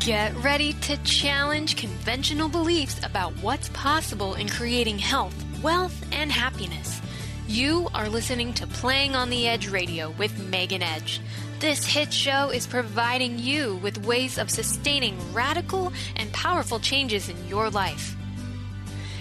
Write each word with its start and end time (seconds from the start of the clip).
Get 0.00 0.34
ready 0.42 0.72
to 0.72 0.96
challenge 1.04 1.76
conventional 1.76 2.48
beliefs 2.48 2.98
about 3.04 3.34
what's 3.42 3.68
possible 3.68 4.34
in 4.34 4.48
creating 4.48 4.98
health, 4.98 5.34
wealth, 5.62 6.06
and 6.10 6.32
happiness. 6.32 7.02
You 7.46 7.86
are 7.94 8.08
listening 8.08 8.54
to 8.54 8.66
Playing 8.66 9.14
on 9.14 9.28
the 9.28 9.46
Edge 9.46 9.68
Radio 9.68 10.08
with 10.12 10.42
Megan 10.48 10.82
Edge. 10.82 11.20
This 11.58 11.84
hit 11.84 12.14
show 12.14 12.48
is 12.48 12.66
providing 12.66 13.38
you 13.38 13.76
with 13.82 14.06
ways 14.06 14.38
of 14.38 14.48
sustaining 14.50 15.18
radical 15.34 15.92
and 16.16 16.32
powerful 16.32 16.80
changes 16.80 17.28
in 17.28 17.46
your 17.46 17.68
life. 17.68 18.16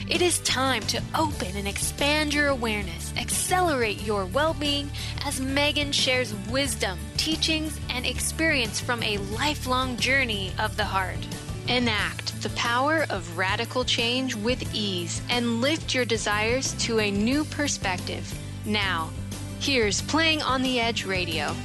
It 0.10 0.24
is 0.24 0.40
time 0.40 0.82
to 0.88 1.00
open 1.14 1.56
and 1.56 1.68
expand 1.68 2.34
your 2.34 2.48
awareness, 2.48 3.14
accelerate 3.16 4.02
your 4.02 4.26
well 4.26 4.56
being 4.56 4.90
as 5.24 5.40
Megan 5.40 5.92
shares 5.92 6.34
wisdom, 6.50 6.98
teachings, 7.16 7.80
and 7.92 8.08
experience 8.08 8.80
from 8.80 9.04
a 9.04 9.20
lifelong 9.20 9.98
journey 9.98 10.52
of 10.58 10.76
the 10.78 10.84
heart. 10.84 11.20
Enact 11.68 12.42
the 12.42 12.50
power 12.52 13.06
of 13.12 13.38
radical 13.38 13.84
change 13.84 14.34
with 14.34 14.74
ease 14.74 15.22
and 15.30 15.62
lift 15.62 15.94
your 15.94 16.06
desires 16.06 16.74
to 16.80 17.00
a 17.00 17.12
new 17.12 17.46
perspective. 17.46 18.34
Now, 18.66 19.12
here's 19.60 20.02
Playing 20.02 20.42
on 20.42 20.64
the 20.64 20.80
Edge 20.80 21.06
Radio. 21.06 21.56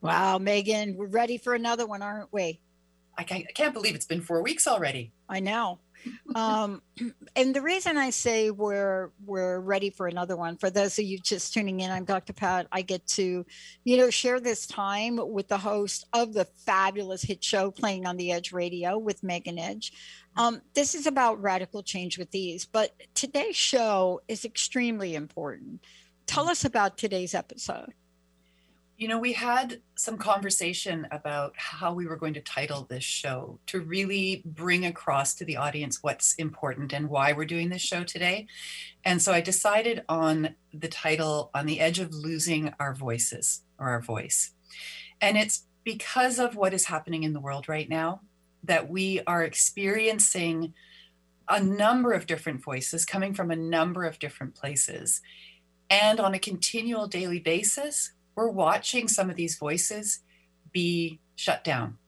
Wow, 0.00 0.38
Megan, 0.38 0.96
we're 0.96 1.06
ready 1.06 1.38
for 1.38 1.54
another 1.54 1.86
one, 1.86 2.02
aren't 2.02 2.32
we? 2.32 2.60
I 3.16 3.24
can't, 3.24 3.44
I 3.48 3.52
can't 3.52 3.74
believe 3.74 3.94
it's 3.94 4.06
been 4.06 4.20
four 4.20 4.42
weeks 4.42 4.66
already. 4.66 5.12
I 5.28 5.40
know. 5.40 5.78
Um, 6.34 6.82
and 7.36 7.54
the 7.54 7.62
reason 7.62 7.96
I 7.96 8.10
say 8.10 8.50
we're 8.50 9.10
we're 9.24 9.60
ready 9.60 9.90
for 9.90 10.06
another 10.06 10.36
one, 10.36 10.56
for 10.56 10.70
those 10.70 10.98
of 10.98 11.04
you 11.04 11.18
just 11.18 11.54
tuning 11.54 11.80
in, 11.80 11.90
I'm 11.90 12.04
Dr. 12.04 12.32
Pat. 12.32 12.66
I 12.72 12.82
get 12.82 13.06
to, 13.08 13.46
you 13.84 13.96
know, 13.96 14.10
share 14.10 14.40
this 14.40 14.66
time 14.66 15.18
with 15.20 15.48
the 15.48 15.58
host 15.58 16.06
of 16.12 16.32
the 16.32 16.44
fabulous 16.66 17.22
hit 17.22 17.42
show 17.42 17.70
playing 17.70 18.06
on 18.06 18.16
the 18.16 18.32
Edge 18.32 18.52
Radio 18.52 18.98
with 18.98 19.22
Megan 19.22 19.58
Edge. 19.58 19.92
Um, 20.36 20.60
this 20.74 20.94
is 20.94 21.06
about 21.06 21.40
radical 21.40 21.82
change 21.82 22.18
with 22.18 22.34
ease, 22.34 22.66
but 22.66 22.92
today's 23.14 23.56
show 23.56 24.20
is 24.28 24.44
extremely 24.44 25.14
important. 25.14 25.84
Tell 26.26 26.48
us 26.48 26.64
about 26.64 26.98
today's 26.98 27.34
episode. 27.34 27.92
You 28.96 29.08
know, 29.08 29.18
we 29.18 29.32
had 29.32 29.80
some 29.96 30.18
conversation 30.18 31.08
about 31.10 31.54
how 31.56 31.92
we 31.92 32.06
were 32.06 32.16
going 32.16 32.34
to 32.34 32.40
title 32.40 32.86
this 32.88 33.02
show 33.02 33.58
to 33.66 33.80
really 33.80 34.42
bring 34.44 34.86
across 34.86 35.34
to 35.34 35.44
the 35.44 35.56
audience 35.56 36.00
what's 36.00 36.34
important 36.34 36.92
and 36.92 37.10
why 37.10 37.32
we're 37.32 37.44
doing 37.44 37.70
this 37.70 37.82
show 37.82 38.04
today. 38.04 38.46
And 39.04 39.20
so 39.20 39.32
I 39.32 39.40
decided 39.40 40.04
on 40.08 40.54
the 40.72 40.86
title, 40.86 41.50
On 41.54 41.66
the 41.66 41.80
Edge 41.80 41.98
of 41.98 42.14
Losing 42.14 42.72
Our 42.78 42.94
Voices 42.94 43.62
or 43.80 43.88
Our 43.88 44.00
Voice. 44.00 44.52
And 45.20 45.36
it's 45.36 45.66
because 45.82 46.38
of 46.38 46.54
what 46.54 46.72
is 46.72 46.84
happening 46.84 47.24
in 47.24 47.32
the 47.32 47.40
world 47.40 47.68
right 47.68 47.88
now 47.88 48.20
that 48.62 48.88
we 48.88 49.20
are 49.26 49.42
experiencing 49.42 50.72
a 51.48 51.60
number 51.60 52.12
of 52.12 52.26
different 52.26 52.62
voices 52.62 53.04
coming 53.04 53.34
from 53.34 53.50
a 53.50 53.56
number 53.56 54.04
of 54.04 54.20
different 54.20 54.54
places. 54.54 55.20
And 55.90 56.20
on 56.20 56.32
a 56.32 56.38
continual 56.38 57.08
daily 57.08 57.40
basis, 57.40 58.12
we're 58.34 58.48
watching 58.48 59.08
some 59.08 59.30
of 59.30 59.36
these 59.36 59.56
voices 59.56 60.20
be 60.72 61.20
shut 61.36 61.64
down 61.64 61.98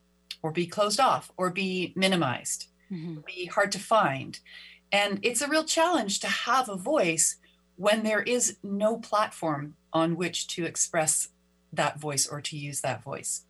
or 0.43 0.53
be 0.53 0.67
closed 0.67 1.01
off 1.01 1.31
or 1.37 1.51
be 1.51 1.93
minimized, 1.97 2.69
mm-hmm. 2.91 3.19
be 3.27 3.47
hard 3.47 3.73
to 3.73 3.79
find. 3.79 4.41
And 4.93 5.19
it's 5.23 5.43
a 5.43 5.49
real 5.49 5.65
challenge 5.65 6.21
to 6.21 6.29
have 6.29 6.69
a 6.69 6.77
voice 6.77 7.37
when 7.77 8.03
there 8.03 8.23
is 8.23 8.57
no 8.63 8.99
platform 8.99 9.77
on 9.93 10.17
which 10.17 10.47
to 10.49 10.65
express 10.65 11.29
that 11.73 12.01
voice 12.01 12.27
or 12.27 12.41
to 12.41 12.57
use 12.57 12.81
that 12.81 13.03
voice. 13.03 13.43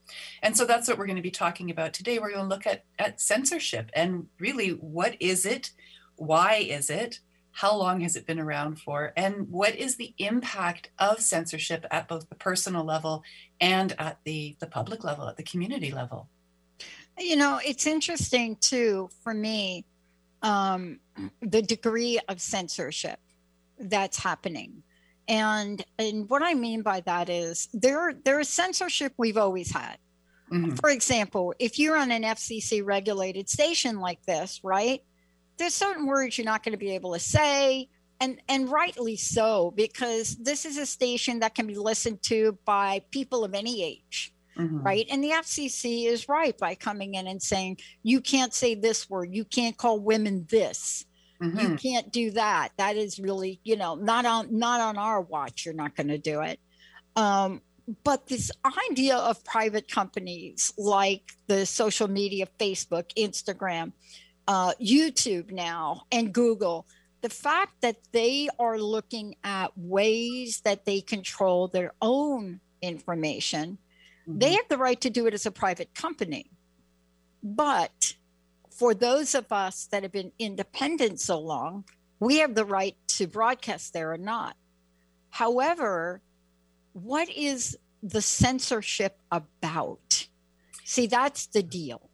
And 0.42 0.56
so 0.56 0.64
that's 0.64 0.88
what 0.88 0.98
we're 0.98 1.06
going 1.06 1.16
to 1.16 1.22
be 1.22 1.30
talking 1.30 1.70
about 1.70 1.92
today. 1.92 2.18
We're 2.18 2.32
going 2.32 2.48
to 2.48 2.54
look 2.54 2.66
at, 2.66 2.84
at 2.98 3.20
censorship 3.20 3.90
and 3.94 4.26
really 4.40 4.70
what 4.70 5.16
is 5.20 5.46
it? 5.46 5.70
Why 6.16 6.54
is 6.54 6.90
it? 6.90 7.20
How 7.56 7.74
long 7.74 8.02
has 8.02 8.16
it 8.16 8.26
been 8.26 8.38
around 8.38 8.78
for? 8.78 9.14
And 9.16 9.48
what 9.50 9.74
is 9.74 9.96
the 9.96 10.12
impact 10.18 10.90
of 10.98 11.22
censorship 11.22 11.86
at 11.90 12.06
both 12.06 12.28
the 12.28 12.34
personal 12.34 12.84
level 12.84 13.24
and 13.62 13.94
at 13.98 14.18
the, 14.24 14.56
the 14.60 14.66
public 14.66 15.04
level 15.04 15.26
at 15.26 15.38
the 15.38 15.42
community 15.42 15.90
level? 15.90 16.28
You 17.18 17.36
know 17.36 17.58
it's 17.64 17.86
interesting 17.86 18.56
too 18.56 19.08
for 19.24 19.32
me 19.32 19.86
um, 20.42 21.00
the 21.40 21.62
degree 21.62 22.20
of 22.28 22.42
censorship 22.42 23.20
that's 23.78 24.18
happening. 24.18 24.82
And 25.26 25.82
and 25.98 26.28
what 26.28 26.42
i 26.42 26.52
mean 26.52 26.82
by 26.82 27.00
that 27.00 27.30
is 27.30 27.68
there 27.72 28.12
there 28.24 28.38
is 28.38 28.50
censorship 28.50 29.14
we've 29.16 29.38
always 29.38 29.72
had. 29.72 29.96
Mm-hmm. 30.52 30.76
for 30.76 30.90
example 30.90 31.54
if 31.58 31.76
you're 31.76 31.96
on 31.96 32.12
an 32.12 32.22
fcc 32.22 32.84
regulated 32.84 33.48
station 33.48 33.98
like 33.98 34.24
this 34.26 34.60
right 34.62 35.02
there's 35.58 35.74
certain 35.74 36.06
words 36.06 36.36
you're 36.36 36.44
not 36.44 36.62
going 36.62 36.72
to 36.72 36.78
be 36.78 36.90
able 36.90 37.12
to 37.12 37.20
say 37.20 37.88
and 38.20 38.40
and 38.48 38.68
rightly 38.70 39.16
so 39.16 39.72
because 39.76 40.36
this 40.36 40.64
is 40.64 40.78
a 40.78 40.86
station 40.86 41.40
that 41.40 41.54
can 41.54 41.66
be 41.66 41.76
listened 41.76 42.22
to 42.22 42.58
by 42.64 43.02
people 43.10 43.44
of 43.44 43.54
any 43.54 43.82
age 43.82 44.32
mm-hmm. 44.58 44.82
right? 44.82 45.06
And 45.10 45.22
the 45.22 45.30
fcc 45.30 46.06
is 46.06 46.28
right 46.28 46.56
by 46.58 46.74
coming 46.74 47.14
in 47.14 47.26
and 47.26 47.42
saying 47.42 47.78
you 48.02 48.20
can't 48.20 48.54
say 48.54 48.74
this 48.74 49.08
word. 49.08 49.28
You 49.32 49.44
can't 49.44 49.76
call 49.76 50.00
women 50.00 50.46
this. 50.50 51.04
Mm-hmm. 51.42 51.58
you 51.58 51.76
can't 51.76 52.10
do 52.10 52.30
that. 52.30 52.70
That 52.78 52.96
is 52.96 53.18
really 53.18 53.60
you 53.64 53.76
know 53.76 53.94
not 53.94 54.24
on 54.24 54.58
not 54.58 54.80
on 54.80 54.96
our 54.96 55.20
watch. 55.20 55.64
You're 55.64 55.74
not 55.74 55.94
going 55.94 56.08
to 56.08 56.18
do 56.18 56.40
it. 56.40 56.58
Um, 57.14 57.60
but 58.04 58.26
this 58.26 58.50
idea 58.90 59.16
of 59.16 59.44
private 59.44 59.88
companies 59.88 60.72
like 60.76 61.22
the 61.46 61.64
social 61.64 62.08
media 62.08 62.48
facebook 62.58 63.04
instagram 63.16 63.92
uh, 64.48 64.72
YouTube 64.80 65.50
now 65.50 66.02
and 66.12 66.32
Google, 66.32 66.86
the 67.22 67.28
fact 67.28 67.80
that 67.80 67.96
they 68.12 68.48
are 68.58 68.78
looking 68.78 69.36
at 69.42 69.76
ways 69.76 70.60
that 70.60 70.84
they 70.84 71.00
control 71.00 71.68
their 71.68 71.92
own 72.00 72.60
information, 72.82 73.78
mm-hmm. 74.28 74.38
they 74.38 74.52
have 74.52 74.68
the 74.68 74.78
right 74.78 75.00
to 75.00 75.10
do 75.10 75.26
it 75.26 75.34
as 75.34 75.46
a 75.46 75.50
private 75.50 75.94
company. 75.94 76.50
But 77.42 78.14
for 78.70 78.94
those 78.94 79.34
of 79.34 79.50
us 79.50 79.88
that 79.90 80.02
have 80.02 80.12
been 80.12 80.32
independent 80.38 81.20
so 81.20 81.38
long, 81.40 81.84
we 82.20 82.38
have 82.38 82.54
the 82.54 82.64
right 82.64 82.96
to 83.08 83.26
broadcast 83.26 83.92
there 83.92 84.12
or 84.12 84.18
not. 84.18 84.56
However, 85.30 86.20
what 86.92 87.28
is 87.28 87.76
the 88.02 88.22
censorship 88.22 89.18
about? 89.30 90.28
See, 90.84 91.06
that's 91.06 91.46
the 91.46 91.62
deal. 91.62 92.05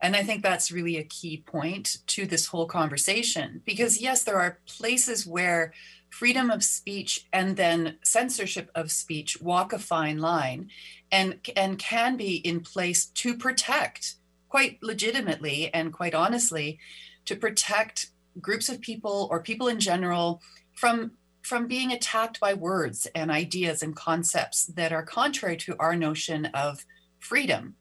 And 0.00 0.14
I 0.16 0.22
think 0.22 0.42
that's 0.42 0.72
really 0.72 0.96
a 0.96 1.04
key 1.04 1.42
point 1.46 1.98
to 2.08 2.26
this 2.26 2.46
whole 2.46 2.66
conversation 2.66 3.62
because, 3.64 4.00
yes, 4.00 4.24
there 4.24 4.38
are 4.38 4.58
places 4.66 5.26
where 5.26 5.72
freedom 6.10 6.50
of 6.50 6.62
speech 6.62 7.26
and 7.32 7.56
then 7.56 7.96
censorship 8.04 8.70
of 8.74 8.90
speech 8.90 9.40
walk 9.40 9.72
a 9.72 9.78
fine 9.78 10.18
line 10.18 10.68
and, 11.10 11.40
and 11.56 11.78
can 11.78 12.16
be 12.16 12.36
in 12.36 12.60
place 12.60 13.06
to 13.06 13.36
protect, 13.36 14.14
quite 14.48 14.78
legitimately 14.82 15.72
and 15.74 15.92
quite 15.92 16.14
honestly, 16.14 16.78
to 17.24 17.34
protect 17.34 18.10
groups 18.40 18.68
of 18.68 18.80
people 18.80 19.28
or 19.30 19.42
people 19.42 19.68
in 19.68 19.80
general 19.80 20.40
from 20.74 21.12
from 21.42 21.66
being 21.66 21.92
attacked 21.92 22.40
by 22.40 22.54
words 22.54 23.06
and 23.14 23.30
ideas 23.30 23.82
and 23.82 23.94
concepts 23.94 24.64
that 24.64 24.94
are 24.94 25.02
contrary 25.02 25.58
to 25.58 25.76
our 25.78 25.94
notion 25.94 26.46
of 26.46 26.86
freedom 27.20 27.76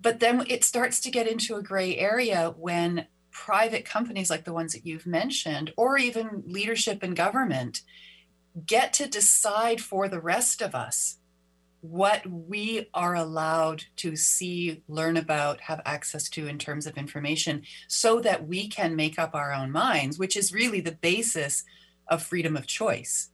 but 0.00 0.20
then 0.20 0.44
it 0.48 0.64
starts 0.64 1.00
to 1.00 1.10
get 1.10 1.26
into 1.26 1.56
a 1.56 1.62
gray 1.62 1.96
area 1.96 2.54
when 2.56 3.06
private 3.30 3.84
companies 3.84 4.30
like 4.30 4.44
the 4.44 4.52
ones 4.52 4.72
that 4.72 4.86
you've 4.86 5.06
mentioned, 5.06 5.72
or 5.76 5.98
even 5.98 6.42
leadership 6.46 7.02
and 7.02 7.16
government, 7.16 7.82
get 8.66 8.92
to 8.94 9.08
decide 9.08 9.80
for 9.80 10.08
the 10.08 10.20
rest 10.20 10.60
of 10.60 10.74
us 10.74 11.18
what 11.80 12.26
we 12.26 12.88
are 12.92 13.14
allowed 13.14 13.84
to 13.96 14.14
see, 14.14 14.82
learn 14.88 15.16
about, 15.16 15.62
have 15.62 15.80
access 15.86 16.28
to 16.28 16.46
in 16.46 16.58
terms 16.58 16.86
of 16.86 16.98
information 16.98 17.62
so 17.88 18.20
that 18.20 18.46
we 18.46 18.68
can 18.68 18.94
make 18.94 19.18
up 19.18 19.34
our 19.34 19.52
own 19.52 19.70
minds, 19.70 20.18
which 20.18 20.36
is 20.36 20.52
really 20.52 20.80
the 20.80 20.92
basis 20.92 21.64
of 22.08 22.22
freedom 22.22 22.56
of 22.56 22.66
choice. 22.66 23.30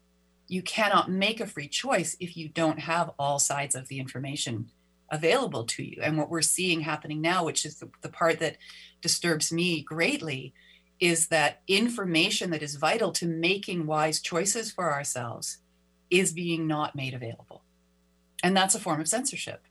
You 0.46 0.62
cannot 0.62 1.10
make 1.10 1.40
a 1.40 1.46
free 1.46 1.66
choice 1.66 2.16
if 2.20 2.36
you 2.36 2.48
don't 2.48 2.78
have 2.78 3.10
all 3.18 3.40
sides 3.40 3.74
of 3.74 3.88
the 3.88 3.98
information 3.98 4.70
available 5.10 5.64
to 5.64 5.82
you. 5.82 6.00
And 6.02 6.18
what 6.18 6.30
we're 6.30 6.42
seeing 6.42 6.80
happening 6.80 7.20
now, 7.20 7.44
which 7.44 7.64
is 7.64 7.78
the, 7.78 7.88
the 8.02 8.08
part 8.08 8.38
that 8.40 8.56
disturbs 9.00 9.52
me 9.52 9.82
greatly, 9.82 10.52
is 10.98 11.28
that 11.28 11.62
information 11.68 12.50
that 12.50 12.62
is 12.62 12.76
vital 12.76 13.12
to 13.12 13.26
making 13.26 13.86
wise 13.86 14.20
choices 14.20 14.72
for 14.72 14.92
ourselves 14.92 15.58
is 16.10 16.32
being 16.32 16.66
not 16.66 16.94
made 16.94 17.14
available. 17.14 17.62
And 18.42 18.56
that's 18.56 18.74
a 18.74 18.80
form 18.80 19.00
of 19.00 19.08
censorship. 19.08 19.62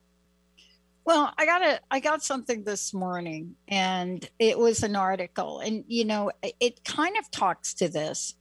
Well, 1.06 1.32
I 1.38 1.46
got 1.46 1.62
a 1.62 1.80
I 1.92 2.00
got 2.00 2.24
something 2.24 2.64
this 2.64 2.92
morning 2.92 3.56
and 3.68 4.28
it 4.40 4.58
was 4.58 4.82
an 4.82 4.96
article 4.96 5.60
and 5.60 5.86
you 5.88 6.04
know 6.04 6.32
it 6.60 6.84
kind 6.84 7.16
of 7.18 7.30
talks 7.30 7.76
to 7.76 7.88
this 7.88 8.34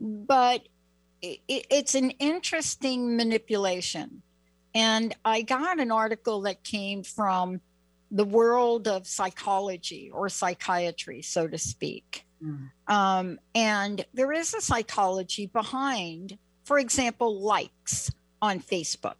but 0.00 0.62
it, 1.20 1.40
it's 1.48 1.94
an 1.94 2.10
interesting 2.12 3.14
manipulation 3.14 4.22
And 4.74 5.14
I 5.24 5.42
got 5.42 5.80
an 5.80 5.90
article 5.90 6.42
that 6.42 6.62
came 6.62 7.02
from 7.02 7.60
the 8.10 8.24
world 8.24 8.88
of 8.88 9.06
psychology 9.06 10.10
or 10.12 10.28
psychiatry, 10.28 11.22
so 11.22 11.46
to 11.46 11.58
speak. 11.58 12.24
Mm. 12.42 12.70
Um, 12.86 13.38
and 13.54 14.04
there 14.14 14.32
is 14.32 14.54
a 14.54 14.60
psychology 14.60 15.46
behind, 15.46 16.38
for 16.64 16.78
example, 16.78 17.40
likes 17.40 18.10
on 18.40 18.60
Facebook. 18.60 19.16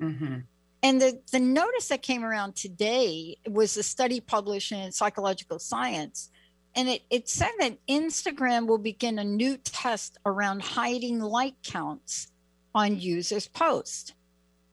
Mm-hmm. 0.00 0.38
And 0.84 1.00
the, 1.00 1.20
the 1.30 1.38
notice 1.38 1.88
that 1.88 2.02
came 2.02 2.24
around 2.24 2.56
today 2.56 3.36
was 3.48 3.76
a 3.76 3.82
study 3.82 4.20
published 4.20 4.72
in 4.72 4.90
Psychological 4.90 5.60
Science. 5.60 6.30
And 6.74 6.88
it, 6.88 7.02
it 7.10 7.28
said 7.28 7.52
that 7.60 7.78
Instagram 7.86 8.66
will 8.66 8.78
begin 8.78 9.18
a 9.18 9.24
new 9.24 9.58
test 9.58 10.18
around 10.26 10.62
hiding 10.62 11.20
like 11.20 11.54
counts 11.62 12.32
on 12.74 12.98
users' 12.98 13.46
posts. 13.46 14.14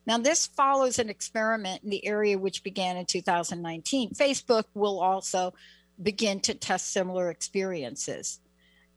Now, 0.09 0.17
this 0.17 0.47
follows 0.47 0.97
an 0.97 1.07
experiment 1.07 1.83
in 1.83 1.91
the 1.91 2.03
area 2.03 2.35
which 2.35 2.63
began 2.63 2.97
in 2.97 3.05
2019. 3.05 4.09
Facebook 4.15 4.63
will 4.73 4.99
also 4.99 5.53
begin 6.01 6.39
to 6.39 6.55
test 6.55 6.91
similar 6.91 7.29
experiences. 7.29 8.39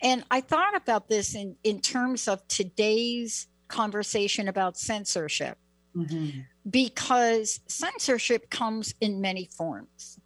And 0.00 0.24
I 0.30 0.40
thought 0.40 0.74
about 0.74 1.10
this 1.10 1.34
in, 1.34 1.56
in 1.64 1.82
terms 1.82 2.28
of 2.28 2.48
today's 2.48 3.46
conversation 3.68 4.48
about 4.48 4.78
censorship, 4.78 5.58
mm-hmm. 5.94 6.40
because 6.70 7.60
censorship 7.66 8.48
comes 8.48 8.94
in 9.02 9.20
many 9.20 9.50
forms. 9.54 10.18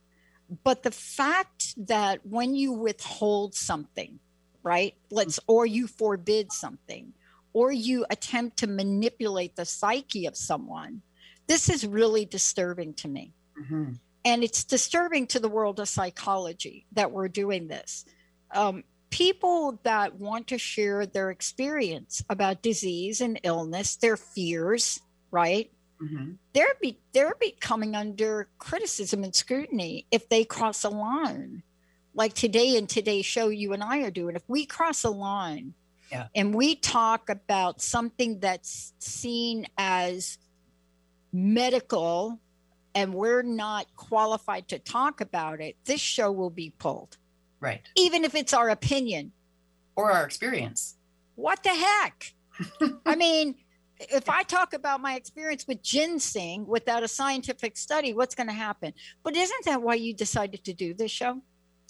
But 0.62 0.84
the 0.84 0.92
fact 0.92 1.74
that 1.88 2.24
when 2.24 2.54
you 2.54 2.70
withhold 2.70 3.56
something, 3.56 4.20
right, 4.62 4.94
let's, 5.10 5.40
or 5.48 5.66
you 5.66 5.88
forbid 5.88 6.52
something, 6.52 7.12
or 7.56 7.72
you 7.72 8.04
attempt 8.10 8.58
to 8.58 8.66
manipulate 8.66 9.56
the 9.56 9.64
psyche 9.64 10.26
of 10.26 10.36
someone, 10.36 11.00
this 11.46 11.68
is 11.70 11.86
really 11.86 12.24
disturbing 12.24 12.92
to 12.94 13.08
me. 13.08 13.32
Mm-hmm 13.58 13.94
and 14.26 14.42
it's 14.42 14.64
disturbing 14.64 15.28
to 15.28 15.38
the 15.38 15.48
world 15.48 15.78
of 15.78 15.88
psychology 15.88 16.84
that 16.90 17.12
we're 17.12 17.28
doing 17.28 17.68
this. 17.68 18.04
Um, 18.50 18.82
people 19.08 19.78
that 19.84 20.16
want 20.16 20.48
to 20.48 20.58
share 20.58 21.06
their 21.06 21.30
experience 21.30 22.24
about 22.28 22.60
disease 22.60 23.20
and 23.20 23.38
illness, 23.44 23.94
their 23.94 24.16
fears, 24.16 25.00
right? 25.30 25.70
Mm-hmm. 26.02 26.32
They're 26.54 26.74
be 26.82 26.98
they're 27.14 27.36
becoming 27.40 27.94
under 27.94 28.48
criticism 28.58 29.22
and 29.22 29.34
scrutiny 29.34 30.06
if 30.10 30.28
they 30.28 30.44
cross 30.44 30.82
a 30.82 30.88
line, 30.88 31.62
like 32.12 32.34
today 32.34 32.76
in 32.76 32.88
today's 32.88 33.26
show 33.26 33.48
you 33.48 33.72
and 33.72 33.82
I 33.82 34.00
are 34.00 34.10
doing. 34.10 34.34
If 34.34 34.42
we 34.48 34.66
cross 34.66 35.04
a 35.04 35.10
line, 35.10 35.74
yeah. 36.10 36.28
and 36.34 36.54
we 36.54 36.76
talk 36.76 37.28
about 37.28 37.80
something 37.80 38.40
that's 38.40 38.92
seen 38.98 39.66
as 39.76 40.38
medical 41.32 42.40
and 42.94 43.12
we're 43.12 43.42
not 43.42 43.86
qualified 43.94 44.68
to 44.68 44.78
talk 44.78 45.20
about 45.20 45.60
it, 45.60 45.76
this 45.84 46.00
show 46.00 46.32
will 46.32 46.50
be 46.50 46.72
pulled. 46.78 47.18
Right. 47.60 47.82
Even 47.96 48.24
if 48.24 48.34
it's 48.34 48.54
our 48.54 48.70
opinion 48.70 49.32
or 49.96 50.10
our 50.10 50.24
experience. 50.24 50.96
What 51.34 51.62
the 51.62 51.70
heck? 51.70 52.32
I 53.06 53.16
mean, 53.16 53.56
if 53.98 54.28
I 54.28 54.42
talk 54.42 54.72
about 54.72 55.00
my 55.00 55.14
experience 55.14 55.66
with 55.66 55.82
ginseng 55.82 56.66
without 56.66 57.02
a 57.02 57.08
scientific 57.08 57.76
study, 57.76 58.14
what's 58.14 58.34
going 58.34 58.48
to 58.48 58.54
happen? 58.54 58.92
But 59.22 59.36
isn't 59.36 59.64
that 59.64 59.82
why 59.82 59.94
you 59.94 60.14
decided 60.14 60.64
to 60.64 60.72
do 60.72 60.94
this 60.94 61.10
show? 61.10 61.42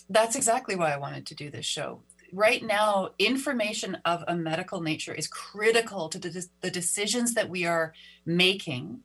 That's 0.09 0.37
exactly 0.37 0.77
why 0.77 0.93
I 0.93 0.99
wanted 0.99 1.27
to 1.27 1.35
do 1.35 1.51
this 1.51 1.67
show. 1.67 2.03
Right 2.37 2.63
now, 2.63 3.13
information 3.19 3.97
of 4.05 4.23
a 4.29 4.37
medical 4.37 4.83
nature 4.83 5.15
is 5.15 5.27
critical 5.27 6.11
to 6.11 6.19
the, 6.19 6.47
the 6.61 6.71
decisions 6.71 7.33
that 7.33 7.49
we 7.49 7.65
are 7.65 7.95
making 8.27 9.01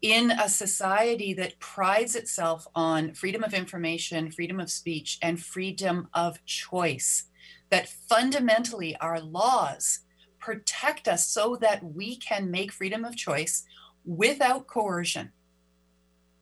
in 0.00 0.30
a 0.30 0.48
society 0.48 1.34
that 1.34 1.58
prides 1.58 2.16
itself 2.16 2.66
on 2.74 3.12
freedom 3.12 3.44
of 3.44 3.52
information, 3.52 4.30
freedom 4.30 4.58
of 4.58 4.70
speech, 4.70 5.18
and 5.20 5.38
freedom 5.38 6.08
of 6.14 6.42
choice, 6.46 7.24
that 7.68 7.86
fundamentally 7.86 8.96
our 8.96 9.20
laws 9.20 9.98
protect 10.38 11.06
us 11.06 11.26
so 11.26 11.56
that 11.56 11.84
we 11.84 12.16
can 12.16 12.50
make 12.50 12.72
freedom 12.72 13.04
of 13.04 13.14
choice 13.14 13.62
without 14.06 14.66
coercion. 14.66 15.32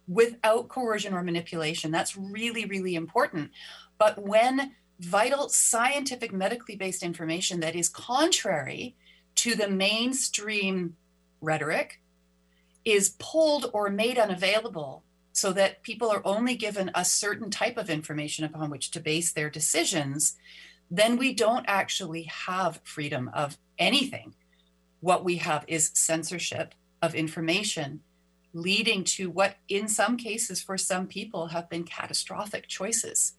Without 0.06 0.69
coercion 0.69 1.14
or 1.14 1.25
manipulation. 1.25 1.90
That's 1.90 2.17
really, 2.17 2.64
really 2.64 2.94
important. 2.94 3.50
But 3.99 4.23
when 4.23 4.76
vital 5.00 5.49
scientific, 5.49 6.33
medically 6.33 6.77
based 6.77 7.03
information 7.03 7.61
that 7.61 7.77
is 7.77 7.89
contrary 7.89 8.97
to 9.37 9.55
the 9.55 9.69
mainstream 9.69 10.97
rhetoric, 11.41 12.00
is 12.85 13.15
pulled 13.19 13.71
or 13.73 13.91
made 13.91 14.19
unavailable 14.19 15.05
so 15.33 15.53
that 15.53 15.83
people 15.83 16.11
are 16.11 16.23
only 16.25 16.56
given 16.56 16.91
a 16.95 17.05
certain 17.05 17.50
type 17.50 17.77
of 17.77 17.91
information 17.91 18.45
upon 18.45 18.71
which 18.71 18.91
to 18.91 18.99
base 18.99 19.33
their 19.33 19.49
decisions, 19.49 20.37
then 20.91 21.17
we 21.17 21.33
don't 21.33 21.67
actually 21.69 22.25
have 22.25 22.81
freedom 22.83 23.31
of 23.33 23.56
anything. 23.79 24.35
What 25.00 25.25
we 25.25 25.37
have 25.37 25.65
is 25.69 25.93
censorship 25.95 26.75
of 27.00 27.15
information, 27.15 28.00
leading 28.53 29.05
to 29.05 29.31
what, 29.31 29.56
in 29.69 29.87
some 29.87 30.17
cases, 30.17 30.61
for 30.61 30.77
some 30.77 31.06
people, 31.06 31.49
have 31.49 31.71
been 31.71 31.85
catastrophic 31.85 32.67
choices 32.67 33.35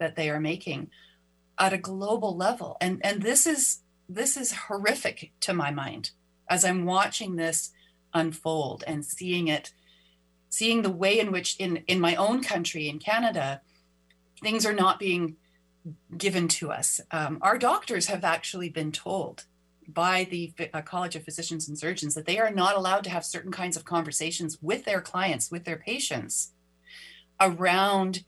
that 0.00 0.16
they 0.16 0.28
are 0.28 0.40
making 0.40 0.90
at 1.58 1.72
a 1.72 1.78
global 1.78 2.36
level. 2.36 2.76
And, 2.80 3.00
and 3.04 3.22
this 3.22 3.46
is 3.46 3.82
this 4.08 4.36
is 4.36 4.52
horrific 4.52 5.30
to 5.40 5.54
my 5.54 5.70
mind 5.70 6.10
as 6.48 6.64
I'm 6.64 6.84
watching 6.84 7.36
this 7.36 7.70
unfold 8.12 8.82
and 8.86 9.04
seeing 9.04 9.46
it 9.46 9.72
seeing 10.48 10.82
the 10.82 10.90
way 10.90 11.20
in 11.20 11.30
which 11.30 11.56
in 11.58 11.76
in 11.86 12.00
my 12.00 12.16
own 12.16 12.42
country 12.42 12.88
in 12.88 12.98
canada 12.98 13.60
things 14.42 14.66
are 14.66 14.72
not 14.72 14.98
being 14.98 15.36
given 16.16 16.48
to 16.48 16.72
us 16.72 17.00
um, 17.12 17.38
our 17.40 17.56
doctors 17.56 18.08
have 18.08 18.24
actually 18.24 18.68
been 18.68 18.90
told 18.90 19.44
by 19.86 20.26
the 20.28 20.52
uh, 20.74 20.82
college 20.82 21.14
of 21.14 21.24
physicians 21.24 21.68
and 21.68 21.78
surgeons 21.78 22.14
that 22.14 22.26
they 22.26 22.38
are 22.38 22.50
not 22.50 22.76
allowed 22.76 23.04
to 23.04 23.10
have 23.10 23.24
certain 23.24 23.52
kinds 23.52 23.76
of 23.76 23.84
conversations 23.84 24.58
with 24.60 24.84
their 24.84 25.00
clients 25.00 25.52
with 25.52 25.64
their 25.64 25.76
patients 25.78 26.50
around 27.40 28.24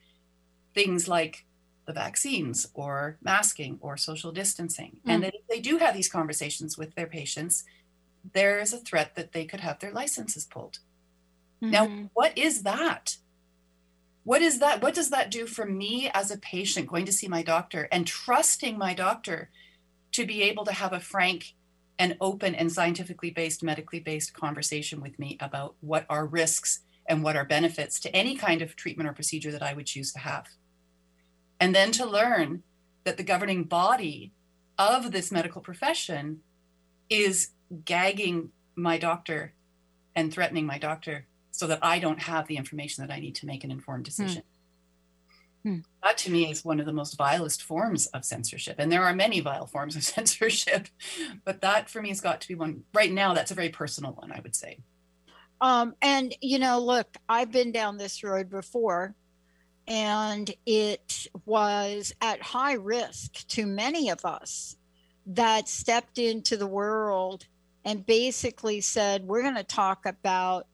things 0.74 1.08
like 1.08 1.44
the 1.86 1.92
vaccines 1.92 2.68
or 2.74 3.18
masking 3.22 3.78
or 3.80 3.96
social 3.96 4.32
distancing 4.32 4.98
mm. 5.06 5.12
and 5.12 5.22
that 5.22 5.34
if 5.34 5.46
they 5.48 5.60
do 5.60 5.78
have 5.78 5.94
these 5.94 6.08
conversations 6.08 6.78
with 6.78 6.94
their 6.94 7.06
patients 7.06 7.64
there 8.32 8.60
is 8.60 8.72
a 8.72 8.78
threat 8.78 9.14
that 9.16 9.32
they 9.32 9.44
could 9.44 9.60
have 9.60 9.78
their 9.78 9.92
licenses 9.92 10.44
pulled. 10.44 10.78
Mm-hmm. 11.62 11.70
Now, 11.70 12.08
what 12.14 12.36
is 12.36 12.62
that? 12.62 13.16
What 14.24 14.42
is 14.42 14.60
that? 14.60 14.82
What 14.82 14.94
does 14.94 15.10
that 15.10 15.30
do 15.30 15.46
for 15.46 15.66
me 15.66 16.10
as 16.14 16.30
a 16.30 16.38
patient 16.38 16.88
going 16.88 17.06
to 17.06 17.12
see 17.12 17.28
my 17.28 17.42
doctor 17.42 17.88
and 17.90 18.06
trusting 18.06 18.78
my 18.78 18.94
doctor 18.94 19.50
to 20.12 20.26
be 20.26 20.42
able 20.42 20.64
to 20.64 20.72
have 20.72 20.92
a 20.92 21.00
frank 21.00 21.54
and 21.98 22.16
open 22.20 22.54
and 22.54 22.70
scientifically 22.70 23.30
based, 23.30 23.62
medically 23.62 24.00
based 24.00 24.32
conversation 24.32 25.00
with 25.00 25.18
me 25.18 25.36
about 25.40 25.74
what 25.80 26.06
are 26.08 26.26
risks 26.26 26.80
and 27.08 27.22
what 27.22 27.36
are 27.36 27.44
benefits 27.44 27.98
to 28.00 28.14
any 28.14 28.36
kind 28.36 28.62
of 28.62 28.76
treatment 28.76 29.08
or 29.08 29.12
procedure 29.12 29.50
that 29.50 29.62
I 29.62 29.74
would 29.74 29.86
choose 29.86 30.12
to 30.12 30.20
have? 30.20 30.46
And 31.62 31.72
then 31.72 31.92
to 31.92 32.04
learn 32.04 32.64
that 33.04 33.18
the 33.18 33.22
governing 33.22 33.62
body 33.62 34.32
of 34.76 35.12
this 35.12 35.30
medical 35.30 35.60
profession 35.60 36.40
is 37.08 37.50
gagging 37.84 38.50
my 38.74 38.98
doctor 38.98 39.52
and 40.16 40.32
threatening 40.32 40.66
my 40.66 40.78
doctor 40.78 41.26
so 41.52 41.68
that 41.68 41.78
I 41.80 42.00
don't 42.00 42.22
have 42.22 42.48
the 42.48 42.56
information 42.56 43.06
that 43.06 43.14
I 43.14 43.20
need 43.20 43.36
to 43.36 43.46
make 43.46 43.62
an 43.62 43.70
informed 43.70 44.04
decision. 44.04 44.42
Hmm. 45.62 45.74
Hmm. 45.74 45.80
That 46.02 46.18
to 46.18 46.32
me 46.32 46.50
is 46.50 46.64
one 46.64 46.80
of 46.80 46.86
the 46.86 46.92
most 46.92 47.16
vilest 47.16 47.62
forms 47.62 48.08
of 48.08 48.24
censorship. 48.24 48.74
And 48.80 48.90
there 48.90 49.04
are 49.04 49.14
many 49.14 49.38
vile 49.38 49.68
forms 49.68 49.94
of 49.94 50.02
censorship, 50.16 50.88
but 51.44 51.60
that 51.60 51.88
for 51.88 52.02
me 52.02 52.08
has 52.08 52.20
got 52.20 52.40
to 52.40 52.48
be 52.48 52.56
one 52.56 52.82
right 52.92 53.12
now. 53.12 53.34
That's 53.34 53.52
a 53.52 53.54
very 53.54 53.68
personal 53.68 54.14
one, 54.14 54.32
I 54.32 54.40
would 54.40 54.56
say. 54.56 54.78
Um, 55.60 55.94
and, 56.02 56.34
you 56.40 56.58
know, 56.58 56.80
look, 56.80 57.06
I've 57.28 57.52
been 57.52 57.70
down 57.70 57.98
this 57.98 58.24
road 58.24 58.50
before, 58.50 59.14
and 59.92 60.50
it 60.64 61.26
was 61.44 62.14
at 62.22 62.40
high 62.40 62.72
risk 62.72 63.46
to 63.48 63.66
many 63.66 64.08
of 64.08 64.24
us 64.24 64.74
that 65.26 65.68
stepped 65.68 66.16
into 66.16 66.56
the 66.56 66.66
world 66.66 67.44
and 67.84 68.06
basically 68.06 68.80
said, 68.80 69.26
We're 69.26 69.42
going 69.42 69.56
to 69.56 69.62
talk 69.62 70.06
about 70.06 70.66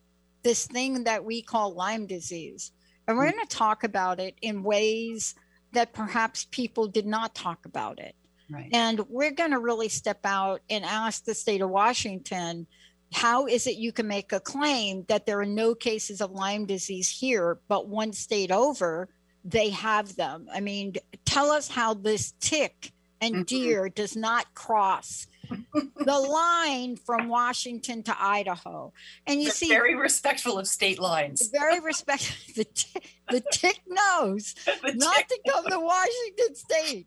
this 0.45 0.67
thing 0.67 1.03
that 1.03 1.25
we 1.25 1.43
call 1.43 1.75
Lyme 1.75 2.07
disease. 2.07 2.71
And 3.09 3.19
we're 3.19 3.27
mm. 3.27 3.33
going 3.33 3.47
to 3.49 3.57
talk 3.57 3.83
about 3.83 4.21
it 4.21 4.37
in 4.41 4.63
ways 4.63 5.35
that 5.73 5.93
perhaps 5.93 6.47
people 6.53 6.87
did 6.87 7.05
not 7.05 7.35
talk 7.35 7.67
about 7.67 7.99
it. 7.99 8.15
Right. 8.49 8.71
And 8.73 9.01
we're 9.09 9.33
going 9.33 9.51
to 9.51 9.59
really 9.59 9.89
step 9.89 10.21
out 10.25 10.61
and 10.71 10.85
ask 10.85 11.25
the 11.25 11.35
state 11.35 11.61
of 11.61 11.71
Washington 11.71 12.69
how 13.13 13.47
is 13.47 13.67
it 13.67 13.77
you 13.77 13.93
can 13.93 14.07
make 14.07 14.33
a 14.33 14.41
claim 14.41 15.05
that 15.09 15.27
there 15.27 15.41
are 15.41 15.47
no 15.47 15.75
cases 15.75 16.21
of 16.21 16.31
Lyme 16.33 16.67
disease 16.67 17.09
here, 17.09 17.59
but 17.69 17.89
one 17.89 18.13
state 18.13 18.51
over, 18.51 19.09
they 19.45 19.71
have 19.71 20.17
them? 20.17 20.49
I 20.53 20.61
mean, 20.61 20.95
tell 21.25 21.51
us 21.51 21.69
how 21.69 21.95
this 21.95 22.35
tick 22.41 22.93
and 23.21 23.35
Mhm. 23.37 23.47
deer 23.47 23.89
does 23.89 24.15
not 24.15 24.53
cross 24.55 25.27
the 25.49 26.19
line 26.29 26.97
from 26.97 27.29
Washington 27.29 28.03
to 28.05 28.15
Idaho. 28.23 28.93
And 29.27 29.41
you 29.41 29.47
They're 29.49 29.55
see, 29.55 29.69
very 29.69 29.95
respectful 29.95 30.59
of 30.59 30.69
state 30.69 30.99
lines. 30.99 31.49
very 31.53 31.81
respectful. 31.81 32.37
the 32.57 32.65
tick, 32.65 33.15
the 33.31 33.43
tick 33.53 33.81
knows 33.89 34.55
The 34.85 34.93
not 34.95 35.17
tick- 35.17 35.43
to 35.45 35.51
come 35.51 35.65
to 35.71 35.81
Washington 35.81 36.55
State. 36.55 37.07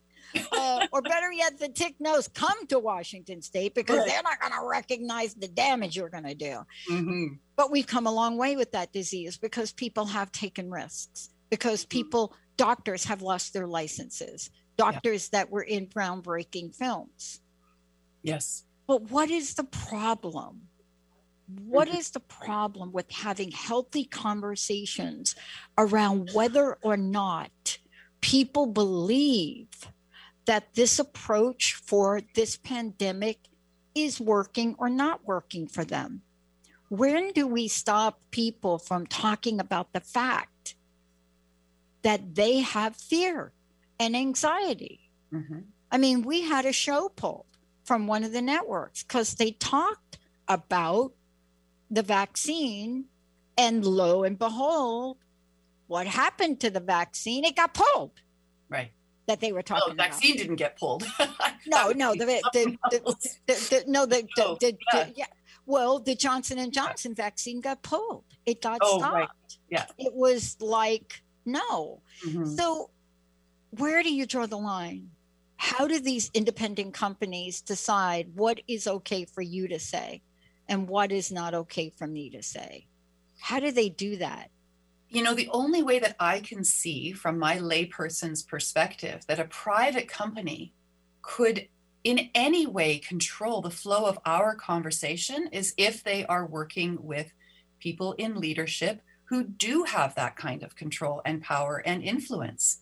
Uh, 0.51 0.88
or 0.91 1.01
better 1.01 1.31
yet, 1.31 1.59
the 1.59 1.69
tick 1.69 1.95
knows 2.00 2.27
come 2.27 2.65
to 2.67 2.79
Washington 2.79 3.41
State 3.41 3.73
because 3.75 3.97
Right. 4.00 4.07
they're 4.07 4.23
not 4.23 4.39
going 4.39 4.53
to 4.53 4.65
recognize 4.67 5.33
the 5.33 5.47
damage 5.47 5.95
you're 5.95 6.09
going 6.09 6.23
to 6.25 6.35
do. 6.35 6.61
Mhm. 6.89 7.39
But 7.55 7.71
we've 7.71 7.88
come 7.88 8.07
a 8.07 8.11
long 8.11 8.38
way 8.38 8.55
with 8.55 8.71
that 8.71 8.91
disease 8.93 9.38
because 9.38 9.71
people 9.71 10.05
have 10.05 10.31
taken 10.31 10.69
risks, 10.69 11.29
because 11.50 11.85
people, 11.85 12.33
doctors 12.57 13.05
have 13.05 13.21
lost 13.21 13.53
their 13.53 13.67
licenses, 13.67 14.50
doctors 14.77 15.29
that 15.29 15.50
were 15.50 15.63
in 15.63 15.88
groundbreaking 15.88 16.75
films. 16.75 17.41
Yes. 18.23 18.63
But 18.88 19.03
what 19.09 19.29
is 19.29 19.55
the 19.55 19.63
problem? 19.63 20.67
What 21.65 21.89
is 21.89 22.11
the 22.11 22.19
problem 22.21 22.91
with 22.93 23.11
having 23.11 23.51
healthy 23.51 24.05
conversations 24.05 25.35
around 25.77 26.31
whether 26.33 26.75
or 26.81 26.95
not 26.95 27.77
people 28.21 28.67
believe 28.67 29.67
that 30.51 30.74
this 30.74 31.00
approach 31.00 31.79
for 31.81 32.20
this 32.36 32.58
pandemic 32.58 33.39
is 33.96 34.20
working 34.20 34.75
or 34.77 34.89
not 34.89 35.25
working 35.25 35.65
for 35.65 35.86
them? 35.86 36.24
When 36.89 37.31
do 37.31 37.48
we 37.48 37.70
stop 37.70 38.20
people 38.31 38.77
from 38.77 39.08
talking 39.08 39.62
about 39.62 39.93
the 39.93 40.01
fact 40.01 40.75
that 42.01 42.36
they 42.36 42.60
have 42.60 42.98
fear 42.98 43.53
and 43.98 44.13
anxiety? 44.13 45.10
Mhm. 45.31 45.67
I 45.89 45.98
mean, 45.98 46.22
we 46.22 46.41
had 46.41 46.65
a 46.65 46.74
show 46.74 47.08
pulled 47.08 47.46
from 47.86 48.05
one 48.05 48.25
of 48.25 48.34
the 48.34 48.41
networks 48.41 49.03
because 49.03 49.36
they 49.36 49.51
talked 49.51 50.20
about 50.50 51.13
the 51.89 52.03
vaccine, 52.03 53.05
and 53.58 53.86
lo 53.86 54.24
and 54.24 54.38
behold, 54.38 55.17
what 55.88 56.08
happened 56.08 56.60
to 56.60 56.70
the 56.70 56.81
vaccine? 56.81 57.46
It 57.46 57.55
got 57.55 57.74
pulled 57.74 58.20
Right. 58.67 58.91
That 59.31 59.39
they 59.39 59.53
were 59.53 59.61
talking 59.61 59.95
the 59.95 60.03
vaccine 60.03 60.35
didn't 60.35 60.57
get 60.57 60.77
pulled. 60.77 61.03
No, 61.67 61.91
no, 61.91 62.13
the, 62.15 62.25
the, 62.53 62.77
the, 63.47 63.83
no, 63.88 64.05
the, 64.05 64.27
Oh, 64.39 64.57
the, 64.59 64.75
yeah. 64.93 65.09
yeah. 65.15 65.25
Well, 65.67 66.00
the 66.00 66.15
Johnson 66.15 66.57
and 66.57 66.73
Johnson 66.73 67.13
vaccine 67.15 67.61
got 67.61 67.81
pulled. 67.83 68.25
It 68.47 68.61
got 68.61 68.79
Oh, 68.81 68.97
stopped. 68.97 69.15
right. 69.15 69.29
Yeah. 69.69 69.85
It 70.00 70.13
was 70.13 70.57
like 70.59 71.21
no. 71.45 72.01
Mhm. 72.27 72.57
So, 72.57 72.89
where 73.77 74.01
do 74.03 74.11
you 74.13 74.25
draw 74.25 74.47
the 74.47 74.57
line? 74.57 75.11
How 75.57 75.88
do 75.88 76.00
these 76.00 76.29
independent 76.33 76.93
companies 76.95 77.61
decide 77.61 78.31
what 78.35 78.59
is 78.67 78.88
okay 78.88 79.23
for 79.25 79.43
you 79.43 79.67
to 79.69 79.79
say 79.79 80.23
and 80.67 80.89
what 80.89 81.11
is 81.11 81.31
not 81.31 81.53
okay 81.53 81.89
for 81.89 82.07
me 82.07 82.31
to 82.31 82.41
say? 82.43 82.88
How 83.39 83.59
do 83.59 83.71
they 83.71 83.88
do 83.89 84.17
that? 84.17 84.50
You 85.11 85.21
know, 85.21 85.33
the 85.33 85.49
only 85.49 85.83
way 85.83 85.99
that 85.99 86.15
I 86.21 86.39
can 86.39 86.63
see 86.63 87.11
from 87.11 87.37
my 87.37 87.57
layperson's 87.57 88.43
perspective 88.43 89.25
that 89.27 89.41
a 89.41 89.45
private 89.45 90.07
company 90.07 90.73
could 91.21 91.67
in 92.05 92.29
any 92.33 92.65
way 92.65 92.97
control 92.97 93.61
the 93.61 93.69
flow 93.69 94.05
of 94.05 94.17
our 94.25 94.55
conversation 94.55 95.49
is 95.51 95.73
if 95.77 96.01
they 96.01 96.25
are 96.25 96.45
working 96.45 96.97
with 97.01 97.33
people 97.79 98.13
in 98.13 98.39
leadership 98.39 99.01
who 99.25 99.43
do 99.43 99.83
have 99.83 100.15
that 100.15 100.37
kind 100.37 100.63
of 100.63 100.77
control 100.77 101.21
and 101.25 101.43
power 101.43 101.83
and 101.85 102.03
influence 102.03 102.79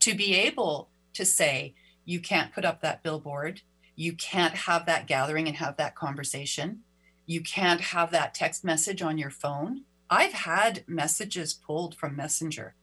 to 0.00 0.14
be 0.14 0.34
able 0.34 0.90
to 1.14 1.24
say, 1.24 1.74
you 2.04 2.20
can't 2.20 2.52
put 2.52 2.66
up 2.66 2.82
that 2.82 3.02
billboard, 3.02 3.62
you 3.96 4.12
can't 4.12 4.54
have 4.54 4.84
that 4.84 5.06
gathering 5.06 5.48
and 5.48 5.56
have 5.56 5.78
that 5.78 5.94
conversation, 5.94 6.80
you 7.24 7.40
can't 7.40 7.80
have 7.80 8.10
that 8.10 8.34
text 8.34 8.64
message 8.64 9.00
on 9.00 9.16
your 9.16 9.30
phone. 9.30 9.84
I've 10.10 10.32
had 10.32 10.84
messages 10.88 11.54
pulled 11.54 11.94
from 11.94 12.16
Messenger 12.16 12.74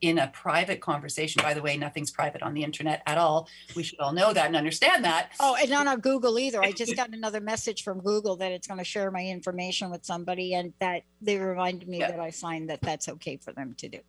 in 0.00 0.18
a 0.18 0.26
private 0.26 0.80
conversation. 0.80 1.40
By 1.42 1.54
the 1.54 1.62
way, 1.62 1.76
nothing's 1.76 2.10
private 2.10 2.42
on 2.42 2.54
the 2.54 2.64
internet 2.64 3.02
at 3.06 3.18
all. 3.18 3.48
We 3.76 3.84
should 3.84 4.00
all 4.00 4.12
know 4.12 4.32
that 4.32 4.46
and 4.46 4.56
understand 4.56 5.04
that. 5.04 5.30
Oh, 5.38 5.56
and 5.60 5.70
not 5.70 5.86
on 5.86 6.00
Google 6.00 6.40
either. 6.40 6.60
I 6.60 6.72
just 6.72 6.96
got 6.96 7.10
another 7.10 7.40
message 7.40 7.84
from 7.84 8.00
Google 8.00 8.34
that 8.38 8.50
it's 8.50 8.66
going 8.66 8.78
to 8.78 8.84
share 8.84 9.12
my 9.12 9.24
information 9.24 9.90
with 9.90 10.04
somebody, 10.04 10.54
and 10.54 10.72
that 10.80 11.04
they 11.20 11.38
reminded 11.38 11.88
me 11.88 12.00
Yeah. 12.00 12.10
that 12.10 12.18
I 12.20 12.30
signed 12.30 12.68
that 12.68 12.80
that's 12.80 13.08
okay 13.08 13.36
for 13.36 13.52
them 13.52 13.74
to 13.78 13.88
do. 13.88 14.00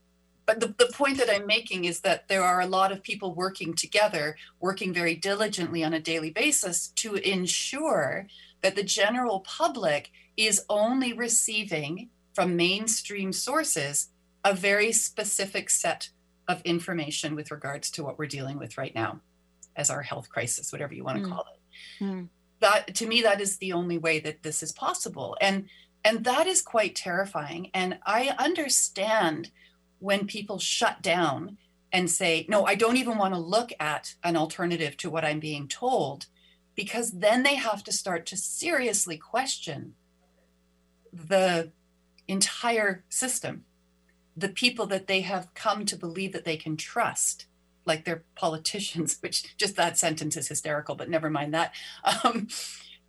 But 0.48 0.60
the, 0.60 0.74
the 0.78 0.92
point 0.92 1.20
that 1.20 1.30
I'm 1.30 1.46
making 1.46 1.86
is 1.86 2.02
that 2.02 2.28
there 2.28 2.44
are 2.44 2.60
a 2.60 2.66
lot 2.66 2.92
of 2.92 3.04
people 3.04 3.34
working 3.36 3.76
together, 3.76 4.36
working 4.60 4.94
very 4.94 5.16
diligently 5.16 5.84
on 5.84 5.94
a 5.94 6.00
daily 6.00 6.32
basis 6.32 6.88
to 6.96 7.16
ensure 7.16 8.26
that 8.62 8.76
the 8.76 8.84
general 8.84 9.42
public 9.42 10.12
is 10.36 10.66
only 10.70 11.14
receiving 11.14 12.10
from 12.34 12.56
mainstream 12.56 13.32
sources 13.32 14.10
a 14.44 14.54
very 14.54 14.92
specific 14.92 15.70
set 15.70 16.10
of 16.48 16.62
information 16.64 17.36
with 17.36 17.52
regards 17.52 17.90
to 17.92 18.04
what 18.04 18.18
we're 18.18 18.26
dealing 18.26 18.58
with 18.60 18.78
right 18.78 18.94
now 18.94 19.22
as 19.76 19.90
our 19.90 20.02
health 20.02 20.30
crisis, 20.30 20.72
whatever 20.72 20.94
you 20.94 21.04
want 21.04 21.18
to 21.18 21.24
Mm. 21.24 21.30
call 21.32 21.46
it. 21.54 22.04
Mm. 22.04 22.30
That 22.60 22.96
to 22.96 23.08
me, 23.08 23.22
that 23.22 23.42
is 23.42 23.58
the 23.58 23.74
only 23.74 23.98
way 23.98 24.20
that 24.20 24.44
this 24.44 24.62
is 24.64 24.72
possible. 24.72 25.38
And 25.42 25.70
and 26.06 26.26
that 26.26 26.48
is 26.48 26.62
quite 26.62 26.96
terrifying. 26.96 27.72
And 27.74 27.98
I 28.06 28.36
understand 28.38 29.52
when 30.00 30.28
people 30.28 30.60
shut 30.60 31.02
down 31.02 31.58
and 31.94 32.12
say, 32.12 32.46
no, 32.50 32.66
I 32.66 32.76
don't 32.76 32.98
even 32.98 33.18
want 33.18 33.34
to 33.34 33.40
look 33.40 33.72
at 33.80 34.16
an 34.24 34.36
alternative 34.36 34.98
to 34.98 35.10
what 35.10 35.24
I'm 35.24 35.40
being 35.40 35.68
told, 35.70 36.26
because 36.76 37.12
then 37.12 37.44
they 37.44 37.56
have 37.56 37.84
to 37.86 37.94
start 37.94 38.26
to 38.28 38.38
seriously 38.38 39.18
question 39.18 39.96
the 41.14 41.72
entire 42.28 43.04
system, 43.10 43.66
the 44.36 44.50
people 44.50 44.86
that 44.88 45.08
they 45.08 45.22
have 45.22 45.54
come 45.54 45.86
to 45.86 45.96
believe 45.96 46.34
that 46.34 46.46
they 46.46 46.58
can 46.58 46.78
trust, 46.78 47.46
like 47.86 48.06
their 48.06 48.24
politicians, 48.36 49.18
which 49.22 49.56
just 49.58 49.76
that 49.76 49.98
sentence 49.98 50.38
is 50.38 50.48
hysterical, 50.48 50.96
but 50.96 51.10
never 51.10 51.30
mind 51.30 51.54
that. 51.54 51.74
Um, 52.24 52.48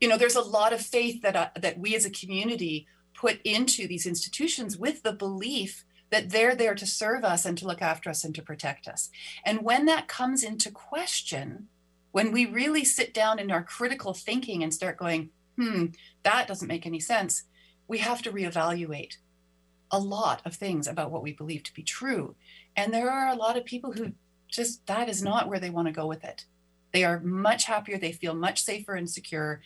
you 0.01 0.09
know, 0.09 0.19
there's 0.19 0.37
a 0.37 0.43
lot 0.43 0.73
of 0.73 0.81
faith 0.81 1.23
that, 1.23 1.37
uh, 1.37 1.49
that 1.57 1.79
we 1.79 1.95
as 1.95 2.05
a 2.05 2.11
community 2.11 2.87
put 3.15 3.41
into 3.43 3.87
these 3.87 4.07
institutions 4.07 4.77
with 4.77 5.03
the 5.03 5.13
belief 5.13 5.85
that 6.11 6.31
they're 6.31 6.55
there 6.55 6.75
to 6.75 6.87
serve 6.87 7.25
us 7.25 7.45
and 7.45 7.57
to 7.59 7.67
look 7.67 7.81
after 7.81 8.11
us 8.11 8.25
and 8.25 8.35
to 8.35 8.43
protect 8.43 8.87
us. 8.87 9.11
And 9.45 9.63
when 9.63 9.87
that 9.87 10.09
comes 10.09 10.43
into 10.43 10.71
question, 10.71 11.69
when 12.13 12.31
we 12.31 12.47
really 12.47 12.85
sit 12.85 13.15
down 13.15 13.39
in 13.39 13.51
our 13.51 13.63
critical 13.63 14.15
thinking 14.15 14.63
and 14.63 14.73
start 14.73 14.97
going, 14.97 15.31
hmm, 15.57 15.87
that 16.23 16.47
doesn't 16.47 16.69
make 16.69 16.87
any 16.87 17.01
sense, 17.01 17.45
we 17.89 17.99
have 17.99 18.23
to 18.23 18.33
reevaluate 18.33 19.17
a 19.91 19.99
lot 19.99 20.43
of 20.45 20.55
things 20.55 20.87
about 20.87 21.11
what 21.11 21.23
we 21.23 21.33
believe 21.33 21.63
to 21.65 21.75
be 21.75 21.83
true. 21.83 22.35
And 22.77 22.93
there 22.93 23.11
are 23.11 23.29
a 23.29 23.37
lot 23.37 23.57
of 23.57 23.65
people 23.65 23.93
who 23.93 24.13
just, 24.49 24.87
that 24.87 25.09
is 25.09 25.23
not 25.23 25.49
where 25.49 25.61
they 25.61 25.71
want 25.71 25.89
to 25.89 25.93
go 25.93 26.07
with 26.07 26.25
it. 26.25 26.47
They 26.93 27.05
are 27.05 27.21
much 27.21 27.65
happier, 27.65 27.99
they 27.99 28.13
feel 28.13 28.35
much 28.35 28.63
safer 28.63 28.95
and 28.95 29.09
secure 29.11 29.61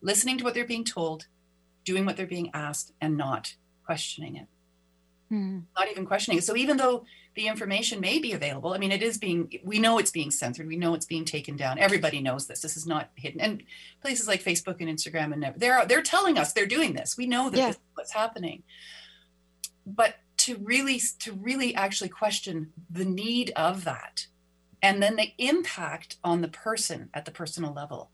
listening 0.00 0.38
to 0.38 0.44
what 0.44 0.54
they're 0.54 0.66
being 0.66 0.84
told, 0.84 1.26
doing 1.84 2.04
what 2.04 2.16
they're 2.16 2.26
being 2.26 2.50
asked, 2.52 2.92
and 3.00 3.16
not 3.16 3.54
questioning 3.84 4.36
it 4.36 4.48
Hmm. 5.28 5.60
not 5.76 5.90
even 5.90 6.06
questioning 6.06 6.38
it. 6.38 6.44
So 6.44 6.56
even 6.56 6.76
though 6.76 7.04
the 7.34 7.48
information 7.48 8.00
may 8.00 8.18
be 8.20 8.32
available, 8.32 8.72
I 8.74 8.78
mean, 8.78 8.92
it 8.92 9.02
is 9.02 9.18
being, 9.18 9.52
we 9.64 9.78
know 9.80 9.98
it's 9.98 10.12
being 10.12 10.30
censored. 10.30 10.68
We 10.68 10.76
know 10.76 10.94
it's 10.94 11.04
being 11.06 11.24
taken 11.24 11.56
down. 11.56 11.78
Everybody 11.78 12.20
knows 12.20 12.46
this. 12.46 12.60
This 12.62 12.76
is 12.76 12.86
not 12.86 13.10
hidden. 13.16 13.40
And 13.40 13.62
places 14.00 14.28
like 14.28 14.42
Facebook 14.42 14.76
and 14.80 14.88
Instagram 14.88 15.32
and 15.32 15.44
ev- 15.44 15.58
they're 15.58 15.84
they're 15.86 16.02
telling 16.02 16.38
us 16.38 16.52
they're 16.52 16.64
doing 16.66 16.94
this. 16.94 17.16
We 17.16 17.26
know 17.26 17.50
that 17.50 17.58
Yeah. 17.58 17.66
this 17.66 17.76
is 17.76 17.82
what's 17.94 18.12
happening. 18.12 18.62
But 19.84 20.16
to 20.38 20.56
really 20.62 21.00
to 21.20 21.32
really 21.32 21.74
actually 21.74 22.08
question 22.10 22.72
the 22.90 23.04
need 23.04 23.50
of 23.56 23.84
that, 23.84 24.26
and 24.82 25.02
then 25.02 25.16
the 25.16 25.32
impact 25.38 26.16
on 26.22 26.40
the 26.40 26.48
person 26.48 27.10
at 27.14 27.24
the 27.24 27.30
personal 27.30 27.72
level, 27.72 28.10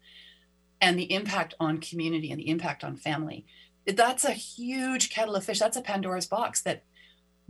and 0.80 0.98
the 0.98 1.12
impact 1.12 1.54
on 1.60 1.78
community 1.78 2.30
and 2.30 2.40
the 2.40 2.48
impact 2.48 2.82
on 2.84 2.96
family. 2.96 3.44
That's 3.86 4.24
a 4.24 4.32
huge 4.32 5.10
kettle 5.10 5.34
of 5.36 5.44
fish. 5.44 5.58
That's 5.58 5.76
a 5.76 5.82
Pandora's 5.82 6.26
box 6.26 6.62
that 6.62 6.84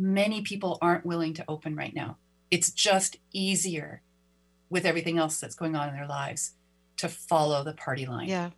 many 0.02 0.42
people 0.42 0.78
aren't 0.82 1.06
willing 1.06 1.32
to 1.34 1.44
open 1.46 1.76
right 1.76 1.94
now. 1.94 2.18
It's 2.50 2.70
just 2.70 3.16
easier 3.32 4.02
with 4.68 4.84
everything 4.84 5.16
else 5.16 5.38
that's 5.38 5.54
going 5.54 5.76
on 5.76 5.88
in 5.88 5.94
their 5.94 6.08
lives 6.08 6.52
to 6.96 7.08
follow 7.08 7.62
the 7.62 7.74
party 7.74 8.04
line. 8.04 8.28
Yeah. 8.28 8.50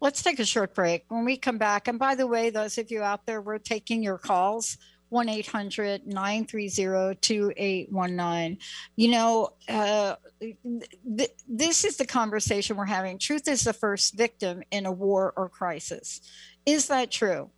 Let's 0.00 0.22
take 0.22 0.40
a 0.40 0.44
short 0.44 0.74
break. 0.74 1.04
When 1.08 1.24
we 1.24 1.36
come 1.36 1.56
back, 1.56 1.86
and 1.86 1.98
by 1.98 2.16
the 2.16 2.26
way, 2.26 2.50
those 2.50 2.78
of 2.78 2.90
you 2.90 3.02
out 3.02 3.26
there, 3.26 3.40
we're 3.40 3.58
taking 3.58 4.02
your 4.02 4.18
calls 4.18 4.76
1 5.10 5.28
800 5.28 6.06
930 6.06 7.14
2819. 7.20 8.58
You 8.96 9.10
know, 9.10 9.50
uh, 9.68 10.16
th- 10.40 11.30
this 11.46 11.84
is 11.84 11.96
the 11.96 12.06
conversation 12.06 12.76
we're 12.76 12.86
having. 12.86 13.18
Truth 13.18 13.46
is 13.46 13.62
the 13.62 13.72
first 13.72 14.16
victim 14.16 14.62
in 14.72 14.84
a 14.84 14.92
war 14.92 15.32
or 15.36 15.48
crisis. 15.48 16.20
Is 16.66 16.88
that 16.88 17.10
true? 17.10 17.50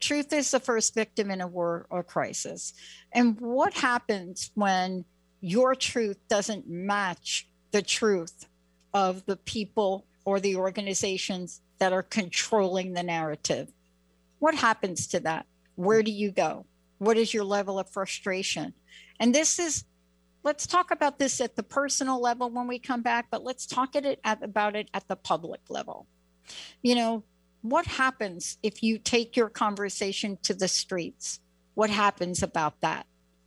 Truth 0.00 0.32
is 0.32 0.50
the 0.50 0.60
first 0.60 0.94
victim 0.94 1.30
in 1.30 1.40
a 1.40 1.46
war 1.46 1.86
or 1.90 2.02
crisis. 2.02 2.72
And 3.12 3.38
what 3.40 3.74
happens 3.74 4.50
when 4.54 5.04
your 5.40 5.74
truth 5.74 6.18
doesn't 6.28 6.68
match 6.68 7.46
the 7.70 7.82
truth 7.82 8.46
of 8.92 9.24
the 9.26 9.36
people 9.36 10.06
or 10.24 10.40
the 10.40 10.56
organizations 10.56 11.60
that 11.78 11.92
are 11.92 12.02
controlling 12.02 12.92
the 12.92 13.02
narrative. 13.02 13.72
What 14.38 14.54
happens 14.54 15.06
to 15.08 15.20
that? 15.20 15.46
Where 15.76 16.02
do 16.02 16.10
you 16.10 16.30
go? 16.30 16.66
What 16.98 17.16
is 17.16 17.32
your 17.32 17.44
level 17.44 17.78
of 17.78 17.88
frustration? 17.88 18.74
And 19.18 19.34
this 19.34 19.58
is, 19.58 19.84
let's 20.42 20.66
talk 20.66 20.90
about 20.90 21.18
this 21.18 21.40
at 21.40 21.56
the 21.56 21.62
personal 21.62 22.20
level 22.20 22.50
when 22.50 22.66
we 22.66 22.78
come 22.78 23.02
back, 23.02 23.26
but 23.30 23.42
let's 23.42 23.66
talk 23.66 23.96
at 23.96 24.04
it 24.04 24.20
at, 24.24 24.42
about 24.42 24.76
it 24.76 24.90
at 24.92 25.08
the 25.08 25.16
public 25.16 25.60
level. 25.68 26.06
You 26.82 26.96
know, 26.96 27.24
what 27.62 27.86
happens 27.86 28.58
if 28.62 28.82
you 28.82 28.98
take 28.98 29.36
your 29.36 29.48
conversation 29.48 30.38
to 30.42 30.54
the 30.54 30.68
streets? 30.68 31.40
What 31.74 31.90
happens 31.90 32.42
about 32.42 32.80
that? 32.80 33.06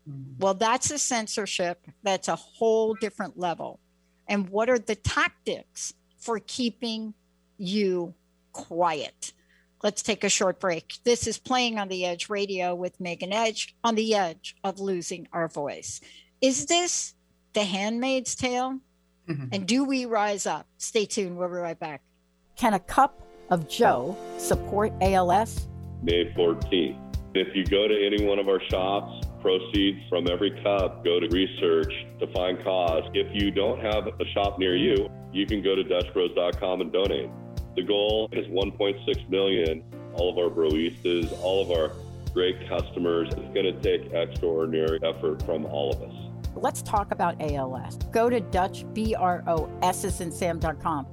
Mm-hmm. 0.09 0.39
Well, 0.39 0.53
that's 0.53 0.91
a 0.91 0.99
censorship. 0.99 1.87
That's 2.03 2.27
a 2.27 2.35
whole 2.35 2.93
different 2.95 3.39
level. 3.39 3.79
And 4.27 4.49
what 4.49 4.69
are 4.69 4.79
the 4.79 4.95
tactics 4.95 5.93
for 6.17 6.39
keeping 6.39 7.13
you 7.57 8.13
quiet? 8.51 9.33
Let's 9.81 10.01
take 10.01 10.23
a 10.23 10.29
short 10.29 10.59
break. 10.59 10.95
This 11.03 11.27
is 11.27 11.37
Playing 11.37 11.77
on 11.77 11.89
the 11.89 12.05
Edge 12.05 12.29
radio 12.29 12.73
with 12.73 12.99
Megan 13.01 13.33
Edge 13.33 13.75
on 13.83 13.95
the 13.95 14.15
edge 14.15 14.55
of 14.63 14.79
losing 14.79 15.27
our 15.33 15.49
voice. 15.49 15.99
Is 16.39 16.67
this 16.67 17.15
the 17.53 17.63
handmaid's 17.63 18.35
tale? 18.35 18.79
Mm-hmm. 19.27 19.47
And 19.51 19.67
do 19.67 19.83
we 19.83 20.05
rise 20.05 20.45
up? 20.45 20.67
Stay 20.77 21.05
tuned. 21.05 21.37
We'll 21.37 21.49
be 21.49 21.55
right 21.55 21.79
back. 21.79 22.01
Can 22.55 22.73
a 22.73 22.79
cup 22.79 23.21
of 23.53 23.67
Joe 23.67 24.17
support 24.39 24.91
ALS? 25.01 25.67
May 26.01 26.33
14th. 26.33 26.97
If 27.35 27.55
you 27.55 27.63
go 27.65 27.87
to 27.87 28.05
any 28.05 28.25
one 28.25 28.39
of 28.39 28.49
our 28.49 28.59
shops, 28.69 29.27
proceeds 29.41 29.99
from 30.09 30.27
every 30.27 30.51
cup 30.63 31.05
go 31.05 31.19
to 31.19 31.27
research 31.27 31.93
to 32.19 32.27
find 32.33 32.61
cause. 32.63 33.03
If 33.13 33.27
you 33.31 33.51
don't 33.51 33.79
have 33.79 34.07
a 34.07 34.25
shop 34.33 34.57
near 34.57 34.75
you, 34.75 35.07
you 35.31 35.45
can 35.45 35.61
go 35.61 35.75
to 35.75 35.83
DutchBros.com 35.83 36.81
and 36.81 36.91
donate. 36.91 37.29
The 37.75 37.83
goal 37.83 38.27
is 38.31 38.47
1.6 38.47 39.29
million. 39.29 39.83
All 40.13 40.31
of 40.31 40.37
our 40.37 40.49
broistas, 40.49 41.31
all 41.41 41.61
of 41.61 41.71
our 41.71 41.91
great 42.33 42.67
customers. 42.67 43.29
It's 43.29 43.53
going 43.53 43.65
to 43.65 43.79
take 43.81 44.11
extraordinary 44.13 44.99
effort 45.03 45.43
from 45.43 45.65
all 45.65 45.91
of 45.93 46.01
us. 46.01 46.15
Let's 46.55 46.81
talk 46.81 47.11
about 47.11 47.35
ALS. 47.39 47.97
Go 48.11 48.29
to 48.29 48.39
Dutch, 48.39 48.85
B 48.93 49.15
R 49.15 49.43
O 49.47 49.69
S 49.81 50.21
and 50.21 50.33
Sam.com. 50.33 51.07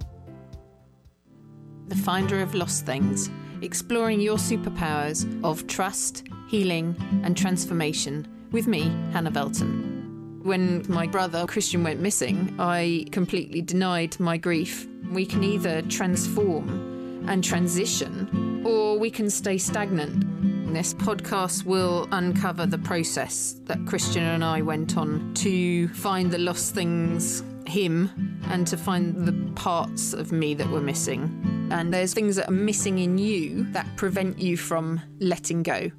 The 1.90 1.96
finder 1.96 2.40
of 2.40 2.54
lost 2.54 2.86
things, 2.86 3.30
exploring 3.62 4.20
your 4.20 4.36
superpowers 4.36 5.26
of 5.42 5.66
trust, 5.66 6.22
healing, 6.48 6.94
and 7.24 7.36
transformation 7.36 8.28
with 8.52 8.68
me, 8.68 8.92
Hannah 9.12 9.32
Velton. 9.32 10.40
When 10.44 10.84
my 10.88 11.08
brother 11.08 11.46
Christian 11.48 11.82
went 11.82 11.98
missing, 11.98 12.54
I 12.60 13.06
completely 13.10 13.60
denied 13.60 14.20
my 14.20 14.36
grief 14.36 14.86
we 15.10 15.26
can 15.26 15.42
either 15.42 15.82
transform 15.82 17.26
and 17.28 17.42
transition, 17.42 18.62
or 18.64 18.96
we 18.96 19.10
can 19.10 19.28
stay 19.28 19.58
stagnant. 19.58 20.72
This 20.72 20.94
podcast 20.94 21.64
will 21.64 22.06
uncover 22.12 22.66
the 22.66 22.78
process 22.78 23.56
that 23.64 23.84
Christian 23.86 24.22
and 24.22 24.44
I 24.44 24.62
went 24.62 24.96
on 24.96 25.34
to 25.34 25.88
find 25.88 26.30
the 26.30 26.38
lost 26.38 26.72
things, 26.72 27.42
him, 27.70 28.40
and 28.48 28.66
to 28.66 28.76
find 28.76 29.26
the 29.26 29.52
parts 29.54 30.12
of 30.12 30.32
me 30.32 30.54
that 30.54 30.68
were 30.68 30.80
missing. 30.80 31.68
And 31.70 31.94
there's 31.94 32.12
things 32.12 32.36
that 32.36 32.48
are 32.48 32.52
missing 32.52 32.98
in 32.98 33.16
you 33.16 33.64
that 33.72 33.86
prevent 33.96 34.38
you 34.38 34.56
from 34.56 35.00
letting 35.20 35.62
go, 35.62 35.90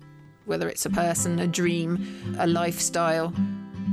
whether 0.45 0.69
it's 0.69 0.85
a 0.85 0.89
person, 0.89 1.39
a 1.39 1.47
dream, 1.47 2.35
a 2.37 2.45
lifestyle 2.45 3.33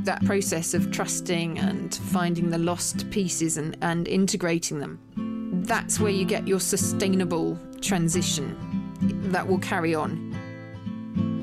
that 0.04 0.24
process 0.24 0.74
of 0.74 0.90
trusting 0.90 1.58
and 1.58 1.94
finding 1.94 2.50
the 2.50 2.58
lost 2.58 3.08
pieces 3.10 3.58
and, 3.58 3.76
and 3.82 4.08
integrating 4.08 4.78
them, 4.78 4.98
that's 5.66 6.00
where 6.00 6.10
you 6.10 6.24
get 6.24 6.48
your 6.48 6.60
sustainable 6.60 7.58
transition 7.80 8.56
that 9.30 9.46
will 9.46 9.58
carry 9.58 9.94
on. 9.94 10.34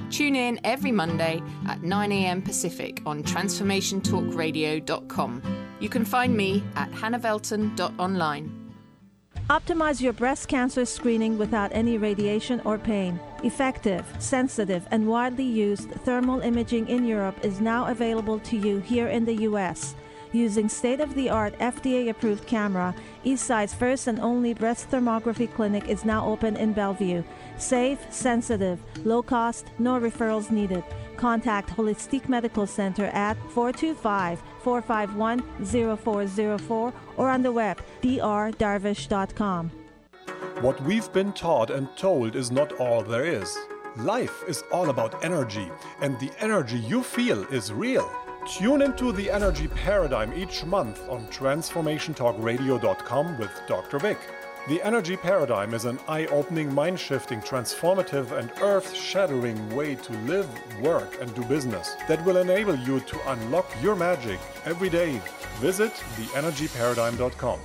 Tune 0.10 0.36
in 0.36 0.60
every 0.64 0.92
Monday 0.92 1.44
at 1.68 1.82
9am 1.82 2.44
Pacific 2.44 3.04
on 3.06 3.22
transformationtalkradio.com. 3.24 5.65
You 5.80 5.90
can 5.90 6.06
find 6.06 6.36
me 6.36 6.64
at 6.76 6.92
hannahvelton.online. 6.92 8.62
Optimize 9.50 10.02
your 10.02 10.14
breast 10.14 10.48
cancer 10.48 10.86
screening 10.86 11.38
without 11.38 11.72
any 11.72 12.00
radiation 12.00 12.60
or 12.66 12.80
pain. 12.80 13.20
Effective, 13.44 14.04
sensitive, 14.18 14.88
and 14.90 15.08
widely 15.08 15.44
used 15.44 15.92
thermal 16.04 16.40
imaging 16.40 16.88
in 16.88 17.06
Europe 17.06 17.38
is 17.44 17.62
now 17.62 17.86
available 17.86 18.40
to 18.40 18.58
you 18.58 18.80
here 18.80 19.08
in 19.08 19.24
the 19.24 19.36
U.S. 19.50 19.94
Using 20.32 20.68
state 20.68 21.00
of 21.00 21.14
the 21.14 21.30
art 21.30 21.58
FDA 21.60 22.10
approved 22.10 22.48
camera, 22.48 22.96
Eastside's 23.24 23.74
first 23.74 24.08
and 24.08 24.20
only 24.20 24.56
breast 24.56 24.90
thermography 24.90 25.54
clinic 25.54 25.88
is 25.88 26.04
now 26.04 26.26
open 26.26 26.58
in 26.58 26.74
Bellevue. 26.74 27.24
Safe, 27.58 28.00
sensitive, 28.10 28.80
low 29.06 29.22
cost, 29.22 29.68
no 29.78 30.00
referrals 30.00 30.50
needed. 30.50 30.84
Contact 31.18 31.70
Holistic 31.70 32.28
Medical 32.28 32.66
Center 32.66 33.06
at 33.06 33.38
425 33.52 34.42
451 34.66 35.40
0404 35.98 36.94
or 37.18 37.30
on 37.30 37.44
the 37.44 37.52
web 37.52 37.80
drdarvish.com. 38.02 39.70
What 40.62 40.82
we've 40.82 41.14
been 41.14 41.32
taught 41.34 41.70
and 41.70 41.88
told 41.96 42.36
is 42.36 42.50
not 42.50 42.72
all 42.80 43.04
there 43.04 43.26
is. 43.26 43.56
Life 43.98 44.44
is 44.48 44.64
all 44.72 44.90
about 44.90 45.24
energy, 45.24 45.70
and 46.02 46.20
the 46.20 46.32
energy 46.40 46.80
you 46.80 47.04
feel 47.04 47.44
is 47.54 47.72
real. 47.72 48.12
Tune 48.58 48.82
into 48.82 49.12
the 49.12 49.30
energy 49.30 49.68
paradigm 49.68 50.34
each 50.34 50.66
month 50.66 51.08
on 51.10 51.28
transformationtalkradio.com 51.28 53.38
with 53.38 53.52
Dr. 53.68 54.00
Vic. 54.00 54.18
The 54.68 54.82
energy 54.82 55.16
paradigm 55.16 55.76
is 55.76 55.86
an 55.86 56.00
eye 56.08 56.26
opening, 56.26 56.74
mind 56.74 57.00
shifting, 57.00 57.40
transformative, 57.40 58.32
and 58.32 58.52
earth 58.64 58.96
shattering 58.96 59.76
way 59.76 59.94
to 59.94 60.14
live, 60.26 60.50
work, 60.82 61.22
and 61.22 61.32
do 61.36 61.44
business 61.44 61.96
that 62.08 62.26
will 62.26 62.38
enable 62.38 62.76
you 62.76 63.00
to 63.00 63.32
unlock 63.32 63.68
your 63.80 63.96
magic 63.96 64.40
every 64.66 64.90
day. 64.90 65.22
Visit 65.58 65.92
theenergyparadigm.com. 66.16 67.60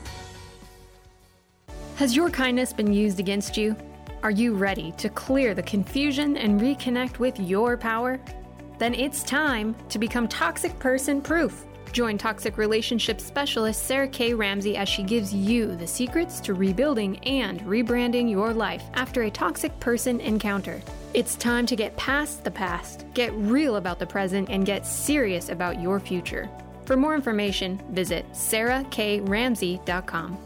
Has 1.97 2.15
your 2.15 2.29
kindness 2.29 2.75
been 2.75 2.93
used 2.93 3.19
against 3.19 3.57
you? 3.57 3.75
Are 4.23 4.31
you 4.31 4.53
ready 4.53 4.93
to 4.99 5.09
clear 5.09 5.55
the 5.55 5.63
confusion 5.63 6.37
and 6.37 6.61
reconnect 6.61 7.19
with 7.19 7.41
your 7.41 7.79
power? 7.79 8.21
Then 8.79 8.93
it's 8.93 9.23
time 9.23 9.75
to 9.89 9.99
become 9.99 10.29
toxic 10.29 10.79
person 10.79 11.23
proof. 11.23 11.65
Join 11.93 12.19
toxic 12.19 12.57
relationship 12.57 13.21
specialist 13.21 13.87
Sarah 13.87 14.07
K. 14.07 14.33
Ramsey 14.33 14.77
as 14.77 14.89
she 14.89 15.03
gives 15.03 15.35
you 15.35 15.75
the 15.75 15.87
secrets 15.87 16.39
to 16.41 16.55
rebuilding 16.55 17.19
and 17.25 17.61
rebranding 17.63 18.31
your 18.31 18.55
life 18.55 18.85
after 18.95 19.23
a 19.23 19.31
toxic 19.31 19.79
person 19.81 20.21
encounter. 20.21 20.81
It's 21.15 21.35
time 21.35 21.67
to 21.67 21.75
get 21.75 21.97
past 21.97 22.45
the 22.45 22.51
past, 22.51 23.05
get 23.15 23.33
real 23.35 23.77
about 23.77 23.99
the 23.99 24.07
present, 24.07 24.51
and 24.51 24.65
get 24.65 24.87
serious 24.87 25.49
about 25.49 25.81
your 25.81 25.99
future. 25.99 26.49
For 26.85 26.97
more 26.97 27.17
information, 27.17 27.83
visit 27.91 28.25
sarahkramsey.com. 28.33 30.39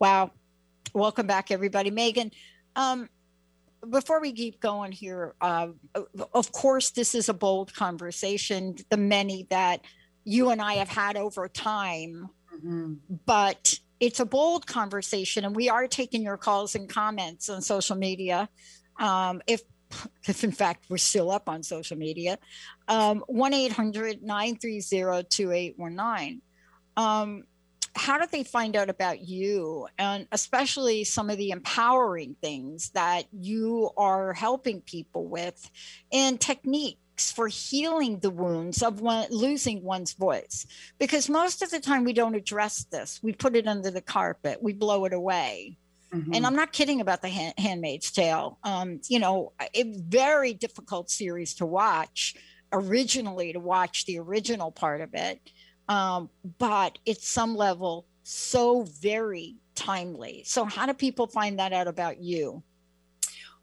Wow. 0.00 0.32
Welcome 0.92 1.28
back, 1.28 1.52
everybody. 1.52 1.90
Megan, 1.90 2.32
um, 2.74 3.08
before 3.88 4.20
we 4.20 4.32
keep 4.32 4.60
going 4.60 4.92
here, 4.92 5.34
uh, 5.40 5.68
of 6.34 6.52
course, 6.52 6.90
this 6.90 7.14
is 7.14 7.28
a 7.28 7.34
bold 7.34 7.74
conversation, 7.74 8.76
the 8.90 8.96
many 8.96 9.46
that 9.50 9.80
you 10.24 10.50
and 10.50 10.60
I 10.60 10.74
have 10.74 10.88
had 10.88 11.16
over 11.16 11.48
time, 11.48 12.28
mm-hmm. 12.54 12.94
but 13.24 13.78
it's 14.00 14.20
a 14.20 14.26
bold 14.26 14.66
conversation, 14.66 15.44
and 15.44 15.56
we 15.56 15.68
are 15.68 15.86
taking 15.86 16.22
your 16.22 16.36
calls 16.36 16.74
and 16.74 16.88
comments 16.88 17.48
on 17.48 17.62
social 17.62 17.96
media. 17.96 18.48
Um, 18.98 19.40
if 19.46 19.62
if 20.28 20.44
in 20.44 20.52
fact 20.52 20.86
we're 20.88 20.98
still 20.98 21.30
up 21.30 21.48
on 21.48 21.62
social 21.62 21.96
media, 21.96 22.38
um, 22.88 23.24
1 23.26 23.54
800 23.54 24.22
930 24.22 25.24
2819. 25.28 26.42
How 27.96 28.18
did 28.18 28.30
they 28.30 28.44
find 28.44 28.76
out 28.76 28.88
about 28.88 29.20
you? 29.20 29.86
And 29.98 30.26
especially 30.32 31.04
some 31.04 31.30
of 31.30 31.38
the 31.38 31.50
empowering 31.50 32.36
things 32.40 32.90
that 32.90 33.24
you 33.32 33.90
are 33.96 34.32
helping 34.32 34.80
people 34.80 35.26
with 35.26 35.70
and 36.12 36.40
techniques 36.40 37.32
for 37.32 37.48
healing 37.48 38.20
the 38.20 38.30
wounds 38.30 38.82
of 38.82 39.00
one, 39.00 39.26
losing 39.30 39.82
one's 39.82 40.14
voice. 40.14 40.66
Because 40.98 41.28
most 41.28 41.62
of 41.62 41.70
the 41.70 41.80
time 41.80 42.04
we 42.04 42.12
don't 42.12 42.34
address 42.34 42.84
this. 42.84 43.20
We 43.22 43.32
put 43.32 43.56
it 43.56 43.68
under 43.68 43.90
the 43.90 44.00
carpet. 44.00 44.62
We 44.62 44.72
blow 44.72 45.04
it 45.04 45.12
away. 45.12 45.76
Mm-hmm. 46.12 46.34
and 46.34 46.44
i'm 46.44 46.56
not 46.56 46.72
kidding 46.72 47.00
about 47.00 47.22
the 47.22 47.28
hand, 47.28 47.54
handmaid's 47.56 48.10
tale. 48.10 48.58
Um, 48.64 49.00
you 49.06 49.20
know 49.20 49.52
a 49.60 49.84
very 49.84 50.54
difficult 50.54 51.08
series 51.08 51.54
to 51.54 51.66
watch 51.66 52.34
originally 52.72 53.52
to 53.52 53.60
watch 53.60 54.06
the 54.06 54.18
original 54.18 54.72
part 54.72 55.00
of 55.00 55.10
it 55.14 55.40
um, 55.90 56.30
but 56.58 56.98
it's 57.04 57.28
some 57.28 57.56
level 57.56 58.06
so 58.22 58.84
very 58.84 59.56
timely. 59.74 60.44
So, 60.46 60.64
how 60.64 60.86
do 60.86 60.94
people 60.94 61.26
find 61.26 61.58
that 61.58 61.74
out 61.74 61.88
about 61.88 62.20
you? 62.20 62.62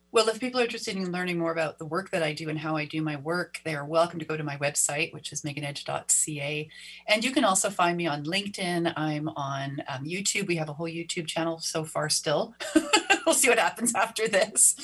Well, 0.10 0.30
if 0.30 0.40
people 0.40 0.62
are 0.62 0.64
interested 0.64 0.96
in 0.96 1.12
learning 1.12 1.38
more 1.38 1.52
about 1.52 1.80
the 1.80 1.86
work 1.86 2.12
that 2.12 2.24
I 2.24 2.32
do 2.32 2.48
and 2.48 2.58
how 2.58 2.78
I 2.78 2.86
do 2.86 3.02
my 3.02 3.18
work, 3.18 3.60
they 3.66 3.76
are 3.76 3.86
welcome 3.86 4.20
to 4.20 4.26
go 4.26 4.38
to 4.38 4.44
my 4.44 4.56
website, 4.58 5.14
which 5.14 5.34
is 5.34 5.42
meganedge.ca. 5.42 6.70
And 7.08 7.26
you 7.26 7.32
can 7.32 7.44
also 7.44 7.70
find 7.70 7.98
me 7.98 8.08
on 8.08 8.24
LinkedIn. 8.24 8.94
I'm 8.96 9.28
on 9.30 9.84
um, 9.90 10.06
YouTube. 10.06 10.48
We 10.48 10.56
have 10.56 10.70
a 10.70 10.74
whole 10.74 10.88
YouTube 10.88 11.28
channel 11.28 11.60
so 11.60 11.84
far 11.84 12.08
still. 12.08 12.56
we'll 13.28 13.36
see 13.36 13.50
what 13.50 13.60
happens 13.60 13.94
after 13.94 14.30
this. 14.30 14.76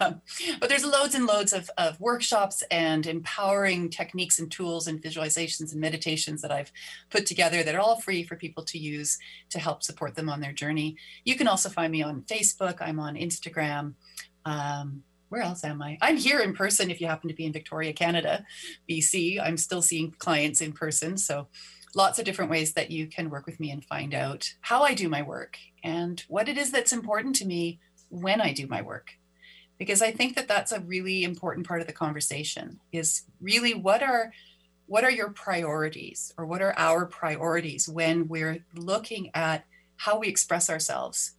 Um, 0.00 0.22
but 0.58 0.70
there's 0.70 0.84
loads 0.84 1.14
and 1.14 1.26
loads 1.26 1.52
of, 1.52 1.70
of 1.76 2.00
workshops 2.00 2.64
and 2.70 3.06
empowering 3.06 3.90
techniques 3.90 4.38
and 4.38 4.50
tools 4.50 4.86
and 4.86 5.02
visualizations 5.02 5.72
and 5.72 5.80
meditations 5.80 6.40
that 6.40 6.50
I've 6.50 6.72
put 7.10 7.26
together 7.26 7.62
that 7.62 7.74
are 7.74 7.80
all 7.80 8.00
free 8.00 8.24
for 8.24 8.34
people 8.34 8.64
to 8.64 8.78
use 8.78 9.18
to 9.50 9.58
help 9.58 9.82
support 9.82 10.14
them 10.14 10.30
on 10.30 10.40
their 10.40 10.52
journey. 10.52 10.96
You 11.24 11.36
can 11.36 11.46
also 11.46 11.68
find 11.68 11.92
me 11.92 12.02
on 12.02 12.22
Facebook. 12.22 12.78
I'm 12.80 12.98
on 12.98 13.14
Instagram. 13.14 13.92
Um, 14.44 15.02
where 15.30 15.42
else 15.42 15.64
am 15.64 15.80
I? 15.80 15.96
I'm 16.02 16.16
here 16.16 16.40
in 16.40 16.54
person 16.54 16.90
if 16.90 17.00
you 17.00 17.06
happen 17.06 17.28
to 17.28 17.34
be 17.34 17.46
in 17.46 17.52
Victoria, 17.52 17.92
Canada, 17.92 18.44
BC. 18.88 19.40
I'm 19.40 19.56
still 19.56 19.80
seeing 19.80 20.10
clients 20.18 20.60
in 20.60 20.72
person. 20.72 21.16
So 21.16 21.46
lots 21.94 22.18
of 22.18 22.24
different 22.24 22.50
ways 22.50 22.72
that 22.74 22.90
you 22.90 23.06
can 23.06 23.30
work 23.30 23.46
with 23.46 23.60
me 23.60 23.70
and 23.70 23.84
find 23.84 24.12
out 24.12 24.52
how 24.60 24.82
I 24.82 24.94
do 24.94 25.08
my 25.08 25.22
work 25.22 25.56
and 25.82 26.22
what 26.28 26.48
it 26.48 26.58
is 26.58 26.72
that's 26.72 26.92
important 26.92 27.36
to 27.36 27.46
me 27.46 27.78
when 28.08 28.40
I 28.40 28.52
do 28.52 28.66
my 28.66 28.82
work. 28.82 29.12
Because 29.78 30.02
I 30.02 30.10
think 30.10 30.34
that 30.34 30.48
that's 30.48 30.72
a 30.72 30.80
really 30.80 31.24
important 31.24 31.66
part 31.66 31.80
of 31.80 31.86
the 31.86 31.92
conversation 31.92 32.80
is 32.92 33.22
really 33.40 33.72
what 33.72 34.02
are 34.02 34.32
what 34.86 35.04
are 35.04 35.10
your 35.10 35.30
priorities 35.30 36.34
or 36.36 36.44
what 36.44 36.60
are 36.60 36.74
our 36.76 37.06
priorities 37.06 37.88
when 37.88 38.26
we're 38.26 38.64
looking 38.74 39.30
at 39.34 39.64
how 39.96 40.18
we 40.18 40.26
express 40.26 40.68
ourselves 40.68 41.34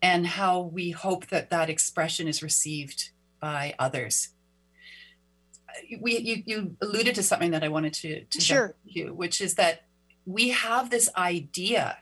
and 0.00 0.26
how 0.26 0.60
we 0.60 0.90
hope 0.90 1.26
that 1.28 1.50
that 1.50 1.68
expression 1.68 2.28
is 2.28 2.42
received 2.42 3.10
by 3.40 3.74
others. 3.78 4.28
We, 6.00 6.18
you, 6.18 6.42
you 6.46 6.76
alluded 6.80 7.14
to 7.16 7.22
something 7.22 7.50
that 7.52 7.64
I 7.64 7.68
wanted 7.68 7.92
to, 7.94 8.24
to 8.24 8.40
sure. 8.40 8.74
you, 8.84 9.14
which 9.14 9.40
is 9.40 9.54
that 9.54 9.84
we 10.26 10.50
have 10.50 10.90
this 10.90 11.08
idea 11.16 11.98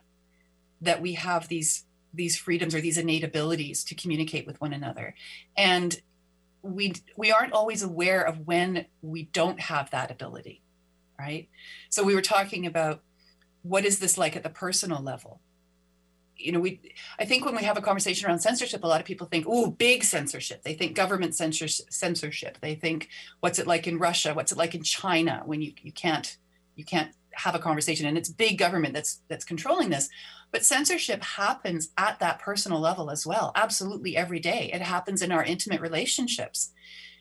that 0.81 1.01
we 1.01 1.15
have 1.15 1.49
these 1.49 1.85
these 2.13 2.37
freedoms 2.37 2.75
or 2.75 2.81
these 2.81 2.97
innate 2.97 3.23
abilities 3.23 3.85
to 3.85 3.95
communicate 3.95 4.47
with 4.47 4.59
one 4.61 4.73
another, 4.73 5.15
and 5.57 6.01
we 6.63 6.95
we 7.17 7.31
aren't 7.31 7.53
always 7.53 7.83
aware 7.83 8.23
of 8.23 8.47
when 8.47 8.87
we 9.03 9.25
don't 9.25 9.61
have 9.61 9.91
that 9.91 10.11
ability, 10.11 10.63
right? 11.19 11.49
So 11.91 12.03
we 12.03 12.15
were 12.15 12.23
talking 12.23 12.67
about 12.67 13.03
what 13.63 13.85
is 13.85 13.99
this 13.99 14.17
like 14.17 14.35
at 14.35 14.43
the 14.43 14.51
personal 14.51 15.03
level 15.03 15.41
you 16.37 16.53
know, 16.53 16.61
we 16.61 16.81
I 17.19 17.25
think 17.25 17.45
when 17.45 17.57
we 17.57 17.65
have 17.65 17.79
a 17.79 17.83
conversation 17.83 18.29
around 18.29 18.41
censorship, 18.41 18.85
a 18.85 18.87
lot 18.87 19.01
of 19.01 19.07
people 19.07 19.27
think, 19.27 19.47
oh, 19.49 19.71
big 19.71 20.05
censorship. 20.05 20.63
They 20.63 20.75
think 20.75 20.95
government 20.95 21.35
censorship. 21.35 22.59
They 22.61 22.75
think, 22.75 23.09
what's 23.41 23.59
it 23.59 23.67
like 23.67 23.87
in 23.87 23.99
Russia? 23.99 24.35
What's 24.35 24.53
it 24.53 24.59
like 24.59 24.75
in 24.75 24.83
China 24.83 25.43
when 25.47 25.63
you, 25.63 25.73
you 25.83 25.93
can't 25.93 26.37
you 26.75 26.85
can't 26.85 27.13
have 27.33 27.55
a 27.55 27.59
conversation 27.59 28.07
and 28.07 28.17
it's 28.17 28.31
big 28.31 28.59
government 28.59 28.95
that's 28.95 29.21
that's 29.29 29.45
controlling 29.45 29.91
this. 29.91 30.09
But 30.53 30.65
censorship 30.65 31.23
happens 31.23 31.91
at 31.99 32.19
that 32.21 32.39
personal 32.39 32.81
level 32.81 33.11
as 33.11 33.27
well, 33.27 33.53
absolutely 33.55 34.17
every 34.17 34.41
day. 34.41 34.71
It 34.73 34.83
happens 34.83 35.23
in 35.23 35.33
our 35.33 35.45
intimate 35.45 35.81
relationships. 35.81 36.73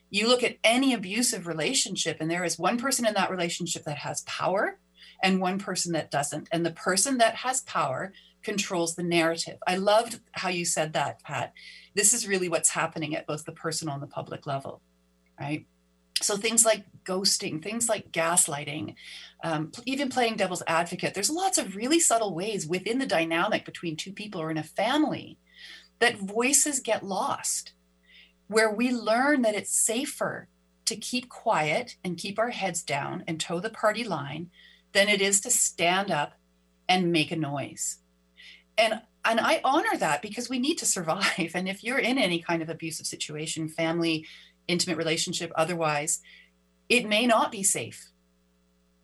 You 0.09 0.27
look 0.27 0.43
at 0.43 0.57
any 0.63 0.93
abusive 0.93 1.47
relationship, 1.47 2.17
and 2.19 2.29
there 2.29 2.45
is 2.45 2.59
one 2.59 2.77
person 2.77 3.05
in 3.05 3.15
that 3.15 3.31
relationship 3.31 3.83
that 3.85 3.97
has 3.97 4.21
power 4.21 4.77
and 5.23 5.41
one 5.41 5.59
person 5.59 5.93
that 5.93 6.11
doesn't. 6.11 6.47
And 6.51 6.65
the 6.65 6.71
person 6.71 7.17
that 7.17 7.35
has 7.35 7.61
power 7.61 8.13
controls 8.45 8.95
the 8.95 9.03
narrative. 9.03 9.57
I 9.67 9.75
loved 9.75 10.19
how 10.31 10.49
you 10.49 10.63
said 10.63 10.93
that, 10.93 11.21
Pat. 11.23 11.51
This 11.95 12.13
is 12.13 12.27
really 12.27 12.47
what's 12.47 12.69
happening 12.69 13.15
at 13.15 13.27
both 13.27 13.43
the 13.43 13.51
personal 13.51 13.95
and 13.95 14.03
the 14.03 14.07
public 14.07 14.45
level, 14.45 14.81
right? 15.37 15.65
So 16.21 16.37
things 16.37 16.63
like 16.63 16.85
ghosting, 17.03 17.61
things 17.61 17.89
like 17.89 18.11
gaslighting, 18.11 18.95
um, 19.43 19.71
even 19.85 20.09
playing 20.09 20.37
devil's 20.37 20.63
advocate, 20.67 21.13
there's 21.13 21.29
lots 21.29 21.57
of 21.57 21.75
really 21.75 21.99
subtle 21.99 22.33
ways 22.33 22.65
within 22.65 22.99
the 22.99 23.05
dynamic 23.05 23.65
between 23.65 23.97
two 23.97 24.13
people 24.13 24.41
or 24.41 24.49
in 24.49 24.57
a 24.57 24.63
family 24.63 25.37
that 25.99 26.17
voices 26.17 26.79
get 26.79 27.03
lost, 27.03 27.73
where 28.47 28.71
we 28.71 28.91
learn 28.91 29.41
that 29.41 29.55
it's 29.55 29.75
safer 29.75 30.47
to 30.85 30.95
keep 30.95 31.27
quiet 31.29 31.95
and 32.03 32.17
keep 32.17 32.37
our 32.37 32.51
heads 32.51 32.83
down 32.83 33.23
and 33.27 33.39
toe 33.39 33.59
the 33.59 33.69
party 33.69 34.03
line 34.03 34.51
than 34.93 35.09
it 35.09 35.19
is 35.19 35.41
to 35.41 35.49
stand 35.49 36.11
up 36.11 36.33
and 36.87 37.11
make 37.11 37.31
a 37.31 37.35
noise 37.35 37.97
and 38.77 39.01
and 39.27 39.39
I 39.39 39.59
honor 39.63 39.97
that 39.97 40.21
because 40.21 40.49
we 40.49 40.59
need 40.59 40.77
to 40.79 40.85
survive. 40.85 41.51
And 41.55 41.67
if 41.67 41.83
you're 41.83 41.97
in 41.97 42.17
any 42.17 42.39
kind 42.39 42.61
of 42.61 42.69
abusive 42.69 43.07
situation, 43.07 43.67
family, 43.67 44.27
intimate 44.67 44.97
relationship, 44.97 45.51
otherwise, 45.55 46.21
it 46.89 47.07
may 47.07 47.25
not 47.25 47.51
be 47.51 47.63
safe. 47.63 48.11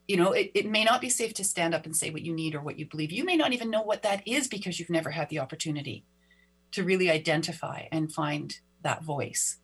You 0.07 0.17
know, 0.17 0.33
it, 0.33 0.51
it 0.53 0.69
may 0.69 0.83
not 0.83 1.01
be 1.01 1.09
safe 1.09 1.33
to 1.35 1.43
stand 1.43 1.73
up 1.73 1.85
and 1.85 1.95
say 1.95 2.11
what 2.11 2.21
you 2.21 2.33
need 2.33 2.53
or 2.53 2.61
what 2.61 2.77
you 2.77 2.85
believe. 2.85 3.11
You 3.11 3.23
may 3.23 3.35
not 3.35 3.53
even 3.53 3.71
know 3.71 3.81
what 3.81 4.03
that 4.03 4.27
is 4.27 4.47
because 4.47 4.79
you've 4.79 4.89
never 4.89 5.11
had 5.11 5.29
the 5.29 5.39
opportunity 5.39 6.03
to 6.71 6.83
really 6.83 7.09
identify 7.09 7.85
and 7.91 8.11
find 8.11 8.59
that 8.83 9.03
voice. 9.03 9.57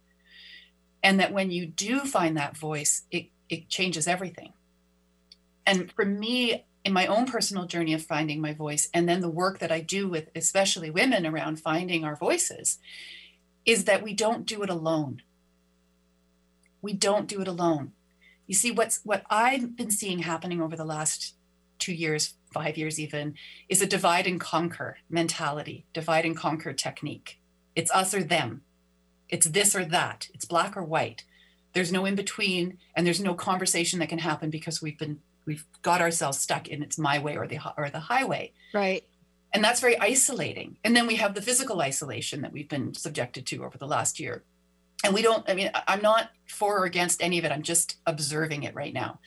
And 1.03 1.19
that 1.19 1.33
when 1.33 1.51
you 1.51 1.65
do 1.65 1.99
find 1.99 2.37
that 2.37 2.57
voice, 2.57 3.03
it, 3.11 3.27
it 3.49 3.69
changes 3.69 4.07
everything. 4.07 4.53
And 5.65 5.91
for 5.91 6.05
me, 6.05 6.65
in 6.87 6.93
my 6.93 7.05
own 7.05 7.25
personal 7.25 7.65
journey 7.65 7.93
of 7.93 8.01
finding 8.01 8.39
my 8.39 8.53
voice 8.53 8.87
and 8.93 9.09
then 9.09 9.19
the 9.19 9.29
work 9.29 9.59
that 9.59 9.73
I 9.73 9.81
do 9.81 10.07
with 10.07 10.29
especially 10.33 10.89
women 10.89 11.27
around 11.27 11.59
finding 11.59 12.05
our 12.05 12.15
voices 12.15 12.79
is 13.65 13.83
that 13.83 14.01
we 14.01 14.13
don't 14.13 14.45
do 14.45 14.63
it 14.63 14.69
alone. 14.69 15.21
We 16.81 16.93
don't 16.93 17.27
do 17.27 17.41
it 17.41 17.47
alone. 17.47 17.91
You 18.47 18.55
see 18.55 18.71
what's 18.71 19.01
what 19.03 19.23
I've 19.29 19.75
been 19.75 19.91
seeing 19.91 20.19
happening 20.19 20.61
over 20.61 20.77
the 20.77 20.85
last 20.85 21.35
2 21.79 21.91
years, 21.91 22.35
5 22.53 22.77
years 22.77 23.01
even 23.01 23.35
is 23.67 23.81
a 23.81 23.85
divide 23.85 24.25
and 24.25 24.39
conquer 24.39 24.99
mentality, 25.09 25.85
divide 25.91 26.23
and 26.23 26.37
conquer 26.37 26.71
technique. 26.71 27.37
It's 27.75 27.91
us 27.91 28.13
or 28.13 28.23
them. 28.23 28.61
It's 29.27 29.47
this 29.47 29.75
or 29.75 29.83
that. 29.83 30.29
It's 30.33 30.45
black 30.45 30.77
or 30.77 30.83
white. 30.85 31.25
There's 31.73 31.91
no 31.91 32.05
in 32.05 32.15
between 32.15 32.77
and 32.95 33.05
there's 33.05 33.19
no 33.19 33.33
conversation 33.33 33.99
that 33.99 34.07
can 34.07 34.19
happen 34.19 34.49
because 34.49 34.81
we've 34.81 34.97
been 34.97 35.19
we've 35.47 35.65
got 35.81 36.01
ourselves 36.01 36.37
stuck 36.37 36.67
in 36.67 36.83
it's 36.83 36.99
my 36.99 37.17
way 37.17 37.37
or 37.37 37.47
the 37.47 37.59
or 37.77 37.89
the 37.89 38.01
highway. 38.01 38.51
Right. 38.73 39.03
And 39.53 39.63
that's 39.63 39.79
very 39.79 39.97
isolating. 39.97 40.77
And 40.83 40.95
then 40.95 41.07
we 41.07 41.15
have 41.15 41.33
the 41.33 41.41
physical 41.41 41.81
isolation 41.81 42.41
that 42.41 42.51
we've 42.51 42.67
been 42.67 42.93
subjected 42.93 43.47
to 43.47 43.63
over 43.63 43.77
the 43.77 43.87
last 43.87 44.19
year. 44.19 44.43
And 45.03 45.13
we 45.13 45.21
don't 45.21 45.49
i 45.49 45.53
mean 45.53 45.71
i'm 45.87 46.01
not 46.01 46.29
for 46.47 46.79
or 46.79 46.85
against 46.85 47.23
any 47.23 47.39
of 47.39 47.45
it. 47.45 47.51
I'm 47.51 47.63
just 47.63 47.97
observing 48.05 48.63
it 48.63 48.75
right 48.75 48.93
now. 48.93 49.19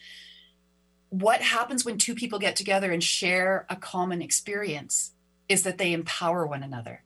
What 1.09 1.41
happens 1.41 1.83
when 1.83 1.97
two 1.97 2.15
people 2.15 2.39
get 2.39 2.55
together 2.55 2.91
and 2.91 3.03
share 3.03 3.65
a 3.69 3.75
common 3.75 4.21
experience 4.21 5.11
is 5.49 5.63
that 5.63 5.77
they 5.77 5.91
empower 5.91 6.47
one 6.47 6.63
another. 6.63 7.03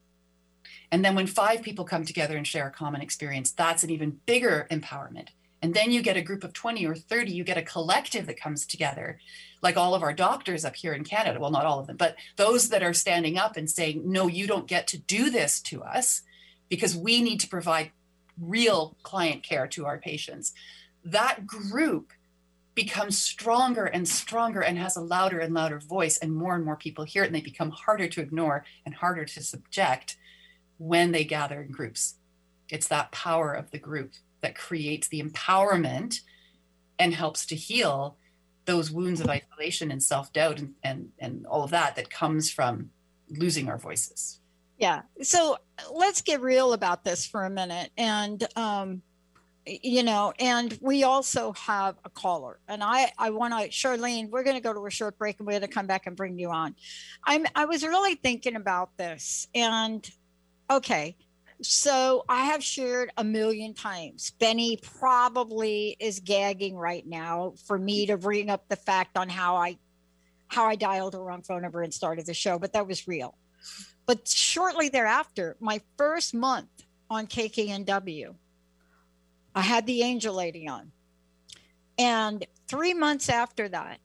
And 0.92 1.04
then 1.04 1.16
when 1.16 1.26
five 1.26 1.64
people 1.64 1.86
come 1.86 2.06
together 2.06 2.38
and 2.38 2.46
share 2.46 2.68
a 2.68 2.72
common 2.72 3.02
experience 3.02 3.52
that's 3.52 3.84
an 3.84 3.90
even 3.90 4.20
bigger 4.26 4.68
empowerment 4.70 5.30
and 5.62 5.74
then 5.74 5.92
you 5.92 6.02
get 6.02 6.18
a 6.18 6.22
group 6.22 6.44
of 6.44 6.54
20 6.54 6.86
or 6.86 6.96
30, 6.96 7.32
you 7.32 7.44
get 7.44 7.58
a 7.58 7.62
collective 7.62 8.28
that 8.28 8.40
comes 8.40 8.66
together, 8.66 9.20
like 9.62 9.78
all 9.78 9.96
of 9.96 10.04
our 10.04 10.14
doctors 10.14 10.66
up 10.66 10.76
here 10.76 10.94
in 10.94 11.04
Canada. 11.04 11.40
Well, 11.40 11.52
not 11.52 11.66
all 11.66 11.80
of 11.80 11.88
them, 11.88 11.98
but 11.98 12.16
those 12.36 12.70
that 12.70 12.84
are 12.84 12.94
standing 12.94 13.38
up 13.38 13.58
and 13.58 13.70
saying, 13.70 14.04
no, 14.06 14.28
you 14.28 14.48
don't 14.48 14.68
get 14.68 14.88
to 14.88 14.98
do 14.98 15.30
this 15.30 15.62
to 15.62 15.82
us 15.84 16.22
because 16.70 16.96
we 16.96 17.22
need 17.22 17.40
to 17.40 17.48
provide 17.48 17.92
real 18.40 18.96
client 19.04 19.44
care 19.44 19.68
to 19.68 19.86
our 19.86 19.98
patients. 19.98 20.54
That 21.04 21.48
group 21.48 22.12
becomes 22.74 23.18
stronger 23.18 23.86
and 23.86 24.08
stronger 24.08 24.62
and 24.62 24.78
has 24.78 24.98
a 24.98 25.02
louder 25.02 25.40
and 25.40 25.54
louder 25.54 25.80
voice, 25.80 26.18
and 26.18 26.36
more 26.36 26.56
and 26.56 26.66
more 26.66 26.76
people 26.76 27.06
hear 27.06 27.24
it, 27.24 27.28
and 27.28 27.36
they 27.36 27.42
become 27.42 27.72
harder 27.72 28.08
to 28.10 28.22
ignore 28.22 28.66
and 28.86 28.94
harder 28.94 29.24
to 29.24 29.42
subject 29.42 30.18
when 30.78 31.12
they 31.12 31.24
gather 31.24 31.62
in 31.62 31.72
groups. 31.72 32.16
It's 32.70 32.90
that 32.90 33.12
power 33.12 33.54
of 33.54 33.72
the 33.72 33.80
group 33.80 34.12
that 34.42 34.56
creates 34.58 35.08
the 35.08 35.22
empowerment 35.22 36.20
and 37.00 37.14
helps 37.14 37.46
to 37.48 37.56
heal 37.56 38.18
those 38.66 38.92
wounds 38.92 39.22
of 39.22 39.30
isolation 39.30 39.92
and 39.92 40.02
self-doubt 40.02 40.60
and, 40.60 40.74
and, 40.84 41.10
and 41.20 41.46
all 41.46 41.64
of 41.64 41.72
that 41.72 41.96
that 41.96 42.10
comes 42.10 42.52
from 42.52 42.90
losing 43.30 43.70
our 43.70 43.78
voices. 43.78 44.40
Yeah. 44.78 45.04
So 45.22 45.58
let's 45.94 46.22
get 46.22 46.42
real 46.42 46.74
about 46.74 47.04
this 47.04 47.26
for 47.26 47.46
a 47.46 47.50
minute. 47.50 47.92
And 47.98 48.44
um, 48.58 49.02
you 49.66 50.04
know 50.04 50.32
and 50.40 50.78
we 50.82 51.04
also 51.04 51.54
have 51.54 51.96
a 52.06 52.10
caller. 52.10 52.60
And 52.68 52.84
i 52.84 53.12
i 53.18 53.30
want 53.30 53.54
to 53.54 53.70
charlene 53.70 54.30
we're 54.30 54.44
going 54.44 54.56
to 54.56 54.62
go 54.62 54.74
to 54.74 54.86
a 54.86 54.92
short 54.92 55.18
break 55.18 55.40
and 55.40 55.48
we're 55.48 55.54
going 55.54 55.62
to 55.62 55.68
come 55.68 55.88
back 55.88 56.08
and 56.08 56.16
bring 56.16 56.38
you 56.38 56.52
on. 56.52 56.76
I'm 57.24 57.46
i 57.56 57.66
was 57.66 57.84
really 57.84 58.16
thinking 58.16 58.56
about 58.56 58.96
this 58.98 59.48
and 59.56 60.08
okay 60.70 61.16
so 61.62 62.26
I 62.28 62.46
have 62.46 62.64
shared 62.64 63.12
a 63.18 63.24
million 63.24 63.74
times. 63.74 64.32
Benny 64.40 64.78
probably 64.78 65.96
is 66.00 66.20
gagging 66.20 66.76
right 66.76 67.06
now 67.06 67.54
for 67.66 67.78
me 67.78 68.08
to 68.08 68.18
bring 68.18 68.50
up 68.50 68.68
the 68.68 68.76
fact 68.76 69.18
on 69.18 69.30
how 69.30 69.56
I 69.56 69.78
how 70.48 70.66
I 70.66 70.76
dialed 70.76 71.16
a 71.16 71.20
wrong 71.20 71.42
phone 71.42 71.64
number 71.64 71.82
and 71.82 71.94
started 71.94 72.26
the 72.26 72.34
show, 72.34 72.60
but 72.60 72.74
that 72.74 72.88
was 72.88 73.08
real. 73.08 73.36
But 74.06 74.28
shortly 74.28 74.90
thereafter, 74.90 75.58
my 75.60 75.82
first 75.98 76.34
month 76.34 76.70
on 77.10 77.28
KKNW. 77.28 78.36
I 79.56 79.62
had 79.62 79.86
the 79.86 80.04
angel 80.04 80.36
lady 80.36 80.68
on. 80.68 80.92
And 81.98 82.46
three 82.68 82.94
months 82.94 83.30
after 83.30 83.70
that, 83.70 84.00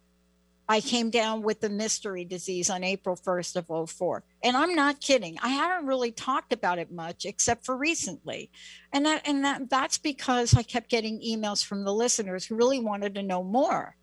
I 0.70 0.80
came 0.80 1.11
down 1.11 1.42
with 1.42 1.61
the 1.61 1.68
mystery 1.68 2.24
disease 2.24 2.70
on 2.70 2.85
April 2.85 3.16
1st 3.16 3.56
of 3.56 3.90
04. 3.90 4.22
And 4.44 4.56
I'm 4.56 4.76
not 4.76 5.00
kidding. 5.00 5.37
I 5.42 5.48
haven't 5.48 5.88
really 5.88 6.12
talked 6.12 6.52
about 6.52 6.78
it 6.78 6.92
much 6.92 7.24
except 7.24 7.66
for 7.66 7.76
recently. 7.76 8.52
And 8.92 9.04
that 9.04 9.26
and 9.26 9.44
that 9.44 9.68
that's 9.68 9.98
because 9.98 10.54
I 10.54 10.62
kept 10.62 10.88
getting 10.88 11.20
emails 11.22 11.64
from 11.64 11.83
the 11.83 11.92
listeners 11.92 12.44
who 12.44 12.54
really 12.54 12.78
wanted 12.78 13.16
to 13.16 13.22
know 13.24 13.42
more. 13.42 13.96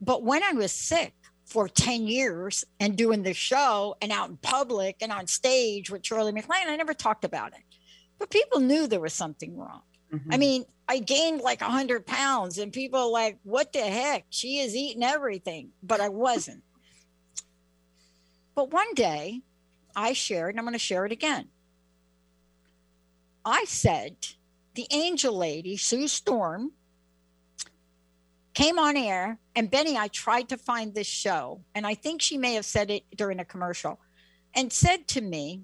But 0.00 0.22
when 0.22 0.44
I 0.44 0.52
was 0.52 0.70
sick 0.70 1.12
for 1.44 1.68
10 1.68 2.06
years 2.06 2.64
and 2.78 2.96
doing 2.96 3.24
the 3.24 3.34
show 3.34 3.96
and 4.00 4.12
out 4.12 4.30
in 4.30 4.36
public 4.36 4.98
and 5.00 5.10
on 5.10 5.26
stage 5.26 5.90
with 5.90 6.06
Shirley 6.06 6.30
MacLaine, 6.30 6.68
I 6.68 6.76
never 6.76 6.94
talked 6.94 7.24
about 7.24 7.52
it. 7.52 7.64
But 8.20 8.30
people 8.30 8.60
knew 8.60 8.86
there 8.86 9.00
was 9.00 9.12
something 9.12 9.56
wrong. 9.56 9.82
Mm-hmm. 10.12 10.32
I 10.32 10.36
mean, 10.36 10.64
I 10.88 10.98
gained 10.98 11.40
like 11.40 11.60
100 11.60 12.06
pounds, 12.06 12.58
and 12.58 12.72
people 12.72 13.12
like, 13.12 13.38
what 13.42 13.72
the 13.72 13.80
heck? 13.80 14.26
She 14.30 14.58
is 14.58 14.76
eating 14.76 15.02
everything, 15.02 15.70
but 15.82 16.00
I 16.00 16.08
wasn't. 16.08 16.62
But 18.54 18.70
one 18.70 18.94
day 18.94 19.42
I 19.94 20.12
shared, 20.12 20.54
and 20.54 20.60
I'm 20.60 20.64
going 20.64 20.72
to 20.72 20.78
share 20.78 21.04
it 21.04 21.12
again. 21.12 21.48
I 23.44 23.64
said, 23.64 24.16
the 24.74 24.86
angel 24.90 25.36
lady, 25.36 25.76
Sue 25.76 26.08
Storm, 26.08 26.72
came 28.54 28.78
on 28.78 28.96
air, 28.96 29.38
and 29.54 29.70
Benny, 29.70 29.98
I 29.98 30.08
tried 30.08 30.48
to 30.48 30.56
find 30.56 30.94
this 30.94 31.06
show, 31.06 31.60
and 31.74 31.86
I 31.86 31.94
think 31.94 32.22
she 32.22 32.38
may 32.38 32.54
have 32.54 32.64
said 32.64 32.90
it 32.90 33.04
during 33.14 33.38
a 33.38 33.44
commercial, 33.44 34.00
and 34.54 34.72
said 34.72 35.06
to 35.08 35.20
me, 35.20 35.62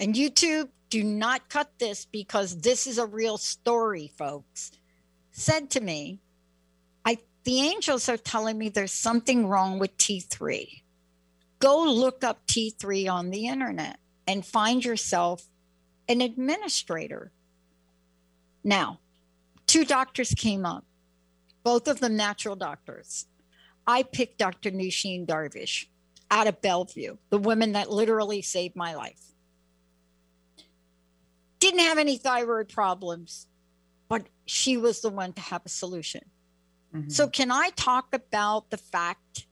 and 0.00 0.14
YouTube, 0.14 0.68
do 0.92 1.02
not 1.02 1.48
cut 1.48 1.70
this 1.78 2.04
because 2.04 2.60
this 2.60 2.86
is 2.86 2.98
a 2.98 3.06
real 3.06 3.38
story, 3.38 4.12
folks, 4.18 4.72
said 5.30 5.70
to 5.70 5.80
me, 5.80 6.20
I 7.02 7.16
the 7.44 7.60
angels 7.62 8.10
are 8.10 8.18
telling 8.18 8.58
me 8.58 8.68
there's 8.68 8.92
something 8.92 9.48
wrong 9.48 9.78
with 9.78 9.96
T3. 9.96 10.82
Go 11.60 11.84
look 11.84 12.22
up 12.22 12.46
T3 12.46 13.10
on 13.10 13.30
the 13.30 13.46
internet 13.46 14.00
and 14.26 14.44
find 14.44 14.84
yourself 14.84 15.46
an 16.10 16.20
administrator. 16.20 17.32
Now, 18.62 19.00
two 19.66 19.86
doctors 19.86 20.34
came 20.34 20.66
up, 20.66 20.84
both 21.64 21.88
of 21.88 22.00
them 22.00 22.18
natural 22.18 22.54
doctors. 22.54 23.24
I 23.86 24.02
picked 24.02 24.36
Dr. 24.36 24.70
Nosheen 24.70 25.24
Darvish 25.24 25.86
out 26.30 26.48
of 26.48 26.60
Bellevue, 26.60 27.16
the 27.30 27.38
woman 27.38 27.72
that 27.72 27.90
literally 27.90 28.42
saved 28.42 28.76
my 28.76 28.94
life 28.94 29.31
didn't 31.62 31.80
have 31.80 31.98
any 31.98 32.18
thyroid 32.18 32.68
problems, 32.68 33.46
but 34.08 34.26
she 34.46 34.76
was 34.76 35.00
the 35.00 35.10
one 35.10 35.32
to 35.34 35.40
have 35.40 35.62
a 35.64 35.68
solution. 35.68 36.22
Mm-hmm. 36.92 37.08
So, 37.08 37.28
can 37.28 37.52
I 37.52 37.70
talk 37.76 38.12
about 38.12 38.70
the 38.70 38.76
fact 38.76 39.46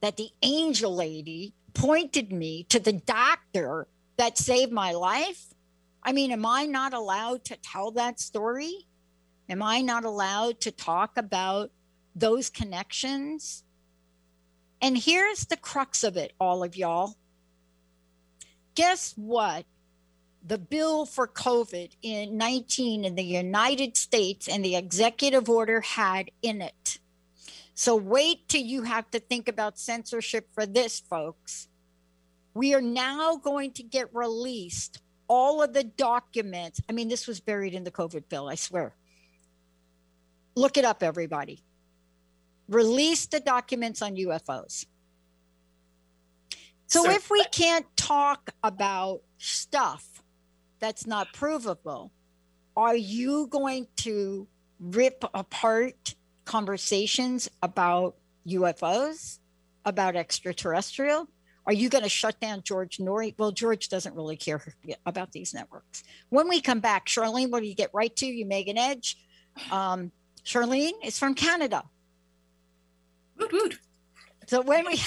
that 0.00 0.16
the 0.16 0.30
angel 0.42 0.94
lady 0.94 1.54
pointed 1.74 2.32
me 2.32 2.64
to 2.70 2.80
the 2.80 2.92
doctor 2.92 3.86
that 4.16 4.36
saved 4.36 4.72
my 4.72 4.92
life? 4.92 5.54
I 6.02 6.12
mean, 6.12 6.32
am 6.32 6.44
I 6.44 6.66
not 6.66 6.92
allowed 6.92 7.44
to 7.46 7.56
tell 7.56 7.92
that 7.92 8.18
story? 8.18 8.88
Am 9.48 9.62
I 9.62 9.80
not 9.80 10.04
allowed 10.04 10.60
to 10.62 10.72
talk 10.72 11.16
about 11.16 11.70
those 12.16 12.50
connections? 12.50 13.62
And 14.80 14.98
here's 14.98 15.46
the 15.46 15.56
crux 15.56 16.02
of 16.02 16.16
it, 16.16 16.32
all 16.40 16.64
of 16.64 16.76
y'all. 16.76 17.14
Guess 18.74 19.14
what? 19.16 19.64
The 20.44 20.58
bill 20.58 21.06
for 21.06 21.28
COVID 21.28 21.90
in 22.02 22.36
19 22.36 23.04
in 23.04 23.14
the 23.14 23.22
United 23.22 23.96
States 23.96 24.48
and 24.48 24.64
the 24.64 24.76
executive 24.76 25.48
order 25.48 25.80
had 25.80 26.30
in 26.42 26.60
it. 26.60 26.98
So 27.74 27.96
wait 27.96 28.48
till 28.48 28.62
you 28.62 28.82
have 28.82 29.10
to 29.12 29.20
think 29.20 29.48
about 29.48 29.78
censorship 29.78 30.48
for 30.52 30.66
this, 30.66 31.00
folks. 31.00 31.68
We 32.54 32.74
are 32.74 32.82
now 32.82 33.36
going 33.36 33.72
to 33.72 33.82
get 33.82 34.14
released 34.14 35.00
all 35.28 35.62
of 35.62 35.72
the 35.72 35.84
documents. 35.84 36.80
I 36.88 36.92
mean, 36.92 37.08
this 37.08 37.26
was 37.26 37.40
buried 37.40 37.74
in 37.74 37.84
the 37.84 37.90
COVID 37.90 38.28
bill, 38.28 38.48
I 38.48 38.56
swear. 38.56 38.94
Look 40.54 40.76
it 40.76 40.84
up, 40.84 41.02
everybody. 41.02 41.62
Release 42.68 43.26
the 43.26 43.40
documents 43.40 44.02
on 44.02 44.16
UFOs. 44.16 44.86
So, 46.86 47.08
if 47.08 47.30
we 47.30 47.42
can't 47.44 47.86
talk 47.96 48.50
about 48.62 49.22
stuff 49.38 50.11
that's 50.82 51.06
not 51.06 51.32
provable, 51.32 52.10
are 52.76 52.96
you 52.96 53.46
going 53.46 53.86
to 53.98 54.48
rip 54.80 55.24
apart 55.32 56.16
conversations 56.44 57.48
about 57.62 58.16
UFOs, 58.48 59.38
about 59.84 60.16
extraterrestrial? 60.16 61.28
Are 61.66 61.72
you 61.72 61.88
going 61.88 62.02
to 62.02 62.10
shut 62.10 62.40
down 62.40 62.62
George 62.64 62.98
Noory? 62.98 63.32
Well, 63.38 63.52
George 63.52 63.88
doesn't 63.88 64.16
really 64.16 64.36
care 64.36 64.60
about 65.06 65.30
these 65.30 65.54
networks. 65.54 66.02
When 66.30 66.48
we 66.48 66.60
come 66.60 66.80
back, 66.80 67.06
Charlene, 67.06 67.50
what 67.50 67.62
do 67.62 67.68
you 67.68 67.76
get 67.76 67.90
right 67.94 68.14
to? 68.16 68.26
You 68.26 68.44
Megan 68.44 68.76
Edge. 68.76 69.16
Um, 69.70 70.10
Charlene 70.44 70.94
is 71.04 71.16
from 71.16 71.36
Canada. 71.36 71.84
Woot 73.38 73.52
woot. 73.52 73.78
So 74.48 74.62
when 74.62 74.84
we 74.84 74.96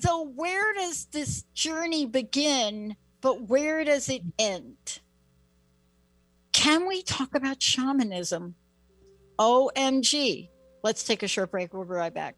so 0.00 0.28
where 0.36 0.72
does 0.74 1.06
this 1.06 1.42
journey 1.54 2.06
begin 2.06 2.94
but 3.20 3.48
where 3.48 3.84
does 3.84 4.08
it 4.08 4.22
end? 4.38 5.00
Can 6.52 6.86
we 6.86 7.02
talk 7.02 7.34
about 7.34 7.62
shamanism? 7.62 8.54
OMG. 9.38 10.48
Let's 10.82 11.04
take 11.04 11.22
a 11.22 11.28
short 11.28 11.50
break. 11.50 11.74
We'll 11.74 11.84
be 11.84 11.90
right 11.90 12.14
back. 12.14 12.36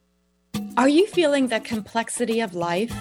Are 0.77 0.88
you 0.88 1.07
feeling 1.07 1.49
the 1.49 1.61
complexity 1.61 2.41
of 2.41 2.55
life? 2.55 2.95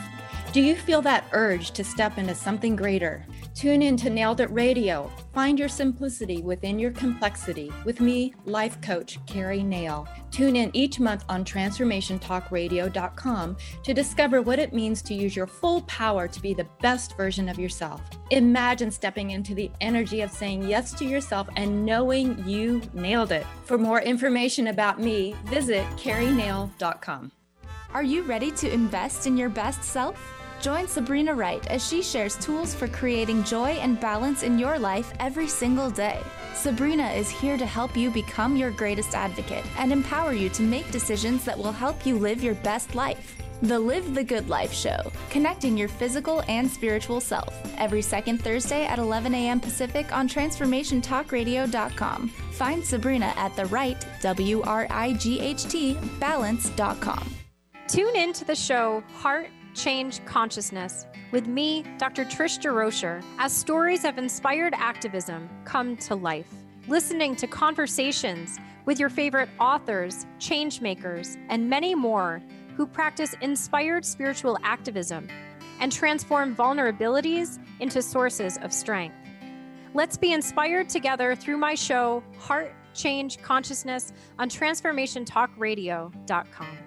Do 0.53 0.61
you 0.61 0.75
feel 0.75 1.01
that 1.03 1.25
urge 1.31 1.71
to 1.71 1.83
step 1.83 2.17
into 2.17 2.35
something 2.35 2.75
greater? 2.75 3.25
Tune 3.57 3.81
in 3.81 3.97
to 3.97 4.09
Nailed 4.11 4.39
It 4.39 4.51
Radio. 4.51 5.11
Find 5.33 5.57
your 5.57 5.67
simplicity 5.67 6.43
within 6.43 6.77
your 6.77 6.91
complexity 6.91 7.71
with 7.85 7.99
me, 7.99 8.35
life 8.45 8.79
coach 8.81 9.17
Carrie 9.25 9.63
Nail. 9.63 10.07
Tune 10.29 10.55
in 10.55 10.69
each 10.75 10.99
month 10.99 11.25
on 11.27 11.43
transformationtalkradio.com 11.43 13.57
to 13.81 13.93
discover 13.95 14.43
what 14.43 14.59
it 14.59 14.73
means 14.73 15.01
to 15.01 15.15
use 15.15 15.35
your 15.35 15.47
full 15.47 15.81
power 15.81 16.27
to 16.27 16.39
be 16.39 16.53
the 16.53 16.67
best 16.83 17.17
version 17.17 17.49
of 17.49 17.57
yourself. 17.57 17.99
Imagine 18.29 18.91
stepping 18.91 19.31
into 19.31 19.55
the 19.55 19.71
energy 19.81 20.21
of 20.21 20.29
saying 20.29 20.61
yes 20.61 20.93
to 20.93 21.03
yourself 21.03 21.49
and 21.55 21.83
knowing 21.83 22.47
you 22.47 22.79
nailed 22.93 23.31
it. 23.31 23.47
For 23.65 23.79
more 23.79 24.01
information 24.01 24.67
about 24.67 25.01
me, 25.01 25.35
visit 25.45 25.83
carrienail.com. 25.97 27.31
Are 27.91 28.03
you 28.03 28.21
ready 28.21 28.51
to 28.51 28.71
invest 28.71 29.25
in 29.25 29.35
your 29.35 29.49
best 29.49 29.83
self? 29.83 30.36
Join 30.61 30.87
Sabrina 30.87 31.35
Wright 31.35 31.65
as 31.67 31.87
she 31.87 32.01
shares 32.01 32.35
tools 32.37 32.73
for 32.73 32.87
creating 32.87 33.43
joy 33.43 33.71
and 33.73 33.99
balance 33.99 34.43
in 34.43 34.57
your 34.57 34.79
life 34.79 35.13
every 35.19 35.47
single 35.47 35.89
day. 35.89 36.19
Sabrina 36.55 37.09
is 37.09 37.29
here 37.29 37.57
to 37.57 37.65
help 37.65 37.95
you 37.95 38.09
become 38.09 38.57
your 38.57 38.71
greatest 38.71 39.13
advocate 39.13 39.63
and 39.77 39.91
empower 39.91 40.33
you 40.33 40.49
to 40.49 40.63
make 40.63 40.89
decisions 40.91 41.45
that 41.45 41.57
will 41.57 41.71
help 41.71 42.05
you 42.05 42.17
live 42.17 42.41
your 42.41 42.55
best 42.55 42.95
life. 42.95 43.35
The 43.61 43.79
Live 43.79 44.13
the 44.13 44.23
Good 44.23 44.49
Life 44.49 44.73
Show, 44.73 45.11
connecting 45.31 45.77
your 45.77 45.87
physical 45.87 46.43
and 46.47 46.69
spiritual 46.69 47.19
self, 47.19 47.59
every 47.77 48.03
second 48.03 48.43
Thursday 48.43 48.85
at 48.85 48.99
11 48.99 49.33
a.m. 49.33 49.59
Pacific 49.59 50.15
on 50.15 50.27
TransformationTalkRadio.com. 50.27 52.29
Find 52.29 52.85
Sabrina 52.85 53.33
at 53.35 53.55
the 53.55 53.65
right, 53.67 54.05
W 54.21 54.61
R 54.61 54.85
I 54.91 55.13
G 55.13 55.39
H 55.39 55.65
T, 55.65 55.97
balance.com. 56.19 57.33
Tune 57.87 58.15
in 58.15 58.33
to 58.33 58.45
the 58.45 58.55
show 58.55 59.03
Heart 59.15 59.49
Change 59.77 60.25
Consciousness 60.25 61.05
with 61.31 61.47
me, 61.47 61.85
Dr. 61.99 62.25
Trish 62.25 62.59
DeRocher, 62.59 63.23
as 63.37 63.53
stories 63.53 64.03
of 64.05 64.17
inspired 64.17 64.73
activism 64.75 65.47
come 65.65 65.95
to 65.97 66.15
life. 66.15 66.51
Listening 66.87 67.35
to 67.35 67.45
conversations 67.45 68.57
with 68.85 68.99
your 68.99 69.09
favorite 69.09 69.49
authors, 69.59 70.25
change 70.39 70.81
makers, 70.81 71.37
and 71.49 71.69
many 71.69 71.93
more 71.93 72.41
who 72.75 72.87
practice 72.87 73.35
inspired 73.41 74.03
spiritual 74.03 74.57
activism 74.63 75.27
and 75.79 75.91
transform 75.91 76.55
vulnerabilities 76.55 77.59
into 77.79 78.01
sources 78.01 78.57
of 78.63 78.73
strength. 78.73 79.15
Let's 79.93 80.17
be 80.17 80.33
inspired 80.33 80.89
together 80.89 81.35
through 81.35 81.57
my 81.57 81.75
show, 81.75 82.23
Heart 82.39 82.73
Change 82.95 83.39
Consciousness, 83.43 84.11
on 84.39 84.49
TransformationTalkRadio.com. 84.49 86.86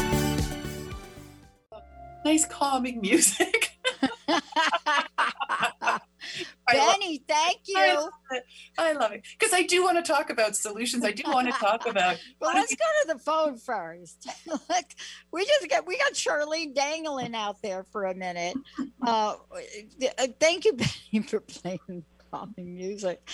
Nice 2.23 2.45
calming 2.45 3.01
music. 3.01 3.71
Benny, 6.71 7.23
thank 7.27 7.59
you. 7.65 7.77
I 7.77 8.93
love 8.93 9.11
it. 9.11 9.21
I 9.21 9.21
because 9.37 9.53
I 9.53 9.63
do 9.63 9.83
want 9.83 10.03
to 10.03 10.03
talk 10.03 10.29
about 10.29 10.55
solutions. 10.55 11.03
I 11.03 11.11
do 11.11 11.23
want 11.27 11.47
to 11.47 11.53
talk 11.53 11.87
about. 11.87 12.19
well, 12.39 12.53
let's 12.53 12.75
go 12.75 12.85
to 13.01 13.13
the 13.13 13.19
phone 13.19 13.57
first. 13.57 14.27
Look, 14.47 14.85
we 15.31 15.45
just 15.45 15.69
got 15.69 15.85
we 15.85 15.97
got 15.97 16.13
Charlene 16.13 16.73
dangling 16.73 17.35
out 17.35 17.61
there 17.61 17.85
for 17.91 18.05
a 18.05 18.15
minute. 18.15 18.55
Uh, 19.01 19.35
uh 20.17 20.27
thank 20.39 20.65
you, 20.65 20.73
Benny, 20.73 21.25
for 21.25 21.39
playing 21.41 22.05
calming 22.31 22.75
music. 22.75 23.27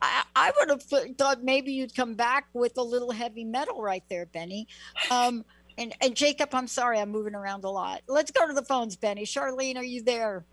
I, 0.00 0.22
I 0.36 0.52
would 0.58 0.70
have 0.70 0.82
thought 1.16 1.42
maybe 1.42 1.72
you'd 1.72 1.94
come 1.94 2.14
back 2.14 2.46
with 2.52 2.78
a 2.78 2.82
little 2.82 3.10
heavy 3.10 3.44
metal 3.44 3.82
right 3.82 4.04
there, 4.08 4.26
Benny. 4.26 4.68
Um, 5.10 5.44
and, 5.78 5.94
and 6.00 6.14
Jacob, 6.14 6.54
I'm 6.54 6.66
sorry, 6.68 6.98
I'm 6.98 7.10
moving 7.10 7.34
around 7.34 7.64
a 7.64 7.70
lot. 7.70 8.02
Let's 8.08 8.30
go 8.30 8.46
to 8.46 8.52
the 8.52 8.62
phones, 8.64 8.96
Benny. 8.96 9.24
Charlene, 9.24 9.76
are 9.76 9.84
you 9.84 10.02
there? 10.02 10.44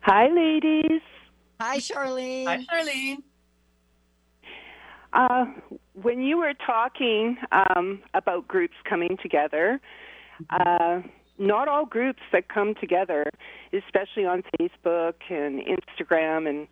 Hi, 0.00 0.28
ladies. 0.28 1.02
Hi, 1.60 1.78
Charlene. 1.78 2.46
Hi, 2.46 2.64
Charlene. 2.72 3.18
Uh, 5.12 5.46
when 5.94 6.20
you 6.22 6.38
were 6.38 6.54
talking 6.66 7.36
um, 7.52 8.00
about 8.14 8.46
groups 8.46 8.74
coming 8.88 9.16
together, 9.22 9.80
uh, 10.50 11.00
not 11.38 11.68
all 11.68 11.84
groups 11.84 12.20
that 12.32 12.48
come 12.48 12.74
together, 12.80 13.24
especially 13.72 14.24
on 14.24 14.42
Facebook 14.58 15.14
and 15.28 15.60
Instagram 15.60 16.48
and 16.48 16.68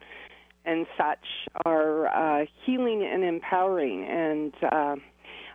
and 0.64 0.86
such, 0.98 1.24
are 1.64 2.08
uh, 2.08 2.44
healing 2.66 3.02
and 3.02 3.24
empowering. 3.24 4.04
And 4.04 4.52
uh, 4.70 4.96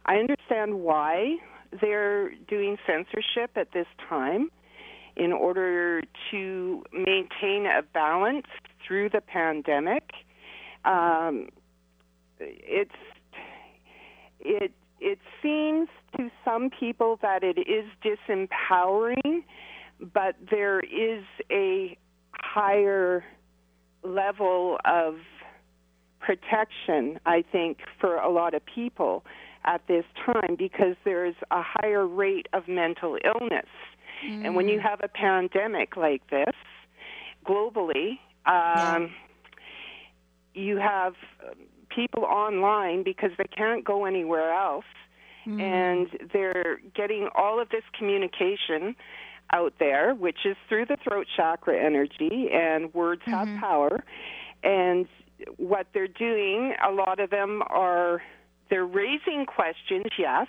I 0.06 0.18
understand 0.18 0.82
why 0.82 1.38
they're 1.82 2.32
doing 2.48 2.78
censorship 2.86 3.52
at 3.56 3.72
this 3.72 3.88
time 4.10 4.50
in 5.16 5.32
order 5.32 6.02
to 6.32 6.84
maintain 6.92 7.66
a 7.66 7.82
balance 7.82 8.48
through 8.86 9.10
the 9.10 9.22
pandemic. 9.22 10.12
Um, 10.86 11.50
it's 12.40 12.92
it 14.40 14.72
it 15.00 15.20
seems 15.42 15.88
to 16.18 16.30
some 16.44 16.70
people 16.70 17.20
that 17.22 17.44
it 17.44 17.58
is 17.60 17.86
disempowering, 18.04 19.44
but 20.14 20.36
there 20.50 20.80
is 20.80 21.24
a 21.52 21.98
higher 22.32 23.24
level 24.04 24.78
of 24.86 25.16
protection, 26.20 27.20
I 27.26 27.44
think, 27.52 27.80
for 28.00 28.18
a 28.18 28.30
lot 28.30 28.54
of 28.54 28.66
people 28.66 29.26
at 29.66 29.86
this 29.88 30.06
time 30.26 30.56
because 30.58 30.96
there's 31.06 31.36
a 31.52 31.62
higher 31.62 32.06
rate 32.06 32.48
of 32.54 32.68
mental 32.68 33.18
illness. 33.24 33.68
Mm. 34.26 34.46
And 34.46 34.56
when 34.56 34.68
you 34.68 34.80
mm. 34.80 34.84
have 34.84 35.00
a 35.04 35.08
pandemic 35.08 35.96
like 35.98 36.30
this 36.30 36.54
globally, 37.46 38.20
um, 38.46 39.04
yeah. 39.04 39.08
you 40.54 40.78
have 40.78 41.14
people 41.90 42.24
online 42.24 43.04
because 43.04 43.32
they 43.38 43.48
can't 43.56 43.84
go 43.84 44.06
anywhere 44.06 44.54
else. 44.54 44.86
Mm. 45.46 45.62
And 45.62 46.30
they're 46.32 46.80
getting 46.96 47.28
all 47.36 47.62
of 47.62 47.70
this 47.70 47.84
communication 47.98 48.96
out 49.52 49.74
there, 49.80 50.16
which 50.16 50.46
is 50.46 50.56
through 50.70 50.86
the 50.86 50.98
throat 51.04 51.28
chakra 51.36 51.78
energy, 51.78 52.50
and 52.52 52.94
words 52.94 53.22
mm-hmm. 53.22 53.32
have 53.32 53.60
power. 53.60 54.04
And 54.64 55.08
what 55.58 55.88
they're 55.94 56.08
doing, 56.08 56.74
a 56.86 56.92
lot 56.92 57.20
of 57.20 57.30
them 57.30 57.62
are 57.70 58.22
they're 58.74 58.88
raising 58.88 59.46
questions, 59.46 60.08
yes, 60.18 60.48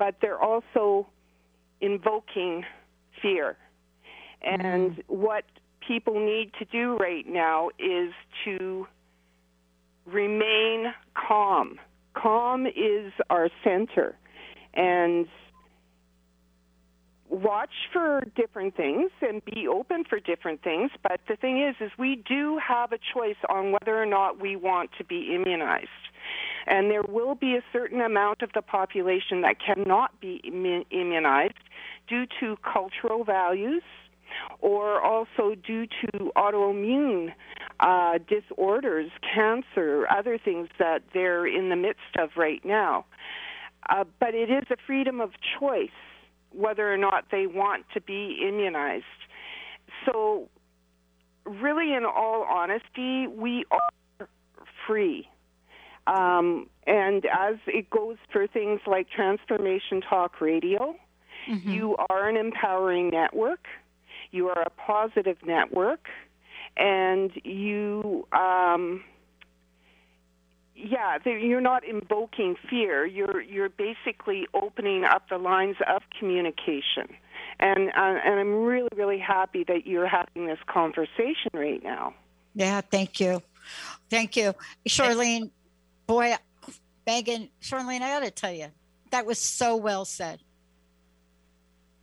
but 0.00 0.16
they're 0.20 0.42
also 0.42 1.06
invoking 1.80 2.64
fear. 3.22 3.56
And 4.42 4.96
mm. 4.96 5.02
what 5.06 5.44
people 5.86 6.18
need 6.18 6.50
to 6.58 6.64
do 6.64 6.96
right 6.96 7.24
now 7.28 7.68
is 7.78 8.12
to 8.44 8.88
remain 10.06 10.92
calm. 11.14 11.78
Calm 12.20 12.66
is 12.66 13.12
our 13.30 13.48
center. 13.62 14.16
And 14.74 15.28
watch 17.28 17.70
for 17.92 18.24
different 18.34 18.76
things 18.76 19.12
and 19.22 19.40
be 19.44 19.68
open 19.68 20.02
for 20.02 20.18
different 20.18 20.60
things 20.64 20.90
but 21.00 21.20
the 21.28 21.36
thing 21.36 21.62
is 21.62 21.76
is 21.80 21.92
we 21.96 22.20
do 22.28 22.58
have 22.58 22.90
a 22.90 22.98
choice 23.14 23.36
on 23.48 23.70
whether 23.70 24.02
or 24.02 24.04
not 24.04 24.40
we 24.40 24.56
want 24.56 24.90
to 24.98 25.04
be 25.04 25.32
immunized 25.32 26.09
and 26.66 26.90
there 26.90 27.02
will 27.02 27.34
be 27.34 27.54
a 27.54 27.62
certain 27.72 28.00
amount 28.00 28.42
of 28.42 28.50
the 28.54 28.62
population 28.62 29.42
that 29.42 29.56
cannot 29.64 30.20
be 30.20 30.40
immunized 30.90 31.54
due 32.08 32.26
to 32.40 32.56
cultural 32.62 33.24
values 33.24 33.82
or 34.60 35.00
also 35.00 35.54
due 35.54 35.86
to 35.86 36.30
autoimmune 36.36 37.32
uh, 37.80 38.18
disorders, 38.28 39.10
cancer, 39.34 40.06
other 40.10 40.38
things 40.38 40.68
that 40.78 41.02
they're 41.12 41.46
in 41.46 41.68
the 41.68 41.76
midst 41.76 42.16
of 42.18 42.30
right 42.36 42.64
now. 42.64 43.04
Uh, 43.88 44.04
but 44.18 44.34
it 44.34 44.50
is 44.50 44.64
a 44.70 44.76
freedom 44.86 45.20
of 45.20 45.30
choice 45.58 45.88
whether 46.52 46.92
or 46.92 46.96
not 46.96 47.26
they 47.30 47.46
want 47.46 47.84
to 47.94 48.00
be 48.00 48.38
immunized. 48.46 49.04
So, 50.04 50.48
really, 51.44 51.94
in 51.94 52.04
all 52.04 52.44
honesty, 52.48 53.26
we 53.26 53.64
are 53.70 54.28
free 54.86 55.29
um, 56.06 56.66
and 56.86 57.24
as 57.26 57.56
it 57.66 57.90
goes 57.90 58.16
for 58.32 58.46
things 58.46 58.80
like 58.86 59.08
Transformation 59.10 60.00
Talk 60.00 60.40
Radio, 60.40 60.96
mm-hmm. 61.48 61.70
you 61.70 61.96
are 62.08 62.28
an 62.28 62.36
empowering 62.36 63.10
network, 63.10 63.66
you 64.30 64.48
are 64.48 64.62
a 64.62 64.70
positive 64.70 65.36
network, 65.44 66.08
and 66.76 67.30
you, 67.44 68.26
um, 68.32 69.04
yeah, 70.74 71.18
you're 71.24 71.60
not 71.60 71.84
invoking 71.84 72.56
fear. 72.68 73.04
You're 73.04 73.42
you're 73.42 73.68
basically 73.68 74.46
opening 74.54 75.04
up 75.04 75.28
the 75.28 75.36
lines 75.36 75.76
of 75.86 76.02
communication, 76.18 77.14
and 77.58 77.90
uh, 77.90 78.18
and 78.24 78.40
I'm 78.40 78.64
really 78.64 78.88
really 78.96 79.18
happy 79.18 79.64
that 79.64 79.86
you're 79.86 80.08
having 80.08 80.46
this 80.46 80.60
conversation 80.66 81.50
right 81.52 81.82
now. 81.82 82.14
Yeah, 82.54 82.80
thank 82.80 83.20
you, 83.20 83.42
thank 84.08 84.36
you, 84.36 84.54
Charlene 84.88 85.50
boy, 86.10 86.34
Megan, 87.06 87.48
Charlene, 87.62 88.02
I 88.02 88.08
got 88.08 88.24
to 88.24 88.30
tell 88.32 88.52
you, 88.52 88.66
that 89.12 89.26
was 89.26 89.38
so 89.38 89.76
well 89.76 90.04
said. 90.04 90.40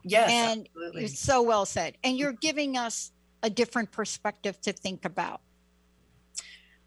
Yes, 0.03 0.30
and 0.32 0.68
absolutely. 0.68 1.03
it's 1.03 1.20
so 1.20 1.41
well 1.41 1.66
said. 1.66 1.97
And 2.03 2.18
you're 2.18 2.32
giving 2.32 2.78
us 2.78 3.12
a 3.43 3.49
different 3.49 3.91
perspective 3.91 4.60
to 4.62 4.72
think 4.72 5.03
about. 5.03 5.41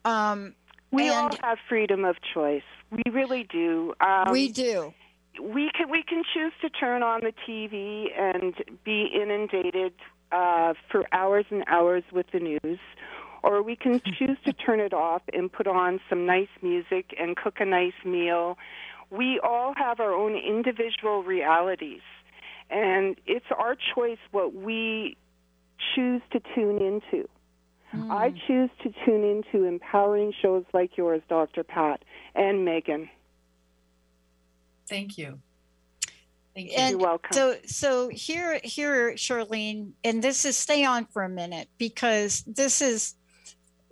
Um, 0.06 0.54
we 0.90 1.08
and, 1.08 1.14
all 1.14 1.30
have 1.42 1.58
freedom 1.68 2.06
of 2.06 2.16
choice. 2.32 2.62
We 2.90 3.02
really 3.12 3.44
do. 3.44 3.92
Um, 4.00 4.32
we 4.32 4.50
do. 4.50 4.94
We 5.40 5.70
can 5.76 5.90
we 5.90 6.02
can 6.02 6.22
choose 6.34 6.52
to 6.62 6.70
turn 6.70 7.02
on 7.02 7.20
the 7.20 7.32
TV 7.46 8.06
and 8.18 8.54
be 8.84 9.10
inundated 9.14 9.92
uh, 10.32 10.74
for 10.90 11.06
hours 11.12 11.44
and 11.50 11.64
hours 11.66 12.02
with 12.12 12.26
the 12.32 12.40
news, 12.40 12.78
or 13.42 13.62
we 13.62 13.76
can 13.76 14.00
choose 14.00 14.38
to 14.44 14.52
turn 14.52 14.80
it 14.80 14.92
off 14.92 15.22
and 15.32 15.52
put 15.52 15.66
on 15.66 16.00
some 16.08 16.26
nice 16.26 16.48
music 16.62 17.14
and 17.18 17.36
cook 17.36 17.60
a 17.60 17.64
nice 17.64 17.92
meal. 18.04 18.58
We 19.10 19.40
all 19.42 19.74
have 19.76 20.00
our 20.00 20.12
own 20.12 20.34
individual 20.36 21.22
realities, 21.22 22.02
and 22.70 23.16
it's 23.26 23.46
our 23.56 23.76
choice 23.94 24.18
what 24.30 24.54
we 24.54 25.16
choose 25.94 26.22
to 26.32 26.40
tune 26.54 26.78
into. 26.78 27.28
Mm. 27.94 28.10
I 28.10 28.32
choose 28.46 28.70
to 28.82 28.92
tune 29.04 29.24
into 29.24 29.66
empowering 29.66 30.32
shows 30.40 30.64
like 30.72 30.96
yours, 30.96 31.22
Dr. 31.28 31.64
Pat 31.64 32.04
and 32.34 32.64
Megan. 32.64 33.08
Thank 34.88 35.18
you. 35.18 35.40
Thank 36.54 36.70
you. 36.70 36.76
And 36.76 36.90
You're 36.92 37.00
welcome. 37.00 37.32
So, 37.32 37.56
so 37.66 38.08
here, 38.08 38.60
here, 38.62 39.14
Charlene, 39.14 39.92
and 40.04 40.22
this 40.22 40.44
is 40.44 40.56
stay 40.56 40.84
on 40.84 41.06
for 41.06 41.22
a 41.22 41.28
minute 41.28 41.68
because 41.78 42.44
this 42.46 42.82
is 42.82 43.14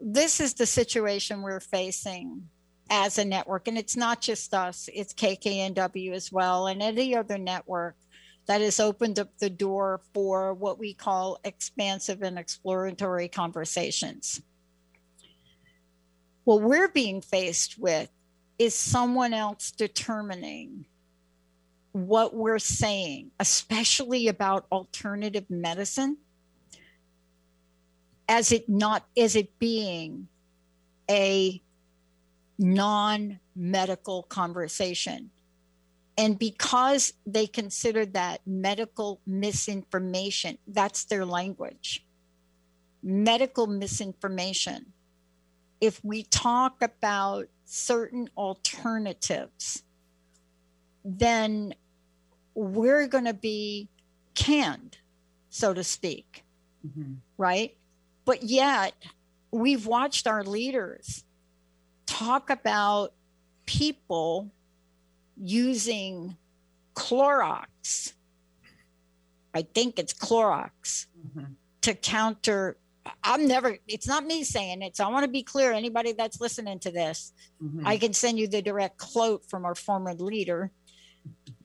this 0.01 0.41
is 0.41 0.55
the 0.55 0.67
situation 0.67 1.43
we're 1.43 1.61
facing 1.61 2.49
as 2.91 3.19
a 3.19 3.25
network, 3.25 3.69
and 3.69 3.77
it's 3.77 3.97
not 3.97 4.21
just 4.21 4.55
us; 4.55 4.89
it's 4.93 5.13
KKNW 5.15 6.13
as 6.13 6.33
well, 6.33 6.67
and 6.67 6.83
any 6.83 7.15
other 7.15 7.39
network 7.39 7.97
that 8.47 8.61
has 8.63 8.81
opened 8.81 9.19
up 9.19 9.29
the 9.39 9.51
door 9.51 10.01
for 10.15 10.55
what 10.55 10.79
we 10.79 10.95
call 10.95 11.39
expansive 11.45 12.23
and 12.23 12.39
exploratory 12.39 13.29
conversations. 13.29 14.41
What 16.45 16.63
we're 16.63 16.89
being 16.89 17.21
faced 17.21 17.79
with 17.79 18.09
is 18.59 18.75
someone 18.75 19.35
else 19.35 19.71
determining 19.71 20.87
what 21.93 22.35
we're 22.35 22.59
saying, 22.59 23.31
especially 23.39 24.29
about 24.29 24.67
alternative 24.73 25.45
medicine, 25.51 26.17
as 28.29 28.53
it 28.53 28.69
not 28.69 29.07
as 29.17 29.35
it 29.37 29.59
being 29.59 30.29
a 31.11 31.63
non-medical 32.59 34.25
conversation 34.25 35.31
and 36.19 36.37
because 36.37 37.13
they 37.25 37.47
consider 37.47 38.05
that 38.07 38.41
medical 38.45 39.21
misinformation, 39.25 40.59
that's 40.67 41.05
their 41.05 41.25
language. 41.25 42.05
Medical 43.05 43.69
misinformation. 43.69 44.87
If 45.81 46.05
we 46.05 46.25
talk 46.25 46.83
about 46.83 47.47
certain 47.65 48.29
alternatives, 48.37 49.85
then 51.05 51.73
we're 52.57 53.07
going 53.07 53.27
to 53.27 53.35
be 53.35 53.89
canned, 54.35 54.99
so 55.51 55.73
to 55.73 55.85
speak. 55.85 56.45
Mm-hmm. 56.85 57.13
Right. 57.37 57.77
But 58.29 58.43
yet, 58.43 58.93
we've 59.51 59.87
watched 59.87 60.27
our 60.27 60.45
leaders 60.45 61.25
talk 62.05 62.51
about 62.51 63.15
people 63.65 64.51
using 65.35 66.37
Clorox. 66.95 68.13
I 69.55 69.63
think 69.63 69.99
it's 69.99 70.13
Clorox 70.13 71.07
mm-hmm. 71.19 71.53
to 71.81 71.95
counter. 71.95 72.77
I'm 73.25 73.49
never, 73.49 73.79
it's 73.89 74.07
not 74.07 74.27
me 74.27 74.45
saying 74.45 74.83
it. 74.83 74.95
So 74.95 75.07
I 75.07 75.09
want 75.09 75.25
to 75.25 75.31
be 75.31 75.43
clear. 75.43 75.73
Anybody 75.73 76.13
that's 76.13 76.39
listening 76.39 76.81
to 76.81 76.91
this, 76.91 77.33
mm-hmm. 77.65 77.87
I 77.87 77.97
can 77.97 78.13
send 78.13 78.39
you 78.39 78.47
the 78.47 78.61
direct 78.61 78.99
quote 78.99 79.43
from 79.49 79.65
our 79.65 79.75
former 79.75 80.13
leader 80.13 80.71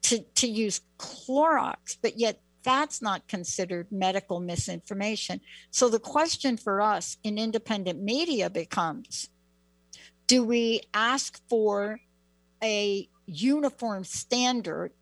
to, 0.03 0.19
to 0.35 0.47
use 0.47 0.79
Clorox, 0.97 1.97
but 2.01 2.17
yet 2.17 2.39
that's 2.63 3.01
not 3.01 3.27
considered 3.27 3.87
medical 3.91 4.39
misinformation. 4.39 5.41
So 5.71 5.89
the 5.89 5.99
question 5.99 6.57
for 6.57 6.81
us 6.81 7.17
in 7.23 7.37
independent 7.37 8.01
media 8.01 8.49
becomes 8.49 9.29
do 10.25 10.43
we 10.43 10.81
ask 10.93 11.41
for 11.49 11.99
a 12.63 13.07
uniform 13.25 14.03
standard 14.03 14.93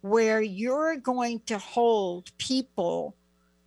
where 0.00 0.40
you're 0.40 0.96
going 0.96 1.40
to 1.46 1.58
hold 1.58 2.36
people 2.38 3.16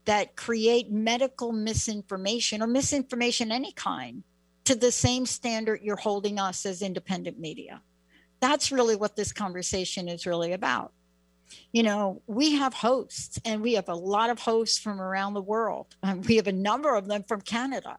that 0.06 0.36
create 0.36 0.92
medical 0.92 1.52
misinformation 1.52 2.62
or 2.62 2.68
misinformation 2.68 3.52
any 3.52 3.72
kind 3.74 4.24
to 4.66 4.76
the 4.76 4.92
same 4.92 5.26
standard 5.26 5.82
you're 5.82 5.96
holding 5.96 6.40
us 6.40 6.66
as 6.66 6.82
independent 6.82 7.40
media. 7.40 7.82
That's 8.40 8.72
really 8.72 8.96
what 8.96 9.16
this 9.16 9.34
conversation 9.34 10.08
is 10.08 10.26
really 10.26 10.54
about. 10.54 10.94
You 11.72 11.84
know, 11.84 12.22
we 12.28 12.56
have 12.56 12.74
hosts 12.74 13.40
and 13.46 13.62
we 13.62 13.74
have 13.74 13.90
a 13.90 13.96
lot 13.96 14.30
of 14.30 14.40
hosts 14.40 14.78
from 14.78 15.02
around 15.02 15.34
the 15.34 15.42
world. 15.42 15.96
We 16.28 16.36
have 16.38 16.48
a 16.48 16.52
number 16.52 16.96
of 16.96 17.08
them 17.08 17.24
from 17.24 17.42
Canada. 17.42 17.98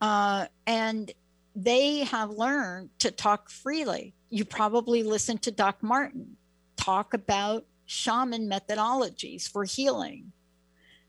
Uh, 0.00 0.46
and 0.66 1.10
they 1.56 2.00
have 2.04 2.30
learned 2.30 2.90
to 3.00 3.10
talk 3.10 3.50
freely 3.50 4.14
you 4.30 4.44
probably 4.44 5.02
listened 5.02 5.42
to 5.42 5.50
Doc 5.50 5.82
Martin 5.82 6.36
talk 6.76 7.14
about 7.14 7.64
shaman 7.86 8.48
methodologies 8.48 9.48
for 9.48 9.64
healing. 9.64 10.32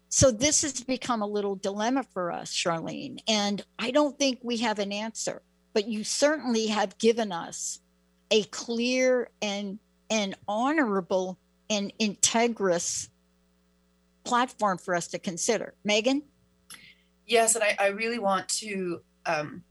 So 0.10 0.32
this 0.32 0.64
has 0.64 0.84
become 0.84 1.22
a 1.22 1.28
little 1.28 1.55
dilemma 1.55 2.03
for 2.12 2.32
us, 2.32 2.51
Charlene. 2.51 3.20
And 3.28 3.64
I 3.78 3.91
don't 3.91 4.18
think 4.18 4.39
we 4.41 4.57
have 4.57 4.80
an 4.80 4.91
answer, 4.91 5.41
but 5.74 5.88
you 5.88 6.03
certainly 6.03 6.68
have 6.68 6.97
given 6.97 7.32
us 7.32 7.80
a 8.32 8.43
clear 8.45 9.30
and 9.41 9.80
and 10.12 10.36
honorable 10.47 11.38
and 11.70 11.94
integrous 12.00 13.10
platform 14.24 14.78
for 14.78 14.96
us 14.96 15.08
to 15.08 15.20
consider. 15.20 15.74
Megan? 15.84 16.24
Yes, 17.26 17.56
and 17.56 17.64
I, 17.64 17.76
I 17.80 17.88
really 17.88 18.20
want 18.20 18.50
to 18.50 19.02
um, 19.26 19.64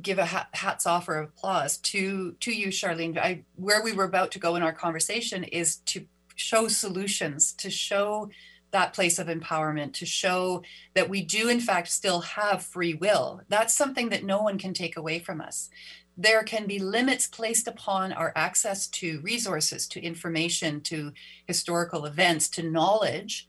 give 0.00 0.18
a 0.18 0.24
hats 0.24 0.86
off 0.86 1.08
or 1.08 1.18
applause 1.18 1.76
to 1.78 2.32
to 2.40 2.52
you 2.52 2.68
charlene 2.68 3.18
I, 3.18 3.44
where 3.56 3.82
we 3.82 3.92
were 3.92 4.04
about 4.04 4.32
to 4.32 4.38
go 4.38 4.56
in 4.56 4.62
our 4.62 4.72
conversation 4.72 5.44
is 5.44 5.76
to 5.86 6.06
show 6.34 6.68
solutions 6.68 7.52
to 7.54 7.70
show 7.70 8.30
that 8.70 8.94
place 8.94 9.18
of 9.18 9.26
empowerment 9.26 9.92
to 9.94 10.06
show 10.06 10.62
that 10.94 11.08
we 11.08 11.22
do 11.22 11.48
in 11.48 11.60
fact 11.60 11.88
still 11.88 12.20
have 12.20 12.62
free 12.62 12.94
will 12.94 13.42
that's 13.48 13.74
something 13.74 14.08
that 14.10 14.24
no 14.24 14.42
one 14.42 14.58
can 14.58 14.72
take 14.72 14.96
away 14.96 15.18
from 15.18 15.40
us 15.40 15.68
there 16.16 16.42
can 16.42 16.66
be 16.66 16.78
limits 16.78 17.26
placed 17.26 17.68
upon 17.68 18.12
our 18.12 18.32
access 18.34 18.86
to 18.86 19.20
resources 19.20 19.86
to 19.88 20.02
information 20.02 20.80
to 20.80 21.12
historical 21.46 22.06
events 22.06 22.48
to 22.48 22.62
knowledge 22.62 23.46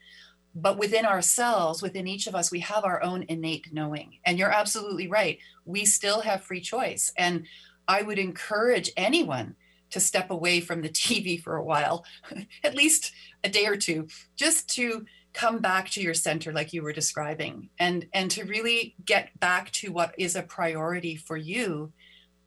but 0.59 0.79
within 0.79 1.05
ourselves, 1.05 1.83
within 1.83 2.07
each 2.07 2.25
of 2.25 2.33
us, 2.33 2.49
we 2.49 2.61
have 2.61 2.83
our 2.83 3.03
own 3.03 3.23
innate 3.29 3.71
knowing. 3.71 4.17
And 4.25 4.39
you're 4.39 4.51
absolutely 4.51 5.07
right. 5.07 5.37
We 5.65 5.85
still 5.85 6.21
have 6.21 6.43
free 6.43 6.61
choice. 6.61 7.13
And 7.15 7.45
I 7.87 8.01
would 8.01 8.17
encourage 8.17 8.91
anyone 8.97 9.55
to 9.91 9.99
step 9.99 10.31
away 10.31 10.59
from 10.59 10.81
the 10.81 10.89
TV 10.89 11.41
for 11.41 11.55
a 11.55 11.63
while, 11.63 12.05
at 12.63 12.75
least 12.75 13.13
a 13.43 13.49
day 13.49 13.67
or 13.67 13.77
two, 13.77 14.07
just 14.35 14.67
to 14.75 15.05
come 15.33 15.59
back 15.59 15.91
to 15.91 16.01
your 16.01 16.15
center 16.15 16.51
like 16.51 16.73
you 16.73 16.81
were 16.81 16.93
describing 16.93 17.69
and 17.77 18.07
and 18.11 18.31
to 18.31 18.43
really 18.45 18.95
get 19.05 19.39
back 19.39 19.69
to 19.69 19.91
what 19.91 20.15
is 20.17 20.35
a 20.35 20.41
priority 20.41 21.15
for 21.15 21.37
you 21.37 21.91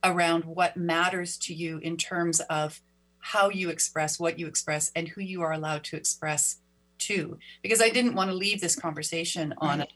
around 0.03 0.45
what 0.45 0.77
matters 0.77 1.37
to 1.39 1.55
you 1.55 1.79
in 1.79 1.97
terms 1.97 2.41
of 2.41 2.81
how 3.19 3.51
you 3.51 3.69
express 3.69 4.19
what 4.19 4.39
you 4.39 4.47
express 4.47 4.91
and 4.97 5.09
who 5.09 5.21
you 5.21 5.43
are 5.43 5.53
allowed 5.53 5.85
to 5.85 5.97
express 5.97 6.57
to. 6.99 7.39
Because 7.63 7.81
i 7.81 7.89
didn't 7.89 8.15
want 8.15 8.31
to 8.31 8.37
leave 8.37 8.61
this 8.61 8.77
conversation 8.77 9.55
on 9.59 9.83
a, 9.83 9.89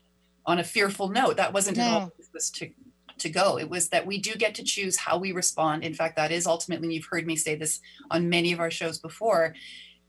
on 0.46 0.58
a 0.58 0.64
fearful 0.64 1.08
note. 1.08 1.36
That 1.36 1.52
wasn't 1.52 1.78
no. 1.78 1.82
at 1.82 1.92
all 1.92 2.12
was 2.34 2.50
to 2.50 2.70
to 3.16 3.30
go. 3.30 3.58
It 3.58 3.70
was 3.70 3.90
that 3.90 4.06
we 4.06 4.18
do 4.18 4.34
get 4.34 4.56
to 4.56 4.64
choose 4.64 4.96
how 4.96 5.18
we 5.18 5.30
respond. 5.30 5.84
In 5.84 5.94
fact 5.94 6.16
that 6.16 6.32
is 6.32 6.46
ultimately 6.46 6.94
you've 6.94 7.06
heard 7.06 7.26
me 7.26 7.36
say 7.36 7.54
this 7.54 7.80
on 8.10 8.28
many 8.28 8.52
of 8.52 8.58
our 8.58 8.72
shows 8.72 8.98
before 8.98 9.54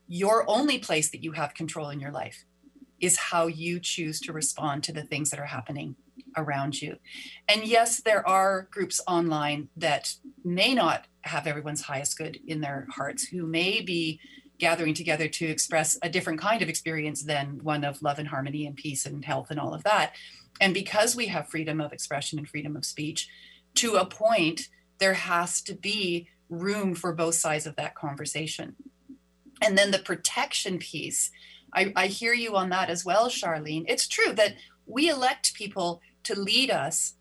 your 0.08 0.44
only 0.48 0.78
place 0.78 1.10
that 1.10 1.22
you 1.22 1.32
have 1.32 1.54
control 1.54 1.88
in 1.90 2.00
your 2.00 2.10
life 2.10 2.44
is 3.00 3.16
how 3.16 3.46
you 3.46 3.78
choose 3.80 4.20
to 4.20 4.32
respond 4.32 4.82
to 4.84 4.92
the 4.92 5.02
things 5.02 5.30
that 5.30 5.40
are 5.40 5.46
happening 5.46 5.96
around 6.36 6.80
you. 6.80 6.96
And 7.48 7.64
yes, 7.64 8.00
there 8.00 8.26
are 8.26 8.68
groups 8.70 9.00
online 9.06 9.68
that 9.76 10.14
may 10.44 10.74
not 10.74 11.06
have 11.22 11.46
everyone's 11.46 11.82
highest 11.82 12.18
good 12.18 12.38
in 12.46 12.60
their 12.60 12.86
hearts, 12.90 13.24
who 13.24 13.46
may 13.46 13.80
be 13.80 14.20
gathering 14.58 14.94
together 14.94 15.28
to 15.28 15.46
express 15.46 15.98
a 16.02 16.08
different 16.08 16.40
kind 16.40 16.62
of 16.62 16.68
experience 16.68 17.22
than 17.22 17.60
one 17.62 17.84
of 17.84 18.02
love 18.02 18.18
and 18.18 18.28
harmony 18.28 18.66
and 18.66 18.76
peace 18.76 19.04
and 19.04 19.24
health 19.24 19.50
and 19.50 19.60
all 19.60 19.74
of 19.74 19.84
that. 19.84 20.12
And 20.60 20.72
because 20.72 21.14
we 21.14 21.26
have 21.26 21.48
freedom 21.48 21.80
of 21.80 21.92
expression 21.92 22.38
and 22.38 22.48
freedom 22.48 22.76
of 22.76 22.84
speech, 22.84 23.28
to 23.76 23.96
a 23.96 24.06
point, 24.06 24.68
there 24.98 25.14
has 25.14 25.60
to 25.62 25.74
be 25.74 26.28
room 26.48 26.94
for 26.94 27.12
both 27.12 27.34
sides 27.34 27.66
of 27.66 27.76
that 27.76 27.94
conversation. 27.94 28.76
And 29.62 29.76
then 29.76 29.90
the 29.90 29.98
protection 29.98 30.78
piece, 30.78 31.30
I, 31.76 31.92
I 31.94 32.06
hear 32.06 32.32
you 32.32 32.56
on 32.56 32.70
that 32.70 32.90
as 32.90 33.04
well, 33.04 33.28
Charlene. 33.28 33.84
It's 33.86 34.08
true 34.08 34.32
that 34.32 34.54
we 34.86 35.08
elect 35.08 35.54
people 35.54 36.00
to 36.24 36.38
lead 36.38 36.70
us 36.70 37.14